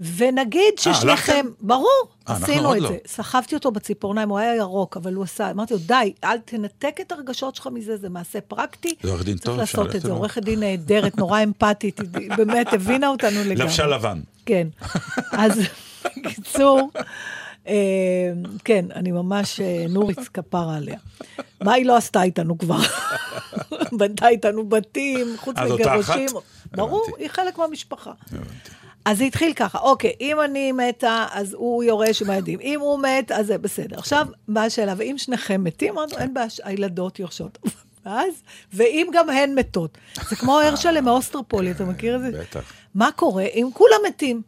ונגיד 0.00 0.78
ששניכם, 0.78 1.08
הלכתם? 1.08 1.46
ברור, 1.60 1.86
אה, 2.28 2.32
אנחנו 2.32 2.44
עשינו 2.44 2.74
את 2.74 2.80
לא. 2.80 2.88
זה. 2.88 2.96
סחבתי 3.06 3.54
אותו 3.54 3.70
בציפורניים, 3.70 4.28
הוא 4.28 4.38
היה 4.38 4.56
ירוק, 4.56 4.96
אבל 4.96 5.14
הוא 5.14 5.24
עשה, 5.24 5.50
אמרתי 5.50 5.74
לו, 5.74 5.80
די, 5.80 6.12
אל 6.24 6.38
תנתק 6.38 6.98
את 7.00 7.12
הרגשות 7.12 7.56
שלך 7.56 7.68
מזה, 7.72 7.96
זה 7.96 8.08
מעשה 8.08 8.40
פרקטי. 8.40 8.94
זה 9.02 9.10
עורך 9.10 9.24
דין 9.24 9.36
טוב, 9.38 9.56
צריך 9.56 9.78
לעשות 9.78 9.96
את 9.96 10.00
זה. 10.00 10.12
עורכת 10.12 10.42
דין 10.42 10.60
נהדרת, 10.60 11.16
נורא 11.16 11.42
אמפתית, 11.42 12.00
היא 12.18 12.30
באמת 12.36 12.72
הבינה 12.72 13.08
אותנו 13.08 13.40
לגמרי. 13.44 13.54
לבשה 13.54 13.86
לבן. 13.86 14.20
כן. 14.46 14.68
אז 15.32 15.60
בקיצור, 16.24 16.90
אה, 17.68 18.32
כן, 18.64 18.84
אני 18.94 19.12
ממש, 19.12 19.60
אה, 19.60 19.86
נורית 19.88 20.18
כפרה 20.34 20.76
עליה. 20.76 20.98
מה 21.60 21.72
היא 21.72 21.86
לא 21.86 21.96
עשתה 21.96 22.22
איתנו 22.22 22.58
כבר? 22.58 22.78
בנתה 23.98 24.28
איתנו 24.28 24.68
בתים, 24.68 25.26
חוץ 25.36 25.56
אז 25.58 25.72
מגירושים. 25.72 26.28
ברור. 26.72 27.06
היא 27.18 27.28
חלק 27.28 27.58
מהמשפחה. 27.58 28.12
אז 29.04 29.18
זה 29.18 29.24
התחיל 29.24 29.52
ככה, 29.52 29.78
אוקיי, 29.78 30.12
אם 30.20 30.40
אני 30.40 30.72
מתה, 30.72 31.26
אז 31.32 31.54
הוא 31.54 31.84
יורש 31.84 32.22
עם 32.22 32.30
הילדים. 32.30 32.60
אם 32.60 32.80
הוא 32.80 33.00
מת, 33.00 33.32
אז 33.32 33.46
זה 33.46 33.58
בסדר. 33.58 33.98
עכשיו, 33.98 34.26
באה 34.48 34.64
השאלה, 34.64 34.94
ואם 34.96 35.14
שניכם 35.18 35.64
מתים, 35.64 35.92
אמרנו, 35.92 36.18
אין 36.18 36.34
בעיה, 36.34 36.46
הילדות 36.64 37.18
יורשות. 37.18 37.58
ואז, 38.06 38.42
ואם 38.72 39.06
גם 39.12 39.30
הן 39.30 39.54
מתות. 39.54 39.98
זה 40.28 40.36
כמו 40.36 40.60
הרשלה 40.60 41.00
מאוסטרפולי, 41.00 41.70
אתה 41.70 41.84
מכיר 41.84 42.16
את 42.16 42.20
זה? 42.20 42.30
בטח. 42.40 42.72
מה 42.94 43.10
קורה 43.16 43.44
אם 43.44 43.68
כולם 43.74 43.98
מתים? 44.08 44.42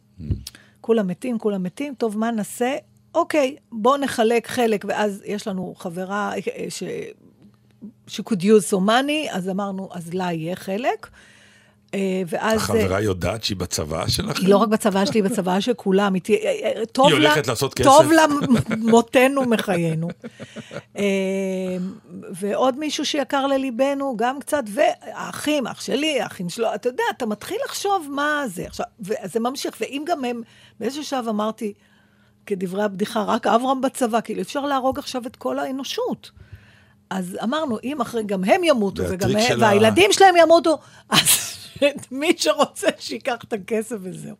כולם 0.81 1.07
מתים, 1.07 1.39
כולם 1.39 1.63
מתים, 1.63 1.95
טוב, 1.95 2.17
מה 2.17 2.31
נעשה? 2.31 2.75
אוקיי, 3.15 3.55
בואו 3.71 3.97
נחלק 3.97 4.47
חלק, 4.47 4.85
ואז 4.87 5.23
יש 5.25 5.47
לנו 5.47 5.73
חברה 5.77 6.33
אה, 6.35 6.69
ש... 6.69 6.83
she 8.07 8.21
could 8.29 8.41
use 8.41 8.71
some 8.71 8.87
money, 8.87 9.31
אז 9.31 9.49
אמרנו, 9.49 9.89
אז 9.91 10.13
לה 10.13 10.33
יהיה 10.33 10.55
חלק. 10.55 11.07
אה, 11.93 12.21
ואז... 12.27 12.57
החברה 12.57 13.01
יודעת 13.01 13.43
שהיא 13.43 13.57
בצבא 13.57 14.07
שלכם? 14.07 14.41
היא 14.41 14.49
לא 14.49 14.57
רק 14.57 14.67
בצבא 14.69 15.05
שלי, 15.05 15.19
היא 15.19 15.23
בצבא 15.23 15.59
של 15.59 15.73
כולם. 15.73 16.13
היא, 16.13 16.21
אה, 16.29 16.71
אה, 16.79 16.85
טוב 16.85 17.07
היא 17.07 17.19
לה, 17.19 17.29
הולכת 17.29 17.47
לעשות 17.47 17.73
כסף. 17.73 17.89
טוב 17.89 18.11
לה 18.11 18.25
מותנו 18.77 19.41
מחיינו. 19.45 20.07
ועוד 22.31 22.79
מישהו 22.79 23.05
שיקר 23.05 23.47
לליבנו, 23.47 24.13
גם 24.17 24.39
קצת, 24.39 24.63
והאחים, 24.67 25.67
אח 25.67 25.81
שלי, 25.81 26.21
האחים 26.21 26.49
שלו, 26.49 26.75
אתה 26.75 26.89
יודע, 26.89 27.03
אתה 27.17 27.25
מתחיל 27.25 27.57
לחשוב 27.65 28.07
מה 28.11 28.43
זה. 28.47 28.65
עכשיו, 28.67 28.85
וזה 28.99 29.39
ממשיך, 29.39 29.77
ואם 29.81 30.03
גם 30.07 30.25
הם, 30.25 30.41
באיזשהו 30.79 31.03
שלב 31.03 31.27
אמרתי, 31.27 31.73
כדברי 32.45 32.83
הבדיחה, 32.83 33.23
רק 33.23 33.47
אברהם 33.47 33.81
בצבא, 33.81 34.21
כאילו, 34.21 34.41
אפשר 34.41 34.65
להרוג 34.65 34.99
עכשיו 34.99 35.21
את 35.27 35.35
כל 35.35 35.59
האנושות. 35.59 36.31
אז 37.09 37.37
אמרנו, 37.43 37.77
אם 37.83 38.01
אחרי, 38.01 38.23
גם 38.23 38.43
הם 38.43 38.63
ימותו, 38.63 39.07
זה 39.07 39.13
וגם 39.13 39.29
הם, 39.35 39.61
והילדים 39.61 40.13
שלהם 40.13 40.35
ימותו, 40.37 40.77
אז 41.09 41.50
מי 42.11 42.33
שרוצה 42.37 42.87
שייקח 42.99 43.37
את 43.43 43.53
הכסף 43.53 43.97
וזהו. 44.01 44.35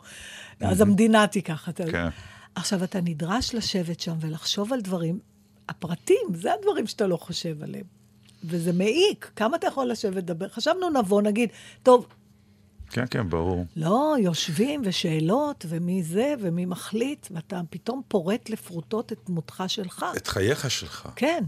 אז 0.59 0.81
המדינה 0.81 1.27
תיקח 1.27 1.69
את 1.69 1.77
זה. 1.77 1.91
כן. 1.91 2.07
עכשיו, 2.55 2.83
אתה 2.83 3.01
נדרש 3.01 3.55
לשבת 3.55 3.99
שם 3.99 4.15
ולחשוב 4.19 4.73
על 4.73 4.81
דברים, 4.81 5.19
הפרטים, 5.69 6.33
זה 6.33 6.53
הדברים 6.53 6.87
שאתה 6.87 7.07
לא 7.07 7.17
חושב 7.17 7.63
עליהם. 7.63 7.85
וזה 8.43 8.73
מעיק, 8.73 9.31
כמה 9.35 9.57
אתה 9.57 9.67
יכול 9.67 9.87
לשבת 9.87 10.15
לדבר? 10.15 10.49
חשבנו, 10.49 10.89
נבוא, 10.89 11.21
נגיד, 11.21 11.49
טוב, 11.83 12.07
כן, 12.91 13.05
כן, 13.09 13.29
ברור. 13.29 13.65
לא, 13.75 14.15
יושבים 14.19 14.81
ושאלות, 14.85 15.65
ומי 15.69 16.03
זה, 16.03 16.33
ומי 16.39 16.65
מחליט, 16.65 17.27
ואתה 17.31 17.61
פתאום 17.69 18.01
פורט 18.07 18.49
לפרוטות 18.49 19.11
את 19.11 19.19
דמותך 19.25 19.63
שלך. 19.67 20.05
את 20.17 20.27
חייך 20.27 20.71
שלך. 20.71 21.09
כן, 21.15 21.43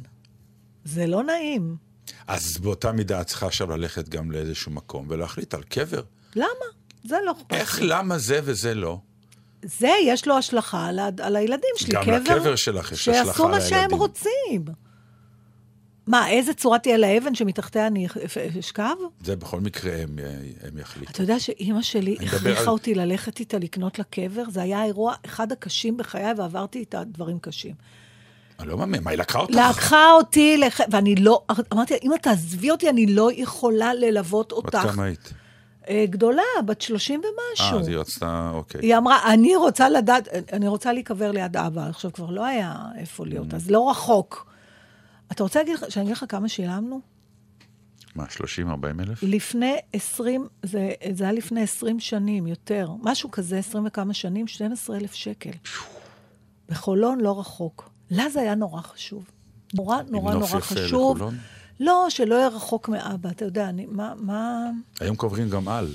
זה 0.84 1.08
לא 1.08 1.24
נעים. 1.24 1.76
אז 2.28 2.58
באותה 2.58 2.92
מידה 2.92 3.22
את 3.22 3.28
צריכה 3.28 3.46
עכשיו 3.46 3.70
ללכת 3.78 4.10
גם 4.10 4.32
לאיזשהו 4.32 4.72
מקום 4.72 5.06
ולהחליט 5.10 5.54
על 5.54 5.64
קבר. 5.64 6.02
למה? 6.36 6.48
זה 7.04 7.16
לא 7.26 7.32
אכפת 7.32 7.54
איך. 7.54 7.80
למה 7.82 8.18
זה 8.18 8.40
וזה 8.44 8.74
לא? 8.76 9.00
זה, 9.66 9.90
יש 10.06 10.28
לו 10.28 10.38
השלכה 10.38 10.86
על, 10.88 11.00
על 11.22 11.36
הילדים 11.36 11.70
שלי. 11.78 11.94
גם 11.94 12.04
קבר, 12.04 12.18
לקבר 12.18 12.56
שלך 12.56 12.92
יש 12.92 13.00
השלכה 13.08 13.24
שיעשו 13.26 13.48
מה 13.48 13.56
על 13.56 13.62
שהם 13.62 13.80
הילדים. 13.80 13.98
רוצים. 13.98 14.66
מה, 16.08 16.30
איזה 16.30 16.54
צורה 16.54 16.80
תהיה 16.80 16.98
לאבן 16.98 17.36
שמתחתיה 17.36 17.88
אני 17.88 18.08
אשכב? 18.60 18.96
זה 19.24 19.36
בכל 19.36 19.60
מקרה 19.62 19.96
הם, 20.02 20.20
הם 20.64 20.78
יחליטו. 20.78 21.12
אתה 21.12 21.24
יודע 21.24 21.40
שאימא 21.40 21.82
שלי 21.82 22.18
הכריחה 22.22 22.62
על- 22.62 22.68
אותי 22.68 22.96
ללכת 22.96 23.40
איתה 23.40 23.58
לקנות 23.58 24.00
לה 24.00 24.06
קבר? 24.06 24.44
זה 24.50 24.62
היה 24.62 24.82
האירוע 24.82 25.14
אחד 25.26 25.52
הקשים 25.52 25.98
בחיי, 25.98 26.34
ועברתי 26.38 26.80
איתה 26.80 27.04
דברים 27.04 27.40
קשים. 27.40 27.76
אני 28.60 28.68
לא 28.68 28.78
מאמין, 28.78 29.04
מה, 29.04 29.10
היא 29.12 29.20
לקחה 29.20 29.40
אותך? 29.40 29.56
לקחה 29.70 30.12
אותי, 30.12 30.58
לח... 30.58 30.80
ואני 30.92 31.16
לא, 31.16 31.44
אמרתי 31.74 31.94
אמא, 32.04 32.16
תעזבי 32.16 32.72
אותי, 32.72 32.90
אני 32.90 33.06
לא 33.06 33.30
יכולה 33.34 33.94
ללוות 33.94 34.48
בת 34.48 34.52
אותך. 34.52 34.78
כמה 34.78 35.04
היית? 35.04 35.34
אה, 35.90 36.06
גדולה, 36.10 36.42
בת 36.66 36.82
30 36.82 37.20
ומשהו. 37.20 37.76
אה, 37.76 37.82
אז 37.82 37.88
היא 37.88 37.98
רצתה, 37.98 38.52
אוקיי. 38.54 38.82
היא 38.82 38.98
אמרה, 38.98 39.34
אני 39.34 39.56
רוצה 39.56 39.90
לדעת, 39.90 40.28
אני 40.54 40.68
רוצה 40.68 40.94
להיקבר 40.94 41.32
ליד 41.32 41.58
אבא. 41.58 41.90
עכשיו, 41.90 42.14
כבר 42.14 42.30
לא 42.30 42.46
היה 42.46 42.76
איפה 42.98 43.26
להיות, 43.26 43.54
אז 43.54 43.72
לא 43.72 43.90
רחוק. 43.90 44.48
אתה 45.32 45.44
רוצה 45.44 45.60
להגיד, 45.60 45.76
שאני 45.90 46.06
אגיד 46.06 46.18
לך 46.18 46.26
כמה 46.30 46.50
שילמנו? 46.50 47.02
מה, 48.16 48.26
30, 48.30 48.70
40 48.70 49.00
אלף? 49.00 49.24
לפני 49.24 49.76
20, 49.94 50.48
זה, 50.64 50.92
זה 51.12 51.24
היה 51.24 51.34
לפני 51.34 51.64
20 51.64 52.00
שנים, 52.00 52.48
יותר. 52.48 52.90
משהו 53.02 53.32
כזה, 53.32 53.58
20 53.58 53.86
וכמה 53.88 54.14
שנים, 54.14 54.48
12,000 54.48 55.14
שקל. 55.14 55.52
בחולון 56.70 57.22
לא 57.22 57.40
רחוק. 57.40 57.93
לה 58.14 58.30
זה 58.30 58.42
היה 58.42 58.56
נורא 58.56 58.82
חשוב. 58.82 59.24
נורא 59.74 59.98
נורא 60.10 60.34
נוף 60.34 60.50
נורא 60.52 60.62
יפה 60.62 60.76
חשוב. 60.76 61.16
לחולון? 61.18 61.38
לא, 61.80 62.06
שלא 62.10 62.36
יהיה 62.36 62.48
רחוק 62.48 62.90
מאבא, 62.90 63.30
אתה 63.30 63.46
יודע, 63.46 63.70
אני, 63.70 63.86
מה, 63.90 64.14
מה... 64.20 64.70
היום 65.00 65.16
קוברים 65.16 65.50
גם 65.50 65.68
על. 65.68 65.88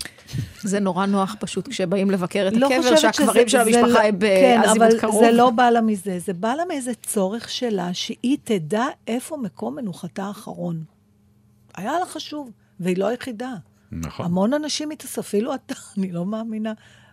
זה 0.63 0.81
נורא 0.81 1.07
נוח 1.07 1.37
פשוט 1.41 1.69
כשבאים 1.69 2.11
לבקר 2.11 2.49
את 2.49 2.53
לא 2.53 2.67
הקבר, 2.67 2.83
חושבת 2.83 2.99
שהקברים 3.15 3.49
של 3.49 3.59
המשפחה 3.61 3.87
לא- 3.87 3.99
הם 3.99 4.19
כן, 4.21 4.61
בעזיבות 4.63 4.89
אבל 4.91 5.01
קרוב. 5.01 5.25
זה 5.25 5.33
לא 5.33 5.51
בא 5.51 5.71
לה 5.71 5.81
מזה, 5.81 6.19
זה 6.19 6.33
בא 6.33 6.55
לה 6.55 6.65
מאיזה 6.65 6.95
צורך 6.95 7.51
שלה, 7.51 7.95
שהיא 7.95 8.39
תדע 8.45 8.85
איפה 9.07 9.37
מקום 9.37 9.77
מנוחתה 9.77 10.25
האחרון. 10.25 10.83
היה 11.77 11.99
לה 11.99 12.07
חשוב, 12.07 12.51
והיא 12.81 12.97
לא 12.99 13.07
היחידה. 13.07 13.55
נכון. 13.93 14.27
המון 14.27 14.53
אנשים 14.55 14.91
התאספו, 14.91 15.21
אפילו 15.21 15.55
אתה, 15.55 15.75
אני 15.99 16.13
לא 16.13 16.27
מאמינה. 16.27 16.73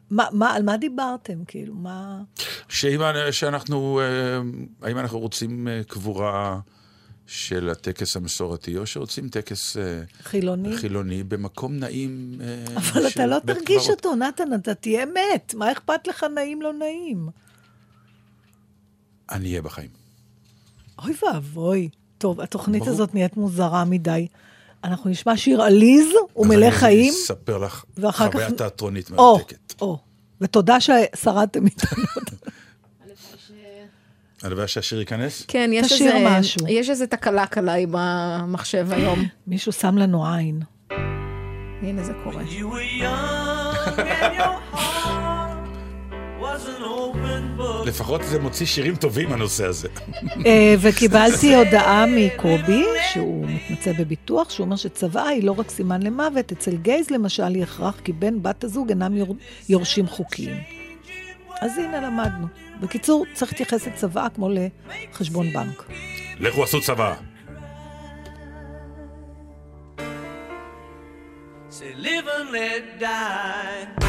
מה, 0.09 0.25
מה, 0.31 0.53
על 0.53 0.63
מה 0.63 0.77
דיברתם? 0.77 1.45
כאילו, 1.45 1.75
מה... 1.75 2.21
שאם 2.69 3.01
שאנחנו, 3.31 3.99
אה, 3.99 4.39
האם 4.87 4.97
אנחנו 4.97 5.19
רוצים 5.19 5.67
אה, 5.67 5.81
קבורה 5.87 6.59
של 7.27 7.69
הטקס 7.69 8.15
המסורתי, 8.15 8.77
או 8.77 8.85
שרוצים 8.85 9.29
טקס 9.29 9.77
אה, 9.77 10.01
חילוני? 10.23 10.77
חילוני 10.77 11.23
במקום 11.23 11.73
נעים. 11.73 12.41
אבל 12.75 13.07
אתה 13.07 13.25
לא 13.25 13.37
תרגיש 13.39 13.83
קברות. 13.83 13.89
אותו, 13.89 14.15
נתן, 14.15 14.53
אתה 14.53 14.73
תהיה 14.73 15.05
מת. 15.05 15.53
מה 15.53 15.71
אכפת 15.71 16.07
לך 16.07 16.25
נעים 16.35 16.61
לא 16.61 16.73
נעים? 16.73 17.29
אני 19.31 19.49
אהיה 19.49 19.61
בחיים. 19.61 19.89
אוי 21.03 21.13
ואבוי. 21.23 21.89
טוב, 22.17 22.41
התוכנית 22.41 22.81
ברור. 22.81 22.93
הזאת 22.93 23.13
נהיית 23.13 23.37
מוזרה 23.37 23.85
מדי. 23.85 24.27
אנחנו 24.83 25.09
נשמע 25.09 25.37
שיר 25.37 25.61
עליז 25.61 26.07
ומלא 26.35 26.65
אז 26.65 26.71
אני 26.73 26.79
חיים. 26.79 27.13
אספר 27.13 27.57
לך 27.57 27.83
חוויה 28.11 28.51
תיאטרונית 28.51 29.09
מרתקת. 29.09 29.64
או. 29.81 29.99
ותודה 30.41 30.77
ששרדתם 30.79 31.65
איתנו. 31.65 32.03
הלוואי 34.43 34.67
שהשיר 34.67 34.99
ייכנס? 34.99 35.45
כן, 35.47 35.69
יש 35.73 35.93
תשאיר 35.93 36.15
איזה, 36.15 36.39
משהו. 36.39 36.67
יש 36.67 36.89
איזה 36.89 37.07
תקלה 37.07 37.47
קלה 37.47 37.73
עם 37.73 37.95
המחשב 37.95 38.87
היום. 38.91 39.19
מישהו 39.47 39.71
שם 39.71 39.97
לנו 39.97 40.33
עין. 40.33 40.61
הנה 41.81 42.03
זה 42.03 42.13
קורה. 42.23 42.43
לפחות 47.85 48.21
זה 48.23 48.39
מוציא 48.39 48.65
שירים 48.65 48.95
טובים, 48.95 49.31
הנושא 49.33 49.65
הזה. 49.65 49.87
אה, 50.45 50.75
וקיבלתי 50.81 51.55
הודעה 51.55 52.05
מקובי, 52.07 52.83
שהוא 53.13 53.45
מתמצא 53.47 53.91
בביטוח, 53.99 54.49
שהוא 54.49 54.65
אומר 54.65 54.75
שצוואה 54.75 55.27
היא 55.27 55.43
לא 55.43 55.51
רק 55.57 55.69
סימן 55.69 56.01
למוות, 56.03 56.51
אצל 56.51 56.75
גייז 56.75 57.09
למשל 57.09 57.43
היא 57.55 57.63
הכרח 57.63 57.99
כי 58.03 58.11
בן 58.13 58.43
בת 58.43 58.63
הזוג 58.63 58.89
אינם 58.89 59.17
יור- 59.17 59.35
יורשים 59.69 60.07
חוקיים. 60.07 60.57
אז 61.61 61.77
הנה 61.77 62.01
למדנו. 62.01 62.47
בקיצור, 62.81 63.25
צריך 63.33 63.51
להתייחס 63.51 63.87
לצוואה 63.87 64.29
כמו 64.29 64.49
לחשבון 65.11 65.53
בנק. 65.53 65.83
לכו 66.39 66.63
עשו 66.63 66.81
צבא. 66.81 67.13
Say 71.69 71.93
live 72.05 72.27
and 72.37 72.49
let 72.55 73.01
die. 73.01 74.04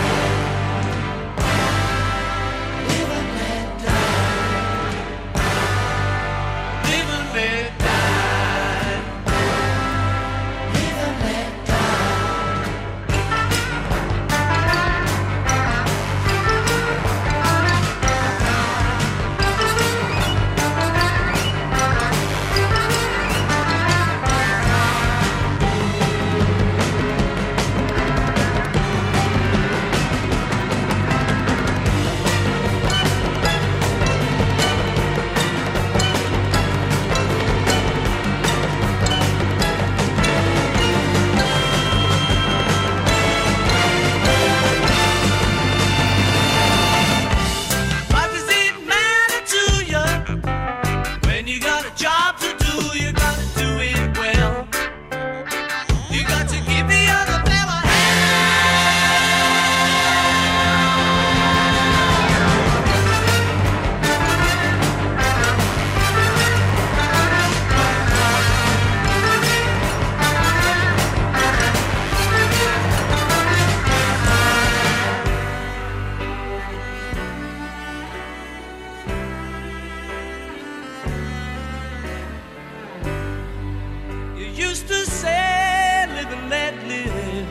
used 84.56 84.88
to 84.88 85.04
say, 85.04 86.06
live 86.14 86.32
and 86.32 86.48
let 86.48 86.74
live. 86.88 87.46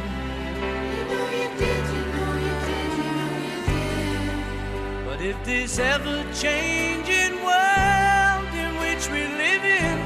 You 0.95 1.03
know 1.11 1.29
you 1.39 1.49
did, 1.59 1.85
you 1.93 2.03
know 2.13 2.33
you 2.45 2.55
did, 2.65 2.91
you 2.97 3.09
know 3.17 3.33
you 3.47 3.57
did. 3.69 5.05
But 5.05 5.21
if 5.21 5.37
this 5.45 5.77
ever 5.77 6.25
changing 6.33 7.35
world 7.45 8.49
in 8.63 8.71
which 8.81 9.07
we 9.09 9.21
live 9.43 9.63
in 9.63 9.99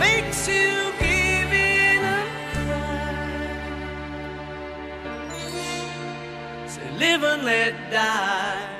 makes 0.00 0.48
you 0.48 0.92
give 0.98 1.52
in 1.52 2.04
a 2.04 2.20
cry, 2.52 3.06
say, 6.66 6.90
live 6.98 7.22
and 7.22 7.44
let 7.44 7.74
die. 7.92 8.77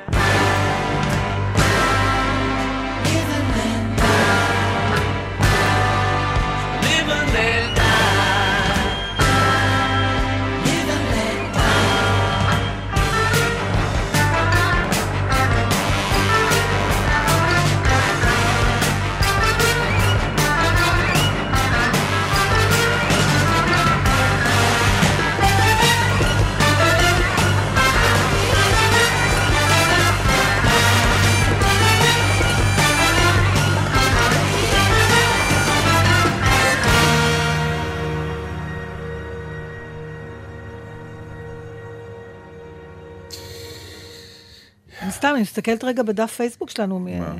סתם, 45.18 45.30
אני 45.34 45.42
מסתכלת 45.42 45.84
רגע 45.84 46.02
בדף 46.02 46.32
פייסבוק 46.32 46.70
שלנו. 46.70 46.98
מ- 46.98 47.38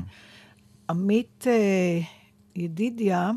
עמית 0.89 1.45
אה, 1.47 1.99
ידידיה, 2.55 3.31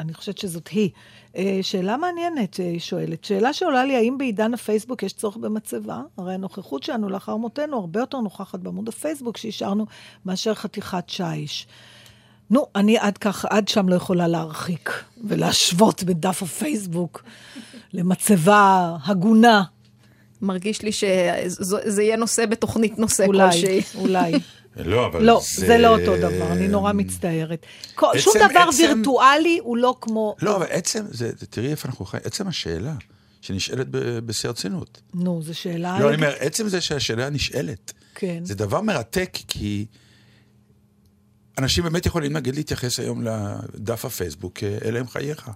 אני 0.00 0.14
חושבת 0.14 0.38
שזאת 0.38 0.68
היא. 0.68 0.90
אה, 1.36 1.58
שאלה 1.62 1.96
מעניינת, 1.96 2.54
היא 2.54 2.80
שואלת. 2.80 3.24
שאלה 3.24 3.52
שעולה 3.52 3.84
לי, 3.84 3.96
האם 3.96 4.18
בעידן 4.18 4.54
הפייסבוק 4.54 5.02
יש 5.02 5.12
צורך 5.12 5.36
במצבה? 5.36 6.02
הרי 6.18 6.34
הנוכחות 6.34 6.82
שלנו 6.82 7.08
לאחר 7.08 7.36
מותנו 7.36 7.76
הרבה 7.76 8.00
יותר 8.00 8.20
נוכחת 8.20 8.58
בעמוד 8.58 8.88
הפייסבוק 8.88 9.36
שהשארנו 9.36 9.86
מאשר 10.24 10.54
חתיכת 10.54 11.04
שיש. 11.08 11.66
נו, 12.50 12.66
אני 12.74 12.98
עד 12.98 13.18
כך, 13.18 13.44
עד 13.44 13.68
שם 13.68 13.88
לא 13.88 13.94
יכולה 13.94 14.28
להרחיק 14.28 14.90
ולהשוות 15.24 16.02
בדף 16.02 16.42
הפייסבוק 16.42 17.22
למצבה 17.92 18.96
הגונה. 19.04 19.64
מרגיש 20.42 20.82
לי 20.82 20.92
שזה 20.92 22.02
יהיה 22.02 22.16
נושא 22.16 22.46
בתוכנית 22.46 22.98
נושא 22.98 23.24
אולי, 23.26 23.50
כלשהי. 23.52 23.80
אולי. 23.94 24.32
לא, 24.76 25.06
אבל 25.06 25.22
לא, 25.24 25.40
זה 25.56 25.78
לא 25.78 25.88
אותו 25.98 26.16
דבר, 26.16 26.52
אני 26.52 26.68
נורא 26.68 26.92
מצטערת. 26.92 27.66
כל- 27.94 28.18
שום 28.18 28.32
עצם- 28.36 28.48
דבר 28.50 28.60
עצם- 28.68 28.82
וירטואלי 28.94 29.58
הוא 29.62 29.76
לא 29.76 29.96
כמו... 30.00 30.36
לא, 30.42 30.56
אבל 30.56 30.66
עצם, 30.70 31.04
זה, 31.10 31.30
תראי 31.50 31.70
איפה 31.70 31.88
אנחנו 31.88 32.04
חיים, 32.04 32.22
עצם 32.26 32.48
השאלה 32.48 32.94
שנשאלת 33.40 33.86
בשיא 34.26 34.48
הרצינות. 34.48 35.00
נו, 35.14 35.42
זו 35.42 35.54
שאלה... 35.54 35.98
לא, 36.00 36.08
אני 36.08 36.16
אומר, 36.16 36.32
עצם 36.38 36.68
זה 36.68 36.80
שהשאלה 36.80 37.30
נשאלת, 37.30 37.92
כן. 38.14 38.40
זה 38.44 38.54
דבר 38.54 38.80
מרתק, 38.80 39.30
כי 39.48 39.86
אנשים 41.58 41.84
באמת 41.84 42.06
יכולים, 42.06 42.32
נגיד, 42.32 42.56
להתייחס 42.56 43.00
היום 43.00 43.24
לדף 43.26 44.04
הפייסבוק, 44.04 44.58
אה, 44.62 44.78
אלה 44.84 45.00
הם 45.00 45.06
חייך. 45.08 45.50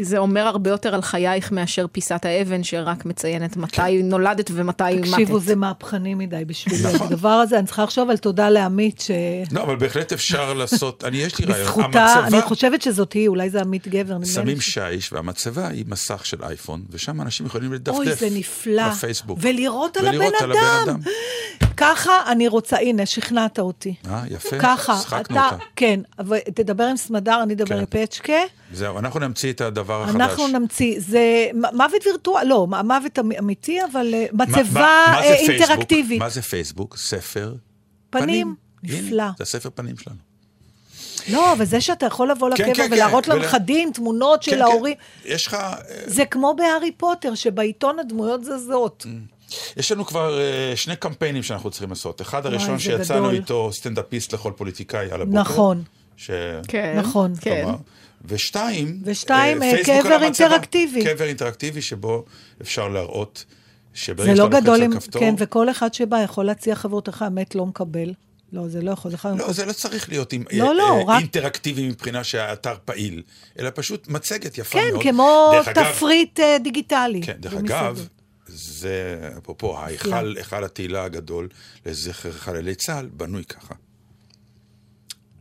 זה 0.00 0.18
אומר 0.18 0.40
הרבה 0.46 0.70
יותר 0.70 0.94
על 0.94 1.02
חייך 1.02 1.52
מאשר 1.52 1.86
פיסת 1.92 2.24
האבן 2.24 2.64
שרק 2.64 3.04
מציינת 3.04 3.56
מתי 3.56 4.02
נולדת 4.02 4.50
ומתי 4.54 4.84
מתת. 4.94 5.08
תקשיבו, 5.10 5.40
זה 5.40 5.56
מהפכני 5.56 6.14
מדי 6.14 6.42
בשבילי. 6.46 6.82
הדבר 7.00 7.28
הזה, 7.28 7.58
אני 7.58 7.66
צריכה 7.66 7.82
לחשוב 7.84 8.10
על 8.10 8.16
תודה 8.16 8.48
לעמית, 8.50 9.06
לא, 9.52 9.62
אבל 9.62 9.76
בהחלט 9.76 10.12
אפשר 10.12 10.54
לעשות, 10.54 11.04
אני, 11.04 11.16
יש 11.16 11.38
לי 11.38 11.46
רעיון. 11.46 11.66
שבזכותה, 11.66 12.12
אני 12.12 12.22
המצבה, 12.24 12.42
חושבת 12.42 12.82
שזאת 12.82 13.12
היא, 13.12 13.28
אולי 13.28 13.50
זה 13.50 13.60
עמית 13.60 13.88
גבר. 13.88 14.16
שמים 14.24 14.60
ש- 14.60 14.74
שיש, 14.74 15.12
והמצבה 15.12 15.68
היא 15.68 15.84
מסך 15.88 16.26
של 16.26 16.42
אייפון, 16.42 16.82
ושם 16.90 17.20
אנשים 17.20 17.46
יכולים 17.46 17.72
לדפדף. 17.72 17.96
אוי, 17.96 18.14
זה 18.14 18.28
נפלא. 18.30 18.88
בפייסבוק. 18.88 19.38
ולראות 19.42 19.96
על 19.96 20.06
הבן 20.08 20.50
אדם. 20.86 21.00
ככה 21.76 22.12
אני 22.32 22.48
רוצה, 22.48 22.76
הנה, 22.76 23.06
שכנעת 23.06 23.58
אותי. 23.58 23.94
אה, 24.10 24.22
יפה. 24.30 24.58
ככה, 24.58 25.00
אתה, 25.20 25.45
אותה. 25.52 25.64
כן, 25.76 26.00
אבל 26.18 26.38
תדבר 26.54 26.84
עם 26.84 26.96
סמדר, 26.96 27.42
אני 27.42 27.54
אדבר 27.54 27.74
כן. 27.74 27.80
עם 27.80 28.06
פצ'קה. 28.06 28.32
זהו, 28.72 28.98
אנחנו 28.98 29.20
נמציא 29.20 29.52
את 29.52 29.60
הדבר 29.60 30.02
החדש. 30.02 30.14
אנחנו 30.14 30.48
נמציא, 30.48 30.94
זה 30.98 31.46
מוות 31.72 32.06
וירטואלי, 32.06 32.48
לא, 32.48 32.66
מוות 32.66 33.18
אמ- 33.18 33.32
אמיתי, 33.38 33.78
אבל 33.92 34.14
אה, 34.14 34.26
מצבה 34.32 35.04
אה? 35.06 35.22
אינטראקטיבית. 35.34 36.18
מה 36.18 36.28
זה 36.28 36.42
פייסבוק? 36.42 36.96
ספר 36.96 37.54
פנים. 38.10 38.54
הנה, 38.82 38.96
נפלא. 38.98 39.24
זה 39.38 39.42
הספר 39.42 39.68
פנים 39.74 39.96
שלנו. 39.98 40.16
לא, 41.32 41.52
אבל 41.52 41.64
זה 41.64 41.80
שאתה 41.80 42.06
יכול 42.06 42.30
לבוא 42.30 42.50
כן, 42.56 42.70
לקבר 42.70 42.84
כן, 42.88 42.92
ולהראות 42.92 43.24
כן, 43.26 43.32
ול- 43.32 43.38
לנכדים 43.38 43.92
תמונות 43.92 44.44
כן, 44.44 44.50
של 44.50 44.56
כן. 44.56 44.62
ההורים, 44.62 44.94
יש 45.24 45.46
לך, 45.46 45.54
אה, 45.54 45.74
זה 46.06 46.24
כמו 46.24 46.54
בהארי 46.58 46.92
פוטר, 46.92 47.34
שבעיתון 47.34 47.98
הדמויות 47.98 48.44
זזות. 48.44 49.06
יש 49.76 49.92
לנו 49.92 50.06
כבר 50.06 50.40
אה, 50.40 50.76
שני 50.76 50.96
קמפיינים 50.96 51.42
שאנחנו 51.42 51.70
צריכים 51.70 51.88
לעשות. 51.88 52.20
אחד 52.20 52.46
הראשון 52.46 52.78
שיצאנו 52.78 53.22
גדול. 53.22 53.34
איתו, 53.34 53.70
סטנדאפיסט 53.72 54.32
לכל 54.34 54.52
פוליטיקאי 54.56 55.10
על 55.10 55.22
הבוקר. 55.22 55.40
נכון. 55.40 55.82
ש... 56.16 56.30
כן, 56.68 56.96
נכון. 56.98 57.32
כן. 57.40 57.62
כלומר, 57.62 57.76
ושתיים, 58.24 59.00
ושתיים, 59.04 59.62
אה, 59.62 59.70
אה, 59.70 59.84
פייסבוק 59.84 60.06
קבר. 60.12 60.22
אינטראקטיבי. 60.24 61.04
קבר 61.04 61.24
אינטראקטיבי 61.24 61.82
שבו 61.82 62.24
אפשר 62.62 62.88
להראות 62.88 63.44
שברגע 63.94 64.36
שאתה 64.36 64.60
לא 64.60 64.76
לוחץ 64.76 64.82
על 64.82 65.00
כפתור, 65.00 65.20
כן, 65.22 65.34
וכל 65.38 65.70
אחד 65.70 65.94
שבא 65.94 66.22
יכול 66.22 66.44
להציע 66.44 66.74
חברותיך, 66.74 67.22
המת 67.22 67.54
לא 67.54 67.66
מקבל. 67.66 68.12
לא, 68.52 68.68
זה 68.68 68.82
לא 68.82 68.90
יכול, 68.90 69.10
זה 69.10 69.18
חייב... 69.18 69.36
לא, 69.36 69.52
זה 69.52 69.64
לא 69.64 69.72
צריך 69.72 70.08
להיות 70.08 70.32
עם, 70.32 70.44
לא, 70.52 70.68
אה, 70.68 70.72
לא, 70.74 70.96
אה, 70.98 71.02
רק- 71.06 71.20
אינטראקטיבי 71.20 71.88
מבחינה 71.88 72.24
שהאתר 72.24 72.74
פעיל, 72.84 73.22
אלא 73.58 73.70
פשוט 73.74 74.08
מצגת 74.08 74.58
יפה 74.58 74.78
כן, 74.78 74.88
מאוד. 74.92 75.02
כמו 75.02 75.50
דרך 75.52 75.68
אגב- 75.68 75.92
תפריט 75.92 76.40
אה, 76.40 76.56
דיגיטלי. 76.62 77.20
כן, 77.22 77.36
דרך. 77.40 77.54
אגב, 77.54 78.08
זה, 78.56 79.30
אפרופו, 79.38 79.78
ההיכל, 79.78 80.36
היכל 80.36 80.64
התהילה 80.64 81.04
הגדול 81.04 81.48
לזכר 81.86 82.32
חללי 82.32 82.74
צה"ל, 82.74 83.06
בנוי 83.06 83.44
ככה. 83.44 83.74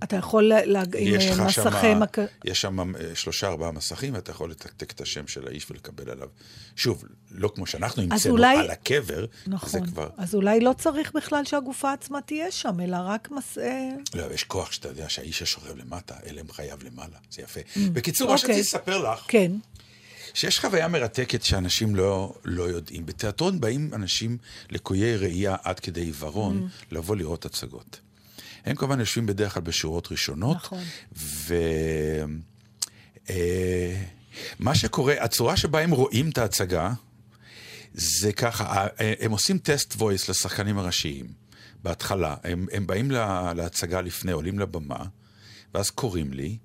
אתה 0.04 0.16
יכול 0.16 0.44
לה- 0.44 0.66
לה- 0.66 0.82
עם 0.82 0.88
יש 1.16 1.26
לך 1.26 1.40
מסכי 1.40 1.94
מק... 1.94 2.18
יש 2.46 2.62
שם 2.62 2.96
אה, 2.96 3.16
שלושה 3.16 3.48
ארבעה 3.48 3.72
מסכים, 3.72 4.14
ואתה 4.14 4.32
יכול 4.32 4.52
לתקתק 4.52 4.92
את 4.92 5.02
השם 5.02 5.28
של 5.28 5.48
האיש 5.48 5.72
ולקבל 5.72 6.10
עליו. 6.10 6.28
שוב, 6.76 7.04
לא 7.32 7.52
כמו 7.56 7.66
שאנחנו 7.66 8.04
המצאנו 8.04 8.34
אולי- 8.36 8.58
על 8.58 8.70
הקבר, 8.72 9.20
זה 9.22 9.26
נכון. 9.48 9.86
כבר... 9.86 10.10
אז 10.18 10.36
אולי 10.36 10.60
לא 10.60 10.74
צריך 10.78 11.12
בכלל 11.16 11.46
שהגופה 11.46 11.94
עצמה 11.94 12.22
תהיה 12.22 12.52
שם, 12.52 12.80
אלא 12.80 12.98
רק 13.06 13.32
מס... 13.32 13.58
אה, 13.58 13.90
לא, 14.14 14.24
יש 14.34 14.44
כוח 14.44 14.72
שאתה 14.72 14.88
יודע 14.88 15.10
שהאיש 15.10 15.42
השוכב 15.42 15.78
למטה, 15.78 16.16
אלה 16.26 16.42
הם 16.42 16.52
חייו 16.52 16.78
למעלה, 16.84 17.18
זה 17.32 17.42
יפה. 17.42 17.60
בקיצור, 17.94 18.28
מה 18.28 18.34
אוקיי. 18.34 18.48
שרציתי 18.48 18.60
לספר 18.78 18.98
לך, 19.14 19.20
כן. 19.28 19.52
שיש 20.36 20.60
חוויה 20.60 20.88
מרתקת 20.88 21.44
שאנשים 21.44 21.96
לא, 21.96 22.34
לא 22.46 22.64
יודעים. 22.64 23.06
בתיאטרון 23.06 23.60
באים 23.62 23.90
אנשים 23.94 24.38
לקויי 24.70 25.18
ראייה 25.18 25.56
עד 25.64 25.80
כדי 25.80 26.02
עיוורון 26.02 26.70
לבוא 26.92 27.16
לראות 27.16 27.46
הצגות. 27.46 28.00
הם 28.66 28.76
כמובן 28.76 29.00
יושבים 29.00 29.26
בדרך 29.26 29.54
כלל 29.54 29.64
בשורות 29.64 30.12
ראשונות. 30.12 30.58
נכון. 30.58 30.84
ו... 31.18 31.56
אה, 33.30 34.04
מה 34.60 34.76
שקורה, 34.76 35.14
הצורה 35.20 35.58
שבה 35.58 35.80
הם 35.80 35.92
רואים 35.92 36.30
את 36.30 36.38
ההצגה, 36.38 36.94
זה 37.94 38.34
ככה, 38.34 38.64
ה- 38.66 38.88
הם 39.20 39.32
עושים 39.32 39.58
טסט 39.58 39.94
וויס 39.98 40.30
לשחקנים 40.30 40.78
הראשיים. 40.78 41.26
בהתחלה, 41.84 42.36
הם, 42.44 42.68
הם 42.72 42.88
באים 42.88 43.12
לה, 43.12 43.54
להצגה 43.56 44.02
לפני, 44.02 44.32
עולים 44.32 44.60
לבמה, 44.60 45.06
ואז 45.74 45.90
קוראים 45.90 46.34
לי, 46.34 46.58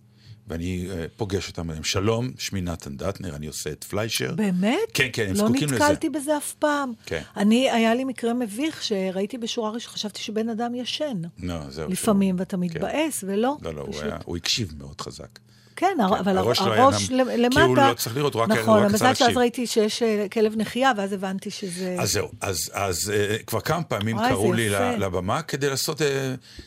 ואני 0.51 0.87
uh, 0.89 0.95
פוגש 1.17 1.49
אותם, 1.49 1.71
הם 1.71 1.85
שלום, 1.85 2.31
שמי 2.39 2.61
נתן 2.61 2.97
דטנר, 2.97 3.37
אני 3.37 3.47
עושה 3.47 3.71
את 3.73 3.85
פליישר. 3.85 4.33
באמת? 4.35 4.79
כן, 4.95 5.09
כן, 5.13 5.23
הם 5.29 5.35
לא 5.37 5.45
זקוקים 5.45 5.69
לזה. 5.69 5.75
נתקלתי 5.75 6.09
בזה 6.11 6.37
אף 6.37 6.53
פעם. 6.59 6.93
כן. 7.07 7.23
אני, 7.37 7.71
היה 7.71 7.95
לי 7.95 8.05
מקרה 8.05 8.35
מביך 8.35 8.83
שראיתי 8.83 9.39
בשורה 9.39 9.71
ראשונה, 9.71 9.93
חשבתי 9.95 10.21
שבן 10.23 10.49
אדם 10.49 10.75
ישן. 10.75 11.17
לא, 11.43 11.57
זהו. 11.69 11.91
לפעמים, 11.91 12.35
שהוא- 12.35 12.41
ואתה 12.41 12.57
כן. 12.57 12.61
מתבאס, 12.63 13.25
ולא. 13.27 13.57
לא, 13.63 13.75
לא, 13.75 13.81
הוא, 13.81 13.93
פשוט. 13.93 14.03
היה, 14.05 14.19
הוא 14.25 14.37
הקשיב 14.37 14.73
מאוד 14.79 15.01
חזק. 15.01 15.39
כן, 15.77 15.97
הר- 16.03 16.21
אבל 16.21 16.39
הראש 16.39 16.61
היה 16.61 16.83
הראש 16.83 17.11
נם- 17.11 17.17
למטה... 17.29 17.57
כי 17.57 17.67
הוא 17.67 17.77
לא 17.77 17.95
צריך 17.95 18.17
לראות, 18.17 18.35
הוא 18.35 18.43
רק- 18.43 18.51
הוא 18.51 18.59
נכון, 18.59 18.79
רק 18.79 18.85
אבל 18.85 18.95
רצה 18.95 19.05
מזל 19.05 19.15
שאז 19.15 19.21
להקשיב. 19.21 19.39
ראיתי 19.39 19.67
שיש 19.67 20.03
אה, 20.03 20.27
כלב 20.33 20.57
נחייה, 20.57 20.93
ואז 20.97 21.13
הבנתי 21.13 21.51
שזה... 21.51 21.97
אז 21.99 22.13
זהו, 22.13 22.29
אז, 22.41 22.71
אז 22.73 23.13
uh, 23.41 23.43
כבר 23.45 23.61
כמה 23.61 23.83
פעמים 23.83 24.17
קראו 24.29 24.53
לי 24.53 24.69
לבמה 24.99 25.43
כדי 25.43 25.69
לעשות 25.69 26.01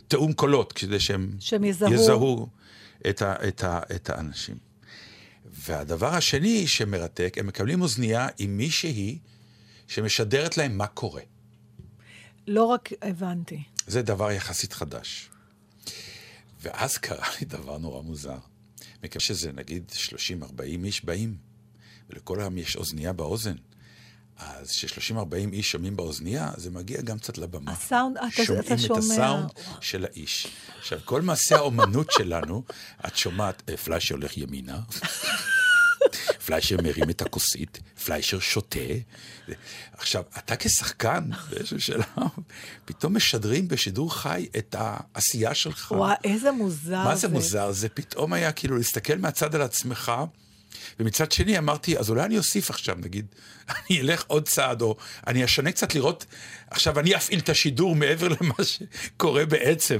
תיאום 0.07 0.33
קולות, 0.33 0.73
כדי 0.73 0.99
שהם, 0.99 1.29
שהם 1.39 1.63
יזהו. 1.63 1.93
יזהו 1.93 2.47
את, 3.09 3.21
ה, 3.21 3.47
את, 3.47 3.63
ה, 3.63 3.79
את 3.95 4.09
האנשים. 4.09 4.57
והדבר 5.45 6.13
השני 6.15 6.67
שמרתק, 6.67 7.37
הם 7.37 7.47
מקבלים 7.47 7.81
אוזנייה 7.81 8.27
עם 8.37 8.57
מישהי 8.57 9.19
שמשדרת 9.87 10.57
להם 10.57 10.77
מה 10.77 10.87
קורה. 10.87 11.21
לא 12.47 12.63
רק 12.63 12.89
הבנתי. 13.01 13.63
זה 13.87 14.01
דבר 14.01 14.31
יחסית 14.31 14.73
חדש. 14.73 15.29
ואז 16.61 16.97
קרה 16.97 17.27
לי 17.39 17.45
דבר 17.45 17.77
נורא 17.77 18.01
מוזר. 18.01 18.37
מכיוון 19.03 19.19
שזה 19.19 19.51
נגיד 19.51 19.91
30-40 19.91 20.61
איש 20.83 21.05
באים, 21.05 21.37
ולכל 22.09 22.41
העם 22.41 22.57
יש 22.57 22.75
אוזנייה 22.75 23.13
באוזן, 23.13 23.55
אז 24.37 24.71
כש-30-40 24.71 25.17
איש 25.53 25.71
שומעים 25.71 25.95
באוזנייה, 25.95 26.51
זה 26.57 26.71
מגיע 26.71 27.01
גם 27.01 27.19
קצת 27.19 27.37
לבמה. 27.37 27.71
הסאונד, 27.71 28.17
אתה- 28.17 28.43
שומעים 28.45 28.63
אתה 28.65 28.73
את 28.73 28.79
שומע. 28.79 28.99
הסאונד 28.99 29.49
של 29.81 30.05
האיש. 30.05 30.47
עכשיו, 30.79 30.99
כל 31.05 31.21
מעשה 31.21 31.55
האומנות 31.55 32.11
שלנו, 32.17 32.63
את 33.07 33.17
שומעת, 33.17 33.63
אה, 33.69 33.77
פליישר 33.77 34.15
הולך 34.15 34.37
ימינה, 34.37 34.79
פליישר 36.45 36.77
מרים 36.83 37.09
את 37.09 37.21
הכוסית, 37.21 37.79
פליישר 38.05 38.39
שותה. 38.39 38.79
עכשיו, 39.97 40.23
אתה 40.37 40.55
כשחקן, 40.55 41.29
באיזשהו 41.49 41.79
שלב, 41.81 42.03
פתאום 42.85 43.15
משדרים 43.15 43.67
בשידור 43.67 44.13
חי 44.15 44.47
את 44.57 44.75
העשייה 44.79 45.53
שלך. 45.53 45.91
וואי, 45.91 46.15
איזה 46.23 46.51
מוזר 46.51 47.03
מה 47.03 47.15
זה 47.15 47.27
מוזר? 47.27 47.71
זה 47.71 47.89
פתאום 47.89 48.33
היה 48.33 48.51
כאילו 48.51 48.77
להסתכל 48.77 49.15
מהצד 49.17 49.55
על 49.55 49.61
עצמך, 49.61 50.11
ומצד 50.99 51.31
שני 51.31 51.57
אמרתי, 51.57 51.97
אז 51.97 52.09
אולי 52.09 52.23
אני 52.23 52.37
אוסיף 52.37 52.69
עכשיו, 52.69 52.95
נגיד, 52.99 53.25
אני 53.69 54.01
אלך 54.01 54.23
עוד 54.27 54.47
צעד, 54.47 54.81
או 54.81 54.95
אני 55.27 55.45
אשנה 55.45 55.71
קצת 55.71 55.95
לראות, 55.95 56.25
עכשיו 56.73 56.99
אני 56.99 57.15
אפעיל 57.15 57.39
את 57.39 57.49
השידור 57.49 57.95
מעבר 57.95 58.27
למה 58.27 58.53
שקורה 58.63 59.45
בעצם, 59.45 59.97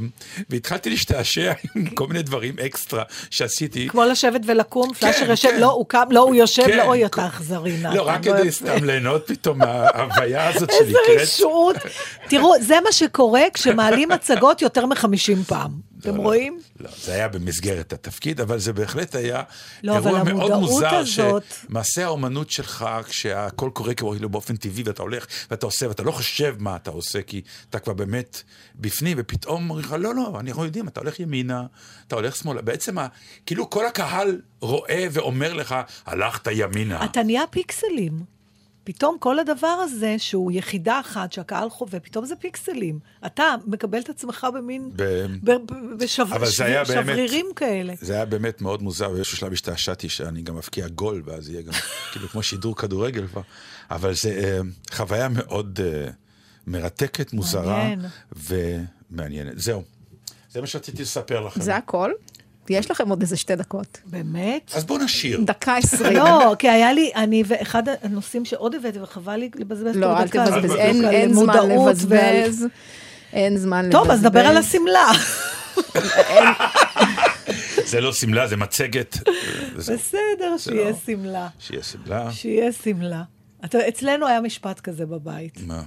והתחלתי 0.50 0.90
להשתעשע 0.90 1.54
עם 1.76 1.86
כל 1.90 2.08
מיני 2.08 2.22
דברים 2.22 2.56
אקסטרה 2.66 3.04
שעשיתי. 3.30 3.88
כמו 3.90 4.04
לשבת 4.06 4.42
ולקום, 4.46 4.94
פלאשר 4.94 5.30
יושב, 5.30 5.50
כן. 5.50 5.60
לא, 5.60 5.72
הוא 5.72 5.86
קם, 5.88 6.04
לא, 6.12 6.20
הוא 6.20 6.36
יושב, 6.36 6.64
כן, 6.66 6.78
לא, 6.78 6.84
אוי, 6.84 7.06
אתה 7.06 7.28
אכזרי. 7.28 7.78
לא, 7.82 8.02
רק 8.08 8.28
לא 8.28 8.38
כדי. 8.38 8.52
סתם 8.52 8.84
ליהנות 8.84 9.28
פתאום 9.28 9.58
מההוויה 9.58 10.48
הזאת 10.50 10.70
איזה 10.70 10.92
שנקראת. 11.08 11.22
רשעות. 11.22 11.76
תראו, 12.30 12.54
זה 12.62 12.76
מה 12.86 12.92
שקורה 12.92 13.42
כשמעלים 13.54 14.12
הצגות 14.12 14.62
יותר 14.62 14.86
מ-50 14.86 15.08
פעם. 15.48 15.72
אתם 16.00 16.16
רואים? 16.16 16.60
לא, 16.80 16.90
זה 17.04 17.14
היה 17.14 17.28
במסגרת 17.28 17.94
התפקיד, 17.94 18.42
אבל 18.42 18.60
זה 18.60 18.74
בהחלט 18.74 19.16
היה 19.16 19.42
לא, 19.84 19.94
אירוע 19.94 20.24
מאוד 20.24 20.52
מוזר, 20.56 20.96
הזאת- 20.96 21.44
שמעשה 21.70 22.04
האומנות 22.06 22.52
שלך, 22.52 22.86
כשהכל 23.10 23.70
קורה 23.74 23.94
כאילו 23.94 24.30
באופן 24.30 24.56
טבעי, 24.56 24.84
ואתה 24.86 25.02
הולך 25.02 25.26
ואתה 25.52 25.66
עושה, 25.66 25.88
ואתה 25.88 26.04
לא 26.04 26.12
חושב 26.12 26.56
מה 26.64 26.76
אתה 26.76 26.92
עושה, 26.92 27.22
כי 27.22 27.42
אתה 27.70 27.80
כבר 27.80 27.94
באמת 27.94 28.44
בפנים, 28.76 29.18
ופתאום 29.20 29.70
אומרים 29.70 29.86
לך, 29.86 29.96
לא, 30.00 30.16
לא, 30.16 30.40
אנחנו 30.40 30.66
יודעים, 30.66 30.88
אתה 30.88 31.00
הולך 31.00 31.20
ימינה, 31.20 31.66
אתה 32.08 32.16
הולך 32.16 32.36
שמאלה. 32.36 32.62
בעצם, 32.62 32.98
ה- 32.98 33.08
כאילו 33.46 33.70
כל 33.70 33.86
הקהל 33.86 34.42
רואה 34.62 35.08
ואומר 35.12 35.54
לך, 35.54 35.76
הלכת 36.06 36.48
ימינה. 36.52 37.06
אתה 37.06 37.24
נהיה 37.24 37.42
פיקסלים. 37.50 38.34
פתאום 38.86 39.18
כל 39.20 39.40
הדבר 39.40 39.68
הזה, 39.68 40.16
שהוא 40.18 40.52
יחידה 40.52 41.00
אחת 41.00 41.32
שהקהל 41.34 41.70
חווה, 41.70 42.00
פתאום 42.00 42.26
זה 42.26 42.36
פיקסלים. 42.36 43.00
אתה 43.26 43.44
מקבל 43.68 44.00
את 44.00 44.10
עצמך 44.10 44.48
במין... 44.56 44.90
ב- 44.96 45.26
ב- 45.44 45.52
ב- 45.52 46.04
בשב- 46.04 46.34
אבל 46.34 46.48
זה 46.50 46.66
היה 46.66 46.84
באמת- 46.84 47.04
שברירים 47.06 47.46
כאלה. 47.56 47.94
זה 48.02 48.14
היה 48.14 48.26
באמת 48.26 48.62
מאוד 48.62 48.82
מוזר, 48.84 49.10
ובאיזשהו 49.12 49.38
שלב 49.38 49.54
השתעשעתי 49.54 50.10
שאני 50.10 50.42
גם 50.42 50.56
מבקיע 50.56 50.88
גול, 50.88 51.22
ואז 51.26 51.50
יהיה 51.50 51.62
גם 51.62 51.72
כאילו 52.12 52.28
כמו 52.30 52.44
שידור 52.44 52.76
כדורגל 52.76 53.28
כבר. 53.28 53.42
אבל 53.92 54.14
זה 54.14 54.30
אה, 54.44 54.60
חוויה 54.96 55.30
מאוד 55.30 55.80
אה, 55.84 56.10
מרתקת, 56.68 57.34
מוזרה 57.34 57.78
מעניין. 57.78 58.06
ומעניינת. 59.12 59.60
זהו, 59.60 59.84
זה 60.52 60.62
מה 60.62 60.68
שרציתי 60.68 61.02
לספר 61.02 61.42
לכם. 61.42 61.62
זה 61.62 61.76
הכל? 61.76 62.12
יש 62.70 62.92
לכם 62.92 63.10
עוד 63.10 63.22
איזה 63.22 63.38
שתי 63.38 63.56
דקות. 63.56 64.02
באמת? 64.06 64.72
אז 64.76 64.86
בואו 64.86 65.04
נשיר. 65.04 65.42
דקה 65.46 65.78
עשרים. 65.78 66.18
לא, 66.18 66.56
כי 66.60 66.70
היה 66.70 66.94
לי, 66.94 67.12
אני, 67.16 67.44
ואחד 67.48 67.84
הנושאים 68.02 68.46
שעוד 68.46 68.76
הבאתי, 68.76 69.00
וחבל 69.00 69.36
לי 69.36 69.50
לבזבז 69.56 69.96
לא, 69.96 70.18
אל 70.18 70.28
תבזבז, 70.28 70.72
זה 70.72 70.78
אין 70.78 71.34
זמן 71.34 71.70
לבזבז. 71.70 72.66
אין 73.34 73.58
זמן 73.58 73.86
לבזבז. 73.86 74.02
טוב, 74.02 74.12
אז 74.12 74.20
נדבר 74.20 74.48
על 74.48 74.58
השמלה. 74.58 75.12
זה 77.86 78.02
לא 78.02 78.14
שמלה, 78.14 78.48
זה 78.48 78.58
מצגת. 78.58 79.18
בסדר, 79.76 80.58
שיהיה 80.58 80.90
לא. 80.90 80.96
שמלה. 81.06 81.48
שיהיה 81.60 81.84
שמלה. 81.84 82.32
שיהיה 82.32 82.72
שמלה. 82.72 83.24
אתה, 83.66 83.88
אצלנו 83.88 84.28
היה 84.28 84.42
משפט 84.42 84.80
כזה 84.80 85.06
בבית, 85.06 85.60
מה? 85.68 85.84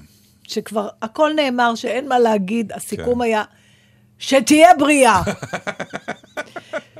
שכבר 0.46 0.88
הכל 1.02 1.30
נאמר, 1.36 1.74
שאין 1.74 2.08
מה 2.08 2.18
להגיד, 2.18 2.72
הסיכום 2.72 3.14
כן. 3.14 3.20
היה, 3.20 3.44
שתהיה 4.18 4.68
בריאה. 4.78 5.22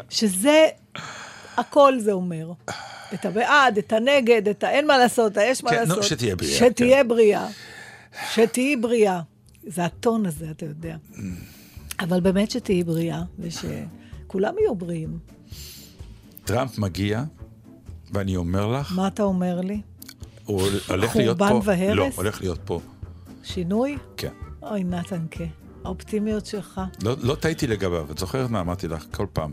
שזה, 0.09 0.67
הכל 1.57 1.99
זה 1.99 2.13
אומר. 2.13 2.53
את 3.15 3.25
הבעד, 3.25 3.79
את 3.79 3.93
הנגד, 3.93 4.49
את 4.49 4.65
האין 4.65 4.87
מה 4.87 4.99
לעשות, 4.99 5.37
היש 5.37 5.65
מה 5.65 5.71
כן, 5.71 5.77
נו, 5.77 5.97
לעשות. 5.97 6.03
שתהיה 6.03 6.37
בריאה, 6.37 6.59
שתהיה 6.59 7.03
כן. 7.03 7.09
בריאה. 7.09 7.47
שתהיי 8.35 8.77
בריאה. 8.77 9.21
זה 9.67 9.85
הטון 9.85 10.27
הזה, 10.27 10.47
אתה 10.51 10.65
יודע. 10.67 10.97
אבל 12.01 12.21
באמת 12.21 12.51
שתהיי 12.51 12.85
בריאה, 12.85 13.23
ושכולם 13.39 14.55
יהיו 14.59 14.75
בריאים. 14.75 15.19
טראמפ 16.45 16.79
מגיע, 16.79 17.25
ואני 18.13 18.37
אומר 18.37 18.67
לך, 18.67 18.93
מה 18.97 19.09
אתה 19.09 19.23
אומר 19.23 19.61
לי? 19.61 19.81
הוא 20.45 20.63
הולך 20.89 21.17
להיות 21.17 21.39
פה. 21.39 21.49
חורבן 21.49 21.69
והרס? 21.69 21.97
לא, 21.97 22.09
הולך 22.17 22.41
להיות 22.41 22.59
פה. 22.65 22.81
שינוי? 23.47 23.99
כן. 24.17 24.29
אוי, 24.63 24.85
נתנקה, 24.85 25.45
האופטימיות 25.85 26.47
שלך. 26.47 26.81
לא, 27.03 27.17
לא 27.23 27.35
טעיתי 27.35 27.67
לגביו, 27.67 28.07
את 28.11 28.19
זוכרת 28.19 28.51
מה 28.51 28.61
אמרתי 28.61 28.89
לך 28.89 29.05
כל 29.17 29.27
פעם 29.33 29.53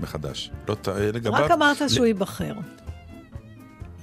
מחדש. 0.00 0.50
לא 0.68 0.74
טע... 0.74 0.92
לגביו. 0.98 1.32
רק 1.32 1.50
אמרת 1.50 1.80
ל- 1.80 1.88
שהוא 1.88 2.06
ייבחר. 2.06 2.54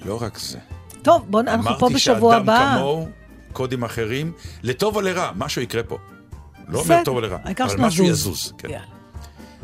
לא 0.05 0.21
רק 0.21 0.37
זה. 0.37 0.59
טוב, 1.01 1.25
בוא, 1.29 1.41
אנחנו 1.41 1.63
פה 1.63 1.69
אמרתי 1.69 1.93
בשבוע 1.95 2.33
שאדם 2.33 2.43
הבא. 2.49 2.75
כמוהו, 2.77 3.07
קודים 3.53 3.83
אחרים, 3.83 4.31
לטוב 4.63 4.95
או 4.95 5.01
לרע, 5.01 5.31
משהו 5.35 5.61
יקרה 5.61 5.83
פה. 5.83 5.97
לא 6.67 6.79
אומר 6.79 7.01
טוב 7.05 7.15
או 7.15 7.21
לרע, 7.21 7.37
אבל 7.63 7.75
משהו. 7.79 8.05
יזוז. 8.05 8.53
כן. 8.57 8.79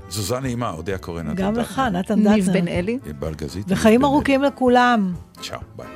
תזוזה 0.08 0.40
נעימה, 0.40 0.70
אודיה 0.72 0.98
קורן. 0.98 1.36
גם 1.36 1.56
לך, 1.56 1.80
נתן 1.80 2.20
ניב 2.20 2.44
דטנר. 2.46 2.54
בן 2.62 2.68
אלי. 2.68 3.00
בלגזית. 3.20 3.66
וחיים 3.70 4.06
ארוכים 4.06 4.44
לכולם. 4.44 5.14
צ'או, 5.42 5.58
ביי. 5.76 5.88